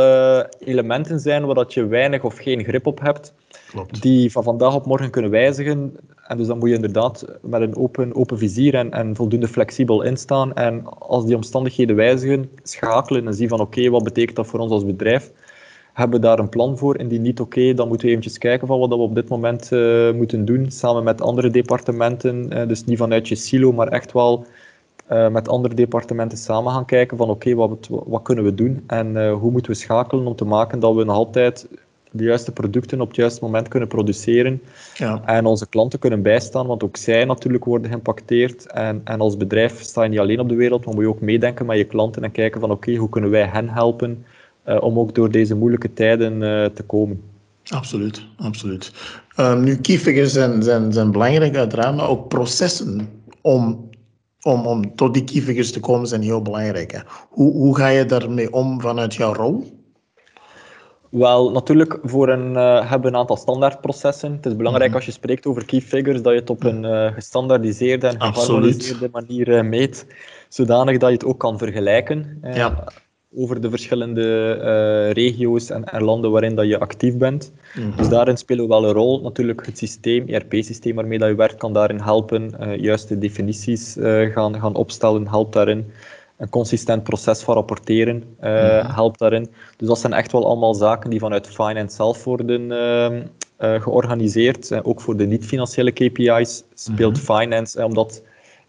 elementen 0.60 1.20
zijn 1.20 1.46
waar 1.46 1.56
dat 1.56 1.74
je 1.74 1.86
weinig 1.86 2.24
of 2.24 2.38
geen 2.38 2.64
grip 2.64 2.88
op 2.88 3.00
hebt. 3.00 3.34
Klopt. 3.72 4.02
die 4.02 4.32
van 4.32 4.44
vandaag 4.44 4.76
op 4.76 4.86
morgen 4.86 5.10
kunnen 5.10 5.32
wijzigen. 5.32 5.96
En 6.28 6.38
dus 6.38 6.48
dan 6.48 6.58
moet 6.58 6.70
je 6.70 6.76
inderdaad 6.76 7.26
met 7.42 7.62
een 7.62 7.76
open, 7.76 8.16
open 8.16 8.38
vizier 8.38 8.76
en, 8.76 8.92
en 8.92 9.16
voldoende 9.16 9.48
flexibel 9.48 10.02
instaan. 10.02 10.54
En 10.54 10.86
als 11.00 11.26
die 11.26 11.36
omstandigheden 11.36 11.96
wijzigen, 11.96 12.50
schakelen 12.64 13.28
en 13.28 13.34
zien 13.34 13.50
van 13.50 13.60
oké, 13.60 13.78
okay, 13.78 13.92
wat 13.92 14.04
betekent 14.04 14.36
dat 14.36 14.48
voor 14.48 14.60
ons 14.60 14.72
als 14.72 14.86
bedrijf? 14.86 15.32
Hebben 15.94 16.20
we 16.20 16.26
daar 16.26 16.40
een 16.40 16.50
plan 16.50 16.78
voor? 16.78 16.98
Indien 16.98 17.22
niet 17.22 17.40
oké, 17.40 17.60
okay, 17.60 17.74
dan 17.74 17.88
moeten 17.88 18.06
we 18.06 18.12
eventjes 18.12 18.38
kijken 18.38 18.68
van 18.68 18.80
wat 18.80 18.90
we 18.90 18.96
op 18.96 19.16
dit 19.16 19.30
moment 19.30 19.72
uh, 19.72 20.12
moeten 20.12 20.46
doen, 20.46 20.72
samen 20.72 21.04
met 21.04 21.22
andere 21.22 21.50
departementen. 21.50 22.54
Uh, 22.54 22.68
dus 22.68 22.84
niet 22.86 22.98
vanuit 22.98 23.28
je 23.28 23.36
silo, 23.36 23.72
maar 23.72 23.88
echt 23.88 24.12
wel 24.12 24.46
uh, 25.12 25.28
met 25.28 25.50
andere 25.50 25.74
departementen 25.76 26.38
samen 26.38 26.72
gaan 26.74 26.86
kijken 26.86 27.18
van 27.18 27.30
oké, 27.30 27.50
okay, 27.50 27.56
wat, 27.56 27.88
wat, 28.06 28.22
kunnen 28.22 28.44
we 28.44 28.56
doen 28.56 28.84
en 28.88 29.32
hoe 29.32 29.52
moeten 29.52 29.72
we 29.72 29.78
schakelen 29.78 30.26
om 30.26 30.36
te 30.36 30.46
maken 30.46 30.80
dat 30.80 30.96
we 30.96 31.04
nog 31.04 31.16
altijd 31.16 31.68
de 32.12 32.24
juiste 32.24 32.52
producten 32.52 33.02
op 33.02 33.08
het 33.08 33.16
juiste 33.16 33.44
moment 33.44 33.68
kunnen 33.68 33.88
produceren 33.90 34.62
ja. 34.94 35.22
en 35.26 35.46
onze 35.46 35.70
klanten 35.70 36.00
kunnen 36.00 36.22
bijstaan, 36.22 36.68
want 36.68 36.84
ook 36.84 36.98
zij 36.98 37.26
natuurlijk 37.26 37.66
worden 37.66 37.90
geïmpacteerd. 37.90 38.72
En, 38.72 39.02
en 39.04 39.20
als 39.20 39.38
bedrijf 39.38 39.82
sta 39.82 40.04
je 40.04 40.10
niet 40.10 40.20
alleen 40.20 40.40
op 40.40 40.50
de 40.50 40.56
wereld, 40.56 40.86
maar 40.86 40.94
moet 40.94 41.04
je 41.04 41.10
ook 41.10 41.22
meedenken 41.22 41.66
met 41.66 41.78
je 41.78 41.84
klanten 41.84 42.24
en 42.24 42.32
kijken 42.32 42.62
van 42.62 42.72
oké, 42.72 42.96
hoe 42.96 43.10
kunnen 43.10 43.30
wij 43.30 43.46
hen 43.46 43.70
helpen 43.70 44.26
uh, 44.68 44.82
om 44.82 45.00
ook 45.00 45.16
door 45.16 45.32
deze 45.32 45.56
moeilijke 45.56 45.94
tijden 45.94 46.40
te 46.74 46.84
komen. 46.84 47.22
Absoluut, 47.70 48.26
absoluut. 48.38 48.92
Um, 49.38 49.64
nu, 49.64 49.76
key 49.76 49.98
figures 49.98 50.32
zijn, 50.34 50.64
zijn, 50.64 50.94
zijn 50.94 51.12
belangrijk 51.12 51.56
uiteraard, 51.56 51.96
maar 51.96 52.10
ook 52.10 52.28
processen 52.28 53.10
om 53.42 53.90
om, 54.42 54.66
om 54.66 54.96
tot 54.96 55.14
die 55.14 55.24
key 55.24 55.42
figures 55.42 55.72
te 55.72 55.80
komen 55.80 56.08
zijn 56.08 56.22
heel 56.22 56.42
belangrijk. 56.42 56.92
Hè. 56.92 57.00
Hoe, 57.30 57.54
hoe 57.54 57.78
ga 57.78 57.88
je 57.88 58.06
daarmee 58.06 58.54
om 58.54 58.82
vanuit 58.82 59.14
jouw 59.14 59.34
rol? 59.34 59.80
Wel, 61.10 61.52
natuurlijk, 61.52 62.00
voor 62.04 62.30
een, 62.30 62.52
uh, 62.52 62.90
hebben 62.90 63.14
een 63.14 63.20
aantal 63.20 63.38
standaardprocessen. 63.38 64.32
Het 64.32 64.46
is 64.46 64.56
belangrijk 64.56 64.90
mm 64.90 64.96
-hmm. 64.96 65.06
als 65.06 65.06
je 65.06 65.20
spreekt 65.20 65.46
over 65.46 65.66
key 65.66 65.82
figures 65.82 66.22
dat 66.22 66.34
je 66.34 66.40
het 66.40 66.50
op 66.50 66.64
een 66.64 66.84
uh, 66.84 67.14
gestandaardiseerde 67.14 68.08
en 68.08 68.22
geharmoniseerde 68.22 69.10
manier 69.12 69.48
uh, 69.48 69.62
meet, 69.62 70.06
zodanig 70.50 70.98
dat 70.98 71.10
je 71.10 71.16
het 71.16 71.26
ook 71.26 71.40
kan 71.40 71.58
vergelijken 71.58 72.40
ja. 72.54 72.84
Over 73.36 73.62
de 73.62 73.70
verschillende 73.70 75.10
regio's 75.12 75.70
en, 75.70 75.84
en, 75.84 76.04
landen 76.04 76.32
waarin 76.32 76.56
dat 76.56 76.68
je 76.68 76.80
actief 76.80 77.18
bent. 77.18 77.52
Mm 77.76 77.84
-hmm. 77.84 77.98
Dus 77.98 78.10
daarin 78.10 78.38
spelen 78.38 78.64
we 78.64 78.70
wel 78.70 78.86
een 78.86 78.94
rol. 78.94 79.22
Natuurlijk, 79.22 79.66
het 79.66 79.78
systeem, 79.78 80.28
ERP-systeem 80.28 80.96
waarmee 80.96 81.20
dat 81.20 81.30
je 81.30 81.36
werkt, 81.36 81.58
kan 81.58 81.74
daarin 81.74 82.00
helpen. 82.00 82.54
juiste 82.78 83.18
definities 83.18 83.98
gaan, 84.32 84.60
gaan 84.60 84.76
opstellen, 84.76 85.28
helpt 85.28 85.54
daarin 85.54 85.86
een 86.42 86.50
consistent 86.50 87.04
proces 87.04 87.42
van 87.42 87.56
rapporteren 87.56 88.24
uh, 88.44 88.50
mm-hmm. 88.52 88.94
helpt 88.94 89.20
daarin. 89.20 89.50
Dus 89.78 89.88
dat 89.88 90.00
zijn 90.00 90.14
echt 90.14 90.32
wel 90.32 90.46
allemaal 90.46 90.74
zaken 90.74 91.10
die 91.10 91.20
vanuit 91.20 91.48
finance 91.48 91.96
zelf 91.96 92.24
worden 92.24 92.62
uh, 92.62 93.12
uh, 93.60 93.82
georganiseerd. 93.82 94.84
ook 94.84 95.02
voor 95.02 95.18
de 95.18 95.26
niet-financiële 95.26 95.92
KPI's 95.92 96.64
speelt 96.74 97.20
mm-hmm. 97.20 97.40
finance, 97.40 97.86
omdat 97.86 98.24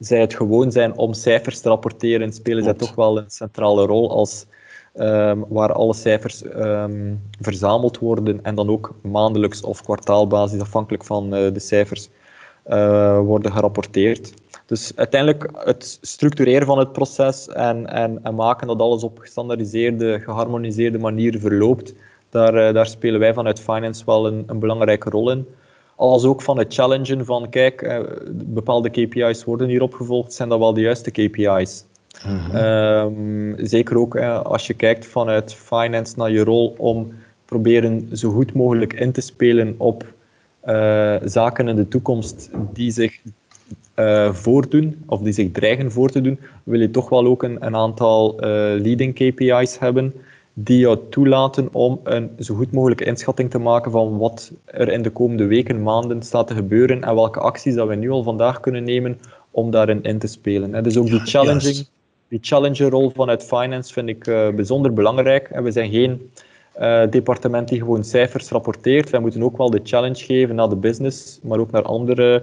zij 0.04 0.20
het 0.20 0.34
gewoon 0.34 0.72
zijn 0.72 0.96
om 0.98 1.12
cijfers 1.12 1.60
te 1.60 1.68
rapporteren, 1.68 2.32
spelen 2.32 2.64
zij 2.64 2.74
toch 2.74 2.94
wel 2.94 3.18
een 3.18 3.30
centrale 3.30 3.86
rol 3.86 4.10
als 4.10 4.46
um, 4.94 5.44
waar 5.48 5.72
alle 5.72 5.94
cijfers 5.94 6.44
um, 6.44 7.22
verzameld 7.40 7.98
worden 7.98 8.42
en 8.42 8.54
dan 8.54 8.68
ook 8.68 8.94
maandelijks 9.02 9.60
of 9.60 9.82
kwartaalbasis, 9.82 10.60
afhankelijk 10.60 11.04
van 11.04 11.30
de 11.30 11.60
cijfers, 11.60 12.08
worden 13.24 13.52
gerapporteerd. 13.52 14.34
Dus 14.66 14.92
uiteindelijk 14.96 15.50
het 15.52 15.98
structureren 16.00 16.66
van 16.66 16.78
het 16.78 16.92
proces 16.92 17.48
en, 17.48 17.86
en, 17.86 18.18
en 18.22 18.34
maken 18.34 18.66
dat 18.66 18.80
alles 18.80 19.02
op 19.02 19.18
gestandaardiseerde, 19.18 20.20
geharmoniseerde 20.20 20.98
manier 20.98 21.38
verloopt, 21.38 21.94
daar, 22.30 22.54
eh, 22.54 22.74
daar 22.74 22.86
spelen 22.86 23.20
wij 23.20 23.34
vanuit 23.34 23.60
finance 23.60 24.04
wel 24.04 24.26
een, 24.26 24.44
een 24.46 24.58
belangrijke 24.58 25.10
rol 25.10 25.30
in. 25.30 25.46
Als 26.02 26.24
ook 26.24 26.42
van 26.42 26.58
het 26.58 26.74
challengen 26.74 27.24
van, 27.24 27.48
kijk, 27.48 27.82
eh, 27.82 28.00
bepaalde 28.32 28.90
KPI's 28.90 29.44
worden 29.44 29.68
hier 29.68 29.82
opgevolgd, 29.82 30.32
zijn 30.32 30.48
dat 30.48 30.58
wel 30.58 30.74
de 30.74 30.80
juiste 30.80 31.10
KPI's? 31.10 31.84
Mm 32.26 32.56
um, 32.56 33.54
zeker 33.58 33.98
ook 33.98 34.16
als 34.42 34.66
je 34.66 34.74
kijkt 34.74 35.06
vanuit 35.06 35.54
finance 35.54 36.14
naar 36.16 36.30
je 36.30 36.44
rol 36.44 36.74
om 36.78 37.12
proberen 37.44 38.08
zo 38.12 38.30
goed 38.30 38.54
mogelijk 38.54 38.92
in 38.92 39.12
te 39.12 39.20
spelen 39.20 39.74
op 39.78 40.04
uh, 40.64 41.14
zaken 41.24 41.68
in 41.68 41.76
de 41.76 41.88
toekomst 41.88 42.50
die 42.72 42.90
zich 42.90 43.20
uh, 43.96 44.34
voordoen, 44.34 45.02
of 45.06 45.20
die 45.20 45.32
zich 45.32 45.50
dreigen 45.50 45.92
voor 45.92 46.10
te 46.10 46.20
doen, 46.20 46.38
wil 46.62 46.80
je 46.80 46.90
toch 46.90 47.08
wel 47.08 47.26
ook 47.26 47.42
een, 47.42 47.66
een 47.66 47.76
aantal 47.76 48.34
uh, 48.34 48.48
leading 48.80 49.14
KPI's 49.14 49.78
hebben 49.78 50.14
die 50.54 50.78
jou 50.78 50.98
toelaten 51.10 51.68
om 51.72 52.00
een 52.04 52.30
zo 52.38 52.54
goed 52.54 52.72
mogelijke 52.72 53.04
inschatting 53.04 53.50
te 53.50 53.58
maken 53.58 53.90
van 53.90 54.18
wat 54.18 54.52
er 54.64 54.88
in 54.88 55.02
de 55.02 55.10
komende 55.10 55.46
weken, 55.46 55.82
maanden 55.82 56.22
staat 56.22 56.46
te 56.46 56.54
gebeuren 56.54 57.02
en 57.02 57.14
welke 57.14 57.40
acties 57.40 57.74
dat 57.74 57.88
we 57.88 57.94
nu 57.94 58.10
al 58.10 58.22
vandaag 58.22 58.60
kunnen 58.60 58.84
nemen 58.84 59.20
om 59.50 59.70
daarin 59.70 60.02
in 60.02 60.18
te 60.18 60.26
spelen. 60.26 60.82
Dus 60.82 60.96
ook 60.96 61.06
die 61.06 61.20
challenging, 61.20 61.86
die 62.28 62.38
challenger-rol 62.42 63.10
vanuit 63.10 63.44
finance 63.44 63.92
vind 63.92 64.08
ik 64.08 64.26
uh, 64.26 64.48
bijzonder 64.48 64.92
belangrijk. 64.92 65.48
En 65.48 65.62
we 65.62 65.70
zijn 65.70 65.90
geen 65.90 66.30
uh, 66.80 67.02
departement 67.10 67.68
die 67.68 67.78
gewoon 67.78 68.04
cijfers 68.04 68.48
rapporteert. 68.48 69.10
Wij 69.10 69.20
moeten 69.20 69.42
ook 69.42 69.56
wel 69.56 69.70
de 69.70 69.80
challenge 69.82 70.24
geven 70.24 70.54
naar 70.54 70.68
de 70.68 70.76
business, 70.76 71.38
maar 71.42 71.58
ook 71.58 71.70
naar 71.70 71.82
andere 71.82 72.42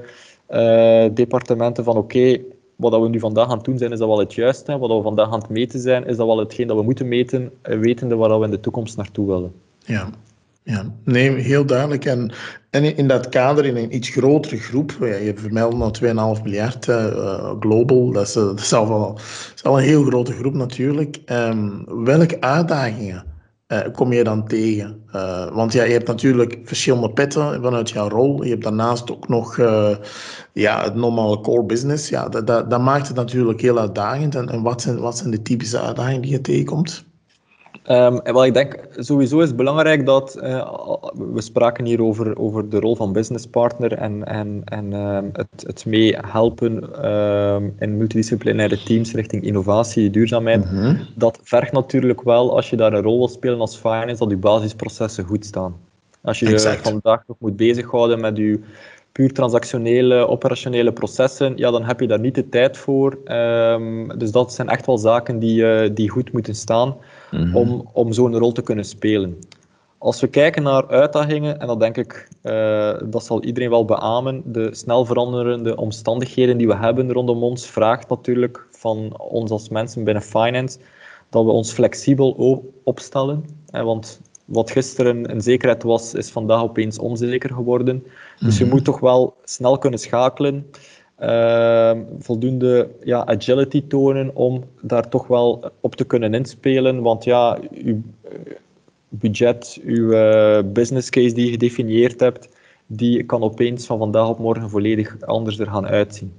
uh, 0.49 1.05
departementen 1.14 1.84
van 1.84 1.97
oké, 1.97 2.38
wat 2.80 3.01
we 3.01 3.09
nu 3.09 3.19
vandaag 3.19 3.49
aan 3.49 3.57
het 3.57 3.65
doen 3.65 3.77
zijn, 3.77 3.91
is 3.91 3.99
dat 3.99 4.07
wel 4.07 4.19
het 4.19 4.34
juiste. 4.34 4.77
Wat 4.77 4.89
we 4.89 5.01
vandaag 5.01 5.32
aan 5.32 5.39
het 5.39 5.49
meten 5.49 5.80
zijn, 5.80 6.05
is 6.05 6.17
dat 6.17 6.27
wel 6.27 6.38
hetgeen 6.38 6.67
dat 6.67 6.77
we 6.77 6.84
moeten 6.84 7.07
meten, 7.07 7.51
uh, 7.63 7.80
wetende 7.80 8.15
waar 8.15 8.39
we 8.39 8.45
in 8.45 8.51
de 8.51 8.59
toekomst 8.59 8.97
naartoe 8.97 9.27
willen. 9.27 9.51
Ja, 9.80 10.09
ja, 10.63 10.93
nee, 11.03 11.32
heel 11.32 11.65
duidelijk. 11.65 12.05
En, 12.05 12.32
en 12.69 12.97
in 12.97 13.07
dat 13.07 13.30
kader, 13.30 13.65
in 13.65 13.75
een 13.75 13.95
iets 13.95 14.09
grotere 14.09 14.57
groep, 14.57 14.95
je 14.99 15.34
vermeldt 15.36 16.01
nou 16.01 16.38
2,5 16.38 16.43
miljard 16.43 16.88
uh, 16.88 17.51
global, 17.59 18.11
dat 18.11 18.27
is, 18.27 18.34
dat 18.34 18.73
al 18.73 19.19
is 19.55 19.63
al 19.63 19.77
een 19.77 19.84
heel 19.84 20.03
grote 20.03 20.34
groep 20.34 20.53
natuurlijk. 20.53 21.19
Um, 21.25 21.86
welke 22.05 22.41
uitdagingen 22.41 23.23
uh, 23.72 23.80
kom 23.93 24.13
je 24.13 24.24
dan 24.24 24.47
tegen? 24.47 25.03
Uh, 25.15 25.51
want 25.51 25.74
ja, 25.74 25.84
je 25.84 25.91
hebt 25.91 26.07
natuurlijk 26.07 26.59
verschillende 26.63 27.09
petten 27.09 27.61
vanuit 27.61 27.89
jouw 27.89 28.09
rol. 28.09 28.43
Je 28.43 28.49
hebt 28.49 28.63
daarnaast 28.63 29.11
ook 29.11 29.28
nog 29.28 29.57
uh, 29.57 29.95
ja, 30.53 30.84
het 30.84 30.95
normale 30.95 31.41
core 31.41 31.63
business. 31.63 32.09
Ja, 32.09 32.30
dat, 32.30 32.47
dat, 32.47 32.70
dat, 32.70 32.82
maakt 32.82 33.07
het 33.07 33.15
natuurlijk 33.15 33.61
heel 33.61 33.80
uitdagend. 33.80 34.36
En, 34.36 34.49
en 34.49 34.61
wat, 34.61 34.82
zijn, 34.82 34.99
wat 34.99 35.17
zijn 35.17 35.32
de 35.32 35.41
typische 35.41 35.80
uitdagingen 35.80 36.22
die 36.22 36.32
je 36.32 36.41
tegenkomt? 36.41 37.09
Um, 37.88 38.19
wel, 38.23 38.45
ik 38.45 38.53
denk 38.53 38.88
sowieso 38.95 39.39
is 39.39 39.47
het 39.47 39.55
belangrijk 39.55 40.05
dat 40.05 40.38
uh, 40.41 40.73
we 41.34 41.41
spraken 41.41 41.86
hier 41.86 42.03
over, 42.03 42.38
over 42.38 42.69
de 42.69 42.80
rol 42.80 42.95
van 42.95 43.13
businesspartner 43.13 43.93
en, 43.93 44.25
en, 44.25 44.61
en 44.65 44.93
um, 44.93 45.30
het, 45.34 45.63
het 45.67 45.86
mee 45.86 46.17
helpen 46.27 47.05
um, 47.11 47.75
in 47.80 47.97
multidisciplinaire 47.97 48.84
teams 48.84 49.13
richting 49.13 49.43
innovatie, 49.43 50.09
duurzaamheid. 50.09 50.71
Mm 50.71 50.77
-hmm. 50.77 50.99
Dat 51.15 51.39
vergt 51.43 51.71
natuurlijk 51.71 52.21
wel, 52.21 52.55
als 52.55 52.69
je 52.69 52.75
daar 52.75 52.93
een 52.93 53.01
rol 53.01 53.17
wil 53.17 53.27
spelen 53.27 53.59
als 53.59 53.77
finance, 53.77 54.17
dat 54.17 54.30
je 54.30 54.38
basisprocessen 54.38 55.23
goed 55.25 55.45
staan. 55.45 55.75
Als 56.21 56.39
je 56.39 56.47
exact. 56.47 56.89
vandaag 56.89 57.23
nog 57.27 57.38
moet 57.39 57.55
bezighouden 57.55 58.19
met 58.19 58.38
je 58.38 58.59
puur 59.20 59.34
transactionele, 59.34 60.28
operationele 60.28 60.91
processen, 60.93 61.57
ja, 61.57 61.72
dan 61.72 61.84
heb 61.84 61.99
je 61.99 62.07
daar 62.07 62.20
niet 62.20 62.36
de 62.36 62.49
tijd 62.49 62.78
voor. 62.78 63.17
dus 64.17 64.32
dat 64.32 64.53
zijn 64.53 64.70
echt 64.70 64.86
wel 64.86 64.97
zaken 64.97 65.39
die, 65.39 65.61
uh, 65.61 65.89
die 65.93 66.09
goed 66.09 66.32
moeten 66.32 66.55
staan 66.55 66.95
mm-hmm. 67.32 67.55
om, 67.55 67.89
om 67.93 68.13
zo'n 68.13 68.38
rol 68.38 68.51
te 68.51 68.61
kunnen 68.61 68.86
spelen. 68.86 69.38
Als 69.97 70.22
we 70.22 70.28
kijken 70.28 70.63
naar 70.63 70.88
uitdagingen, 70.88 71.59
en 71.59 71.67
dat 71.67 71.80
denk 71.80 71.97
ik, 71.97 72.30
uh, 72.43 72.93
dat 73.05 73.26
zal 73.26 73.43
iedereen 73.43 73.70
wel 73.70 73.86
beamen, 73.86 74.41
de 74.45 74.70
snel 74.72 75.05
veranderende 75.05 75.76
omstandigheden 75.76 76.57
die 76.57 76.67
we 76.67 76.76
hebben 76.76 77.11
rondom 77.11 77.43
ons, 77.43 77.67
vraagt 77.67 78.09
natuurlijk 78.09 78.67
van 78.72 79.20
ons 79.20 79.51
als 79.51 79.70
mensen 79.70 80.03
binnen 80.03 80.24
finance 80.24 80.80
dat 81.30 81.45
we 81.45 81.51
ons 81.51 81.72
flexibel 81.72 82.63
opstellen. 82.84 83.45
Want 83.72 84.22
wat 84.50 84.72
gisteren 84.72 85.32
een 85.32 85.41
zekerheid 85.41 85.84
was, 85.84 86.14
is 86.14 86.30
vandaag 86.30 86.62
opeens 86.62 87.00
onzeker 87.00 87.54
geworden. 87.54 88.04
Dus 88.39 88.58
je 88.58 88.64
mm-hmm. 88.64 88.70
moet 88.70 88.86
toch 88.86 89.00
wel 89.00 89.36
snel 89.43 89.78
kunnen 89.78 90.00
schakelen. 90.00 90.66
Uh, 91.22 91.91
voldoende 92.20 92.89
ja, 93.04 93.26
agility 93.26 93.88
tonen 93.88 94.36
om 94.36 94.64
daar 94.82 95.10
toch 95.10 95.28
wel 95.28 95.72
op 95.80 95.95
te 95.95 96.04
kunnen 96.04 96.34
inspelen. 96.34 97.02
Want 97.02 97.24
ja, 97.24 97.60
uw 97.84 98.02
budget, 99.10 99.80
uw 99.86 100.12
uh, 100.12 100.60
business 100.66 101.10
case 101.10 101.34
die 101.34 101.45
je 101.45 101.52
gedefinieerd 101.52 102.20
hebt, 102.20 102.50
die 102.88 103.24
kan 103.24 103.43
opeens 103.43 103.86
van 103.86 103.97
vandaag 103.97 104.30
op 104.30 104.39
morgen 104.39 104.70
volledig 104.70 105.22
anders 105.22 105.60
er 105.60 105.68
gaan 105.68 105.88
uitzien. 105.88 106.34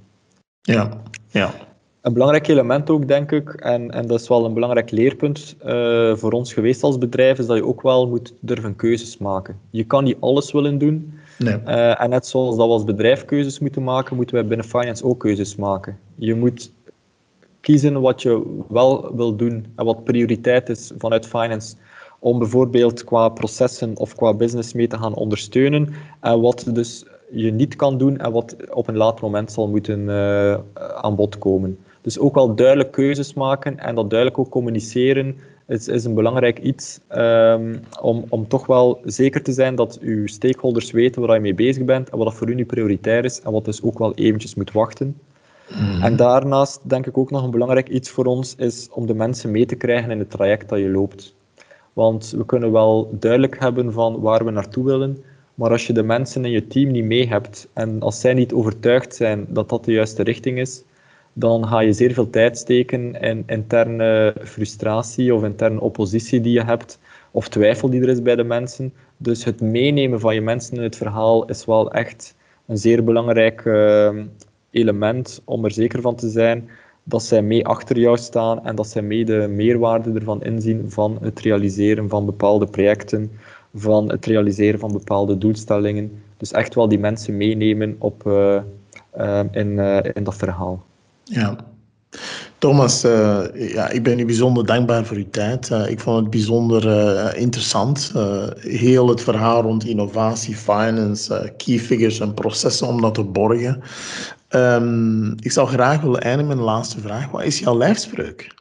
Ja, 0.61 1.03
ja. 1.29 1.55
Een 2.01 2.13
belangrijk 2.13 2.49
element 2.49 2.91
ook, 2.91 3.09
denk 3.09 3.33
ik, 3.33 3.55
en, 3.55 3.91
en 3.91 4.07
dat 4.07 4.21
is 4.21 4.29
wel 4.29 4.45
een 4.45 4.55
belangrijk 4.55 4.91
leerpunt 4.91 5.57
uh, 5.67 6.17
voor 6.17 6.33
ons 6.33 6.53
geweest 6.53 6.83
als 6.83 6.99
bedrijf, 6.99 7.39
is 7.39 7.47
dat 7.47 7.57
je 7.57 7.67
ook 7.67 7.83
wel 7.83 8.09
moet 8.09 8.35
durven 8.41 8.77
keuzes 8.77 9.19
maken. 9.19 9.59
Je 9.71 9.85
kan 9.85 10.05
niet 10.05 10.17
alles 10.21 10.53
willen 10.53 10.79
doen. 10.79 11.13
Nee. 11.39 11.59
Uh, 11.67 12.03
en 12.03 12.11
net 12.11 12.27
zoals 12.27 12.57
dat 12.57 12.67
we 12.67 12.73
als 12.73 12.85
bedrijf 12.85 13.25
keuzes 13.25 13.59
moeten 13.59 13.83
maken, 13.83 14.17
moeten 14.17 14.35
wij 14.35 14.47
binnen 14.47 14.67
finance 14.67 15.05
ook 15.05 15.21
keuzes 15.21 15.57
maken. 15.57 15.99
Je 16.15 16.35
moet 16.35 16.73
kiezen 17.61 18.01
wat 18.01 18.23
je 18.23 18.63
wel 18.69 19.17
wil 19.17 19.37
doen 19.37 19.67
en 19.77 19.85
wat 19.85 20.05
prioriteit 20.05 20.69
is 20.69 20.93
vanuit 20.99 21.27
finance 21.27 21.75
om 22.19 22.39
bijvoorbeeld 22.39 23.05
qua 23.05 23.29
processen 23.29 23.97
of 23.97 24.15
qua 24.15 24.35
business 24.35 24.73
mee 24.73 24.87
te 24.87 24.99
gaan 24.99 25.15
ondersteunen 25.15 25.89
en 26.21 26.41
wat 26.41 26.65
dus 26.73 27.05
je 27.31 27.53
niet 27.53 27.77
kan 27.77 27.99
doen 27.99 28.19
en 28.19 28.33
wat 28.33 28.57
op 28.71 28.89
een 28.89 28.97
later 28.97 29.25
moment 29.25 29.53
zal 29.53 29.69
moeten 29.69 30.01
uh, 30.01 30.55
aan 30.95 31.15
bod 31.17 31.39
komen. 31.39 31.79
Dus 32.01 32.19
ook 32.19 32.35
wel 32.35 32.55
duidelijk 32.55 32.91
keuzes 32.93 33.35
maken 33.35 33.79
en 33.79 33.95
dat 33.95 34.11
duidelijk 34.11 34.39
ook 34.39 34.51
communiceren 34.51 35.37
is, 35.67 35.89
is 35.89 36.05
een 36.05 36.15
belangrijk 36.15 36.59
iets 36.59 37.01
um, 37.11 37.81
om, 38.01 38.25
om 38.29 38.49
toch 38.49 38.67
wel 38.67 39.01
zeker 39.05 39.43
te 39.43 39.53
zijn 39.53 39.75
dat 39.75 39.99
uw 40.01 40.27
stakeholders 40.27 40.91
weten 40.91 41.23
waar 41.23 41.35
je 41.35 41.41
mee 41.41 41.55
bezig 41.55 41.85
bent 41.85 42.11
en 42.11 42.17
wat 42.19 42.27
dat 42.27 42.37
voor 42.37 42.51
u 42.51 42.55
nu 42.55 42.65
prioritair 42.65 43.25
is 43.25 43.41
en 43.41 43.53
wat 43.53 43.65
dus 43.65 43.83
ook 43.83 43.99
wel 43.99 44.15
eventjes 44.15 44.55
moet 44.55 44.73
wachten. 44.73 45.17
Mm. 45.69 46.03
En 46.03 46.17
daarnaast 46.17 46.89
denk 46.89 47.07
ik 47.07 47.19
ook 47.19 47.31
nog 47.31 47.45
een 47.45 47.51
belangrijk 47.51 47.89
iets 47.89 48.11
voor 48.11 48.25
ons 48.25 48.55
is 48.57 48.89
om 48.93 49.07
de 49.07 49.15
mensen 49.15 49.51
mee 49.51 49.67
te 49.67 49.75
krijgen 49.75 50.11
in 50.11 50.19
het 50.19 50.31
traject 50.31 50.69
dat 50.69 50.79
je 50.79 50.91
loopt. 50.91 51.35
Want 51.93 52.31
we 52.37 52.45
kunnen 52.45 52.73
wel 52.73 53.11
duidelijk 53.13 53.61
hebben 53.61 53.93
van 53.93 54.21
waar 54.21 54.45
we 54.45 54.51
naartoe 54.51 54.85
willen, 54.85 55.25
maar 55.55 55.71
als 55.71 55.87
je 55.87 55.93
de 55.93 56.03
mensen 56.03 56.45
in 56.45 56.51
je 56.51 56.67
team 56.67 56.91
niet 56.91 57.05
mee 57.05 57.29
hebt 57.29 57.69
en 57.73 58.01
als 58.01 58.21
zij 58.21 58.35
niet 58.35 58.53
overtuigd 58.53 59.15
zijn 59.15 59.47
dat 59.49 59.69
dat 59.69 59.85
de 59.85 59.93
juiste 59.93 60.23
richting 60.23 60.59
is, 60.59 60.83
dan 61.33 61.67
ga 61.67 61.81
je 61.81 61.93
zeer 61.93 62.13
veel 62.13 62.31
tijd 62.31 62.59
steken 62.59 63.21
in 63.21 63.43
interne 63.47 64.35
frustratie 64.45 65.35
of 65.35 65.45
interne 65.45 65.81
oppositie 65.81 66.41
die 66.41 66.53
je 66.53 66.65
hebt, 66.65 66.99
of 67.31 67.49
twijfel 67.49 67.91
die 67.91 68.03
er 68.03 68.09
is 68.09 68.23
bij 68.23 68.37
de 68.37 68.45
mensen. 68.45 68.93
Dus 69.17 69.45
het 69.45 69.61
meenemen 69.61 70.21
van 70.21 70.35
je 70.35 70.41
mensen 70.41 70.77
in 70.77 70.83
het 70.83 70.97
verhaal 70.97 71.45
is 71.45 71.65
wel 71.65 71.93
echt 71.93 72.35
een 72.67 72.79
zeer 72.79 73.05
belangrijk 73.05 73.65
uh, 73.65 74.11
element 74.71 75.43
om 75.45 75.65
er 75.65 75.71
zeker 75.71 76.01
van 76.01 76.15
te 76.15 76.29
zijn 76.29 76.69
dat 77.05 77.23
zij 77.23 77.43
mee 77.43 77.67
achter 77.67 77.99
jou 77.99 78.17
staan 78.17 78.65
en 78.65 78.75
dat 78.75 78.89
zij 78.89 79.03
mee 79.03 79.25
de 79.25 79.47
meerwaarde 79.49 80.13
ervan 80.13 80.43
inzien 80.43 80.91
van 80.91 81.19
het 81.21 81.41
realiseren 81.41 82.09
van 82.09 82.27
bepaalde 82.27 82.67
projecten, 82.67 83.31
van 83.75 84.11
het 84.11 84.27
realiseren 84.27 84.81
van 84.81 84.93
bepaalde 84.93 85.39
doelstellingen. 85.39 86.23
Dus 86.37 86.53
echt 86.53 86.75
wel 86.75 86.89
die 86.89 86.99
mensen 86.99 87.37
meenemen 87.37 87.97
op, 87.99 88.27
uh, 88.27 88.61
uh, 89.19 89.41
in, 89.51 89.69
uh, 89.69 89.99
in 90.13 90.25
dat 90.25 90.37
verhaal. 90.37 90.85
Ja. 91.31 91.57
Thomas, 92.59 93.05
uh, 93.05 93.41
ja, 93.55 93.89
ik 93.89 94.03
ben 94.03 94.19
u 94.19 94.25
bijzonder 94.25 94.67
dankbaar 94.67 95.05
voor 95.05 95.17
uw 95.17 95.31
tijd. 95.31 95.71
Uh, 95.71 95.89
ik 95.89 96.01
vond 96.01 96.21
het 96.21 96.31
bijzonder 96.31 96.87
uh, 96.87 97.41
interessant. 97.41 98.13
heel 98.61 99.09
het 99.09 99.23
verhaal 99.23 99.63
rond 99.63 99.85
innovatie, 99.85 100.57
finance, 100.57 101.53
key 101.57 101.79
figures 101.79 102.21
en 102.21 102.35
processen 102.35 102.87
om 102.87 103.01
dat 103.01 103.15
te 103.15 103.25
borgen. 103.25 103.83
Um, 104.51 105.35
ik 105.41 105.53
zou 105.53 105.69
graag 105.69 106.01
willen 106.01 106.21
eindigen 106.21 106.49
met 106.49 106.59
een 106.59 106.73
laatste 106.73 107.01
vraag. 107.01 107.31
Wat 107.31 107.43
is 107.43 107.59
jouw 107.59 107.77
lijfspreuk? 107.77 108.60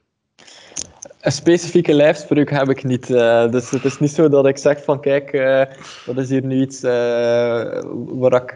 Een 1.30 1.36
specifieke 1.36 1.94
lijfspreuk 1.94 2.50
heb 2.50 2.70
ik 2.70 2.84
niet. 2.84 3.10
Uh, 3.10 3.52
dus 3.52 3.70
het 3.70 3.86
is 3.86 4.00
niet 4.00 4.12
zo 4.12 4.30
dat 4.30 4.48
ik 4.48 4.58
zeg 4.58 4.84
van 4.84 5.02
kijk, 5.02 5.34
uh, 5.34 5.64
dat 6.06 6.18
is 6.18 6.30
hier 6.30 6.46
nu 6.46 6.62
iets 6.62 6.84
uh, 6.84 6.92
waar 7.94 8.44
ik 8.44 8.54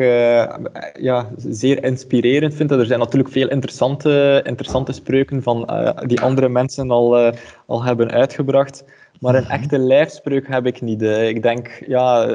ja, 0.99 1.29
zeer 1.37 1.83
inspirerend 1.83 2.53
vind. 2.53 2.71
Er 2.71 2.85
zijn 2.85 2.99
natuurlijk 2.99 3.31
veel 3.31 3.49
interessante, 3.49 4.41
interessante 4.43 4.91
spreuken 4.91 5.43
van, 5.43 5.69
die 6.05 6.21
andere 6.21 6.49
mensen 6.49 6.91
al, 6.91 7.33
al 7.65 7.83
hebben 7.83 8.11
uitgebracht. 8.11 8.83
Maar 9.19 9.35
een 9.35 9.43
mhm. 9.43 9.51
echte 9.51 9.77
lijfspreuk 9.77 10.47
heb 10.47 10.65
ik 10.65 10.81
niet. 10.81 11.01
ik 11.01 11.41
denk, 11.41 11.83
ja, 11.87 12.25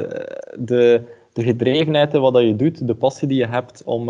de, 0.57 1.01
de 1.33 1.43
gedrevenheid 1.43 2.13
wat 2.13 2.41
je 2.41 2.55
doet, 2.55 2.87
de 2.87 2.95
passie 2.95 3.27
die 3.27 3.37
je 3.37 3.47
hebt 3.47 3.81
om 3.85 4.09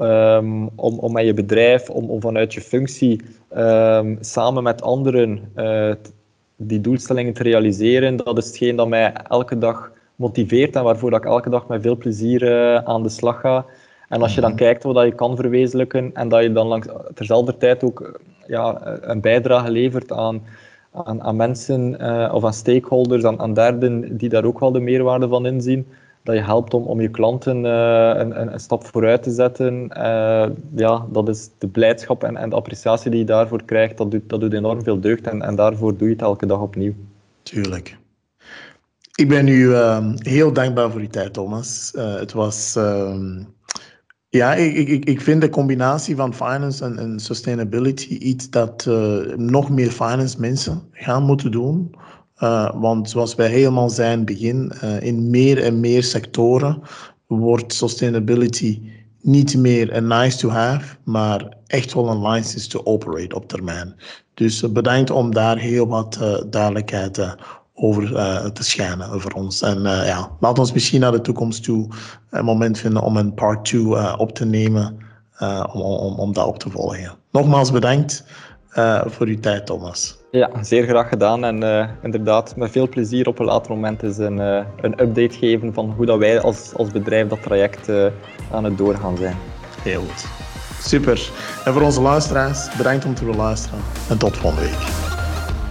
Um, 0.00 0.70
om, 0.74 0.98
om 0.98 1.12
met 1.12 1.24
je 1.24 1.34
bedrijf, 1.34 1.90
om, 1.90 2.10
om 2.10 2.20
vanuit 2.20 2.54
je 2.54 2.60
functie 2.60 3.20
um, 3.56 4.18
samen 4.20 4.62
met 4.62 4.82
anderen 4.82 5.52
uh, 5.56 5.94
die 6.56 6.80
doelstellingen 6.80 7.32
te 7.32 7.42
realiseren, 7.42 8.16
dat 8.16 8.38
is 8.38 8.46
hetgeen 8.46 8.76
dat 8.76 8.88
mij 8.88 9.12
elke 9.12 9.58
dag 9.58 9.92
motiveert 10.16 10.76
en 10.76 10.82
waarvoor 10.82 11.10
dat 11.10 11.18
ik 11.18 11.26
elke 11.26 11.50
dag 11.50 11.68
met 11.68 11.82
veel 11.82 11.96
plezier 11.96 12.42
uh, 12.42 12.76
aan 12.76 13.02
de 13.02 13.08
slag 13.08 13.40
ga. 13.40 13.64
En 14.08 14.22
als 14.22 14.34
je 14.34 14.40
dan 14.40 14.50
mhm. 14.50 14.58
kijkt 14.58 14.82
wat 14.82 15.04
je 15.04 15.14
kan 15.14 15.36
verwezenlijken 15.36 16.10
en 16.14 16.28
dat 16.28 16.42
je 16.42 16.52
dan 16.52 16.66
langs, 16.66 16.86
terzelfde 17.14 17.56
tijd 17.56 17.84
ook 17.84 18.20
ja, 18.46 18.80
een 19.00 19.20
bijdrage 19.20 19.70
levert 19.70 20.12
aan, 20.12 20.42
aan, 20.92 21.22
aan 21.22 21.36
mensen 21.36 21.96
uh, 22.00 22.30
of 22.34 22.44
aan 22.44 22.52
stakeholders, 22.52 23.24
aan, 23.24 23.40
aan 23.40 23.54
derden 23.54 24.16
die 24.16 24.28
daar 24.28 24.44
ook 24.44 24.60
wel 24.60 24.72
de 24.72 24.80
meerwaarde 24.80 25.28
van 25.28 25.46
inzien, 25.46 25.86
dat 26.26 26.34
je 26.34 26.42
helpt 26.42 26.74
om, 26.74 26.82
om 26.82 27.00
je 27.00 27.08
klanten 27.08 27.64
uh, 27.64 28.12
een, 28.14 28.52
een, 28.52 28.60
stap 28.60 28.86
vooruit 28.86 29.22
te 29.22 29.30
zetten. 29.30 29.90
Uh, 29.96 30.46
ja, 30.74 31.06
dat 31.10 31.28
is 31.28 31.50
de 31.58 31.68
blijdschap 31.68 32.24
en, 32.24 32.36
en 32.36 32.50
de 32.50 32.56
appreciatie 32.56 33.10
die 33.10 33.20
je 33.20 33.26
daarvoor 33.26 33.64
krijgt, 33.64 33.96
dat 33.96 34.10
doet, 34.10 34.28
dat 34.28 34.40
doet 34.40 34.52
enorm 34.52 34.82
veel 34.82 35.00
deugd 35.00 35.26
en, 35.26 35.42
en 35.42 35.54
daarvoor 35.54 35.96
doe 35.96 36.08
je 36.08 36.12
het 36.12 36.22
elke 36.22 36.46
dag 36.46 36.60
opnieuw. 36.60 36.94
Tuurlijk. 37.42 37.98
Ik 39.14 39.28
ben 39.28 39.48
u 39.48 39.58
uh, 39.58 40.06
heel 40.16 40.52
dankbaar 40.52 40.90
voor 40.90 41.00
uw 41.00 41.08
tijd, 41.08 41.32
Thomas. 41.32 41.92
het 41.94 42.32
was... 42.32 42.76
Ehm, 42.76 43.42
ja, 44.28 44.54
ik, 44.54 44.88
ik, 44.88 45.04
ik 45.04 45.20
vind 45.20 45.40
de 45.40 45.48
combinatie 45.48 46.16
van 46.16 46.34
finance 46.34 46.84
en 46.84 47.20
sustainability 47.20 48.08
iets 48.08 48.50
dat 48.50 48.86
nog 49.36 49.70
meer 49.70 49.90
finance 49.90 50.40
mensen 50.40 50.82
gaan 50.92 51.22
moeten 51.22 51.50
doen. 51.50 51.94
Uh, 52.42 52.70
want 52.74 53.10
zoals 53.10 53.34
wij 53.34 53.48
helemaal 53.48 53.90
zijn 53.90 54.24
begin, 54.24 54.72
uh, 54.84 55.00
in 55.02 55.30
meer 55.30 55.62
en 55.62 55.80
meer 55.80 56.02
sectoren 56.02 56.82
wordt 57.26 57.72
sustainability 57.72 58.80
niet 59.20 59.56
meer 59.56 59.96
een 59.96 60.06
nice 60.06 60.38
to 60.38 60.48
have, 60.48 60.96
maar 61.04 61.56
echt 61.66 61.94
wel 61.94 62.08
een 62.08 62.28
license 62.28 62.68
to 62.68 62.80
operate 62.84 63.36
op 63.36 63.48
termijn. 63.48 63.94
Dus 64.34 64.62
uh, 64.62 64.70
bedankt 64.70 65.10
om 65.10 65.34
daar 65.34 65.58
heel 65.58 65.86
wat 65.86 66.18
duidelijkheid 66.50 67.36
over 67.74 68.12
te 68.52 68.64
schijnen 68.64 69.20
voor 69.20 69.32
ons. 69.32 69.62
En 69.62 69.82
ja, 69.82 70.30
laat 70.40 70.58
ons 70.58 70.72
misschien 70.72 71.00
naar 71.00 71.12
de 71.12 71.20
toekomst 71.20 71.62
toe 71.64 71.88
een 72.30 72.44
moment 72.44 72.78
vinden 72.78 73.02
om 73.02 73.16
een 73.16 73.34
part 73.34 73.64
2 73.64 74.18
op 74.18 74.32
te 74.32 74.44
nemen, 74.44 74.98
om, 75.72 75.80
om, 75.80 76.14
om 76.14 76.32
dat 76.32 76.46
op 76.46 76.58
te 76.58 76.70
volgen. 76.70 77.12
Nogmaals 77.32 77.72
bedankt 77.72 78.24
voor 79.06 79.26
uw 79.26 79.40
tijd, 79.40 79.66
Thomas. 79.66 80.15
Ja, 80.30 80.50
zeer 80.60 80.86
graag 80.86 81.08
gedaan. 81.08 81.44
En 81.44 81.62
uh, 81.62 81.88
inderdaad, 82.02 82.56
met 82.56 82.70
veel 82.70 82.88
plezier 82.88 83.28
op 83.28 83.38
een 83.38 83.46
later 83.46 83.70
moment 83.72 84.02
eens 84.02 84.18
een, 84.18 84.38
uh, 84.38 84.64
een 84.80 85.00
update 85.00 85.36
geven 85.38 85.74
van 85.74 85.92
hoe 85.96 86.06
dat 86.06 86.18
wij 86.18 86.40
als, 86.40 86.72
als 86.76 86.90
bedrijf 86.90 87.28
dat 87.28 87.42
traject 87.42 87.88
uh, 87.88 88.06
aan 88.52 88.64
het 88.64 88.78
doorgaan 88.78 89.16
zijn. 89.16 89.36
Heel 89.82 90.00
goed. 90.00 90.24
Super. 90.80 91.30
En 91.64 91.72
voor 91.72 91.82
onze 91.82 92.00
luisteraars, 92.00 92.76
bedankt 92.76 93.04
om 93.04 93.14
te 93.14 93.24
luisteren. 93.24 93.78
En 94.08 94.18
tot 94.18 94.36
volgende 94.36 94.64
week. 94.64 94.78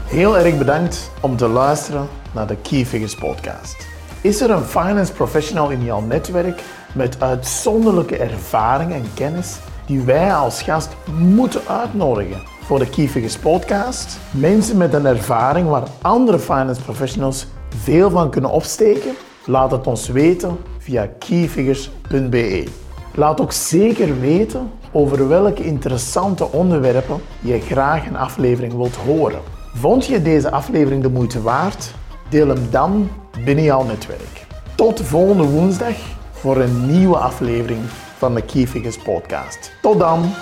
Heel 0.06 0.38
erg 0.38 0.58
bedankt 0.58 1.12
om 1.22 1.38
te 1.38 1.48
luisteren 1.48 2.08
naar 2.34 2.48
de 2.48 2.58
Key 2.62 2.86
Figures 2.86 3.16
podcast. 3.16 3.88
Is 4.22 4.42
er 4.42 4.50
een 4.50 4.64
finance 4.64 5.14
professional 5.14 5.70
in 5.70 5.84
jouw 5.84 6.02
netwerk 6.02 6.62
met 6.94 7.22
uitzonderlijke 7.22 8.18
ervaring 8.18 8.94
en 8.94 9.04
kennis 9.14 9.58
die 9.86 10.02
wij 10.02 10.34
als 10.34 10.62
gast 10.62 10.96
moeten 11.18 11.62
uitnodigen? 11.68 12.55
Voor 12.66 12.80
de 12.80 12.90
Keyfigures 12.90 13.38
podcast. 13.38 14.18
Mensen 14.32 14.78
met 14.78 14.94
een 14.94 15.06
ervaring 15.06 15.68
waar 15.68 15.84
andere 16.02 16.40
finance 16.40 16.82
professionals 16.82 17.48
veel 17.70 18.10
van 18.10 18.30
kunnen 18.30 18.52
opsteken. 18.52 19.14
Laat 19.46 19.72
het 19.72 19.88
ons 19.88 20.08
weten 20.08 20.58
via 20.78 21.10
keyfigures.be. 21.20 22.64
Laat 23.14 23.42
ook 23.42 23.52
zeker 23.52 24.20
weten 24.20 24.72
over 24.92 25.28
welke 25.28 25.64
interessante 25.64 26.52
onderwerpen 26.52 27.22
je 27.40 27.60
graag 27.60 28.08
een 28.08 28.18
aflevering 28.18 28.74
wilt 28.74 28.96
horen. 28.96 29.42
Vond 29.74 30.06
je 30.06 30.22
deze 30.22 30.52
aflevering 30.52 31.02
de 31.02 31.10
moeite 31.10 31.42
waard? 31.42 31.94
Deel 32.30 32.48
hem 32.48 32.68
dan 32.70 33.10
binnen 33.44 33.64
jouw 33.64 33.84
netwerk. 33.84 34.46
Tot 34.76 35.02
volgende 35.02 35.44
woensdag 35.44 35.96
voor 36.32 36.58
een 36.58 36.92
nieuwe 36.92 37.18
aflevering 37.18 37.82
van 38.18 38.36
de 38.36 38.42
Keyfigures 38.42 38.98
podcast. 38.98 39.72
Tot 39.82 40.00
dan! 40.00 40.34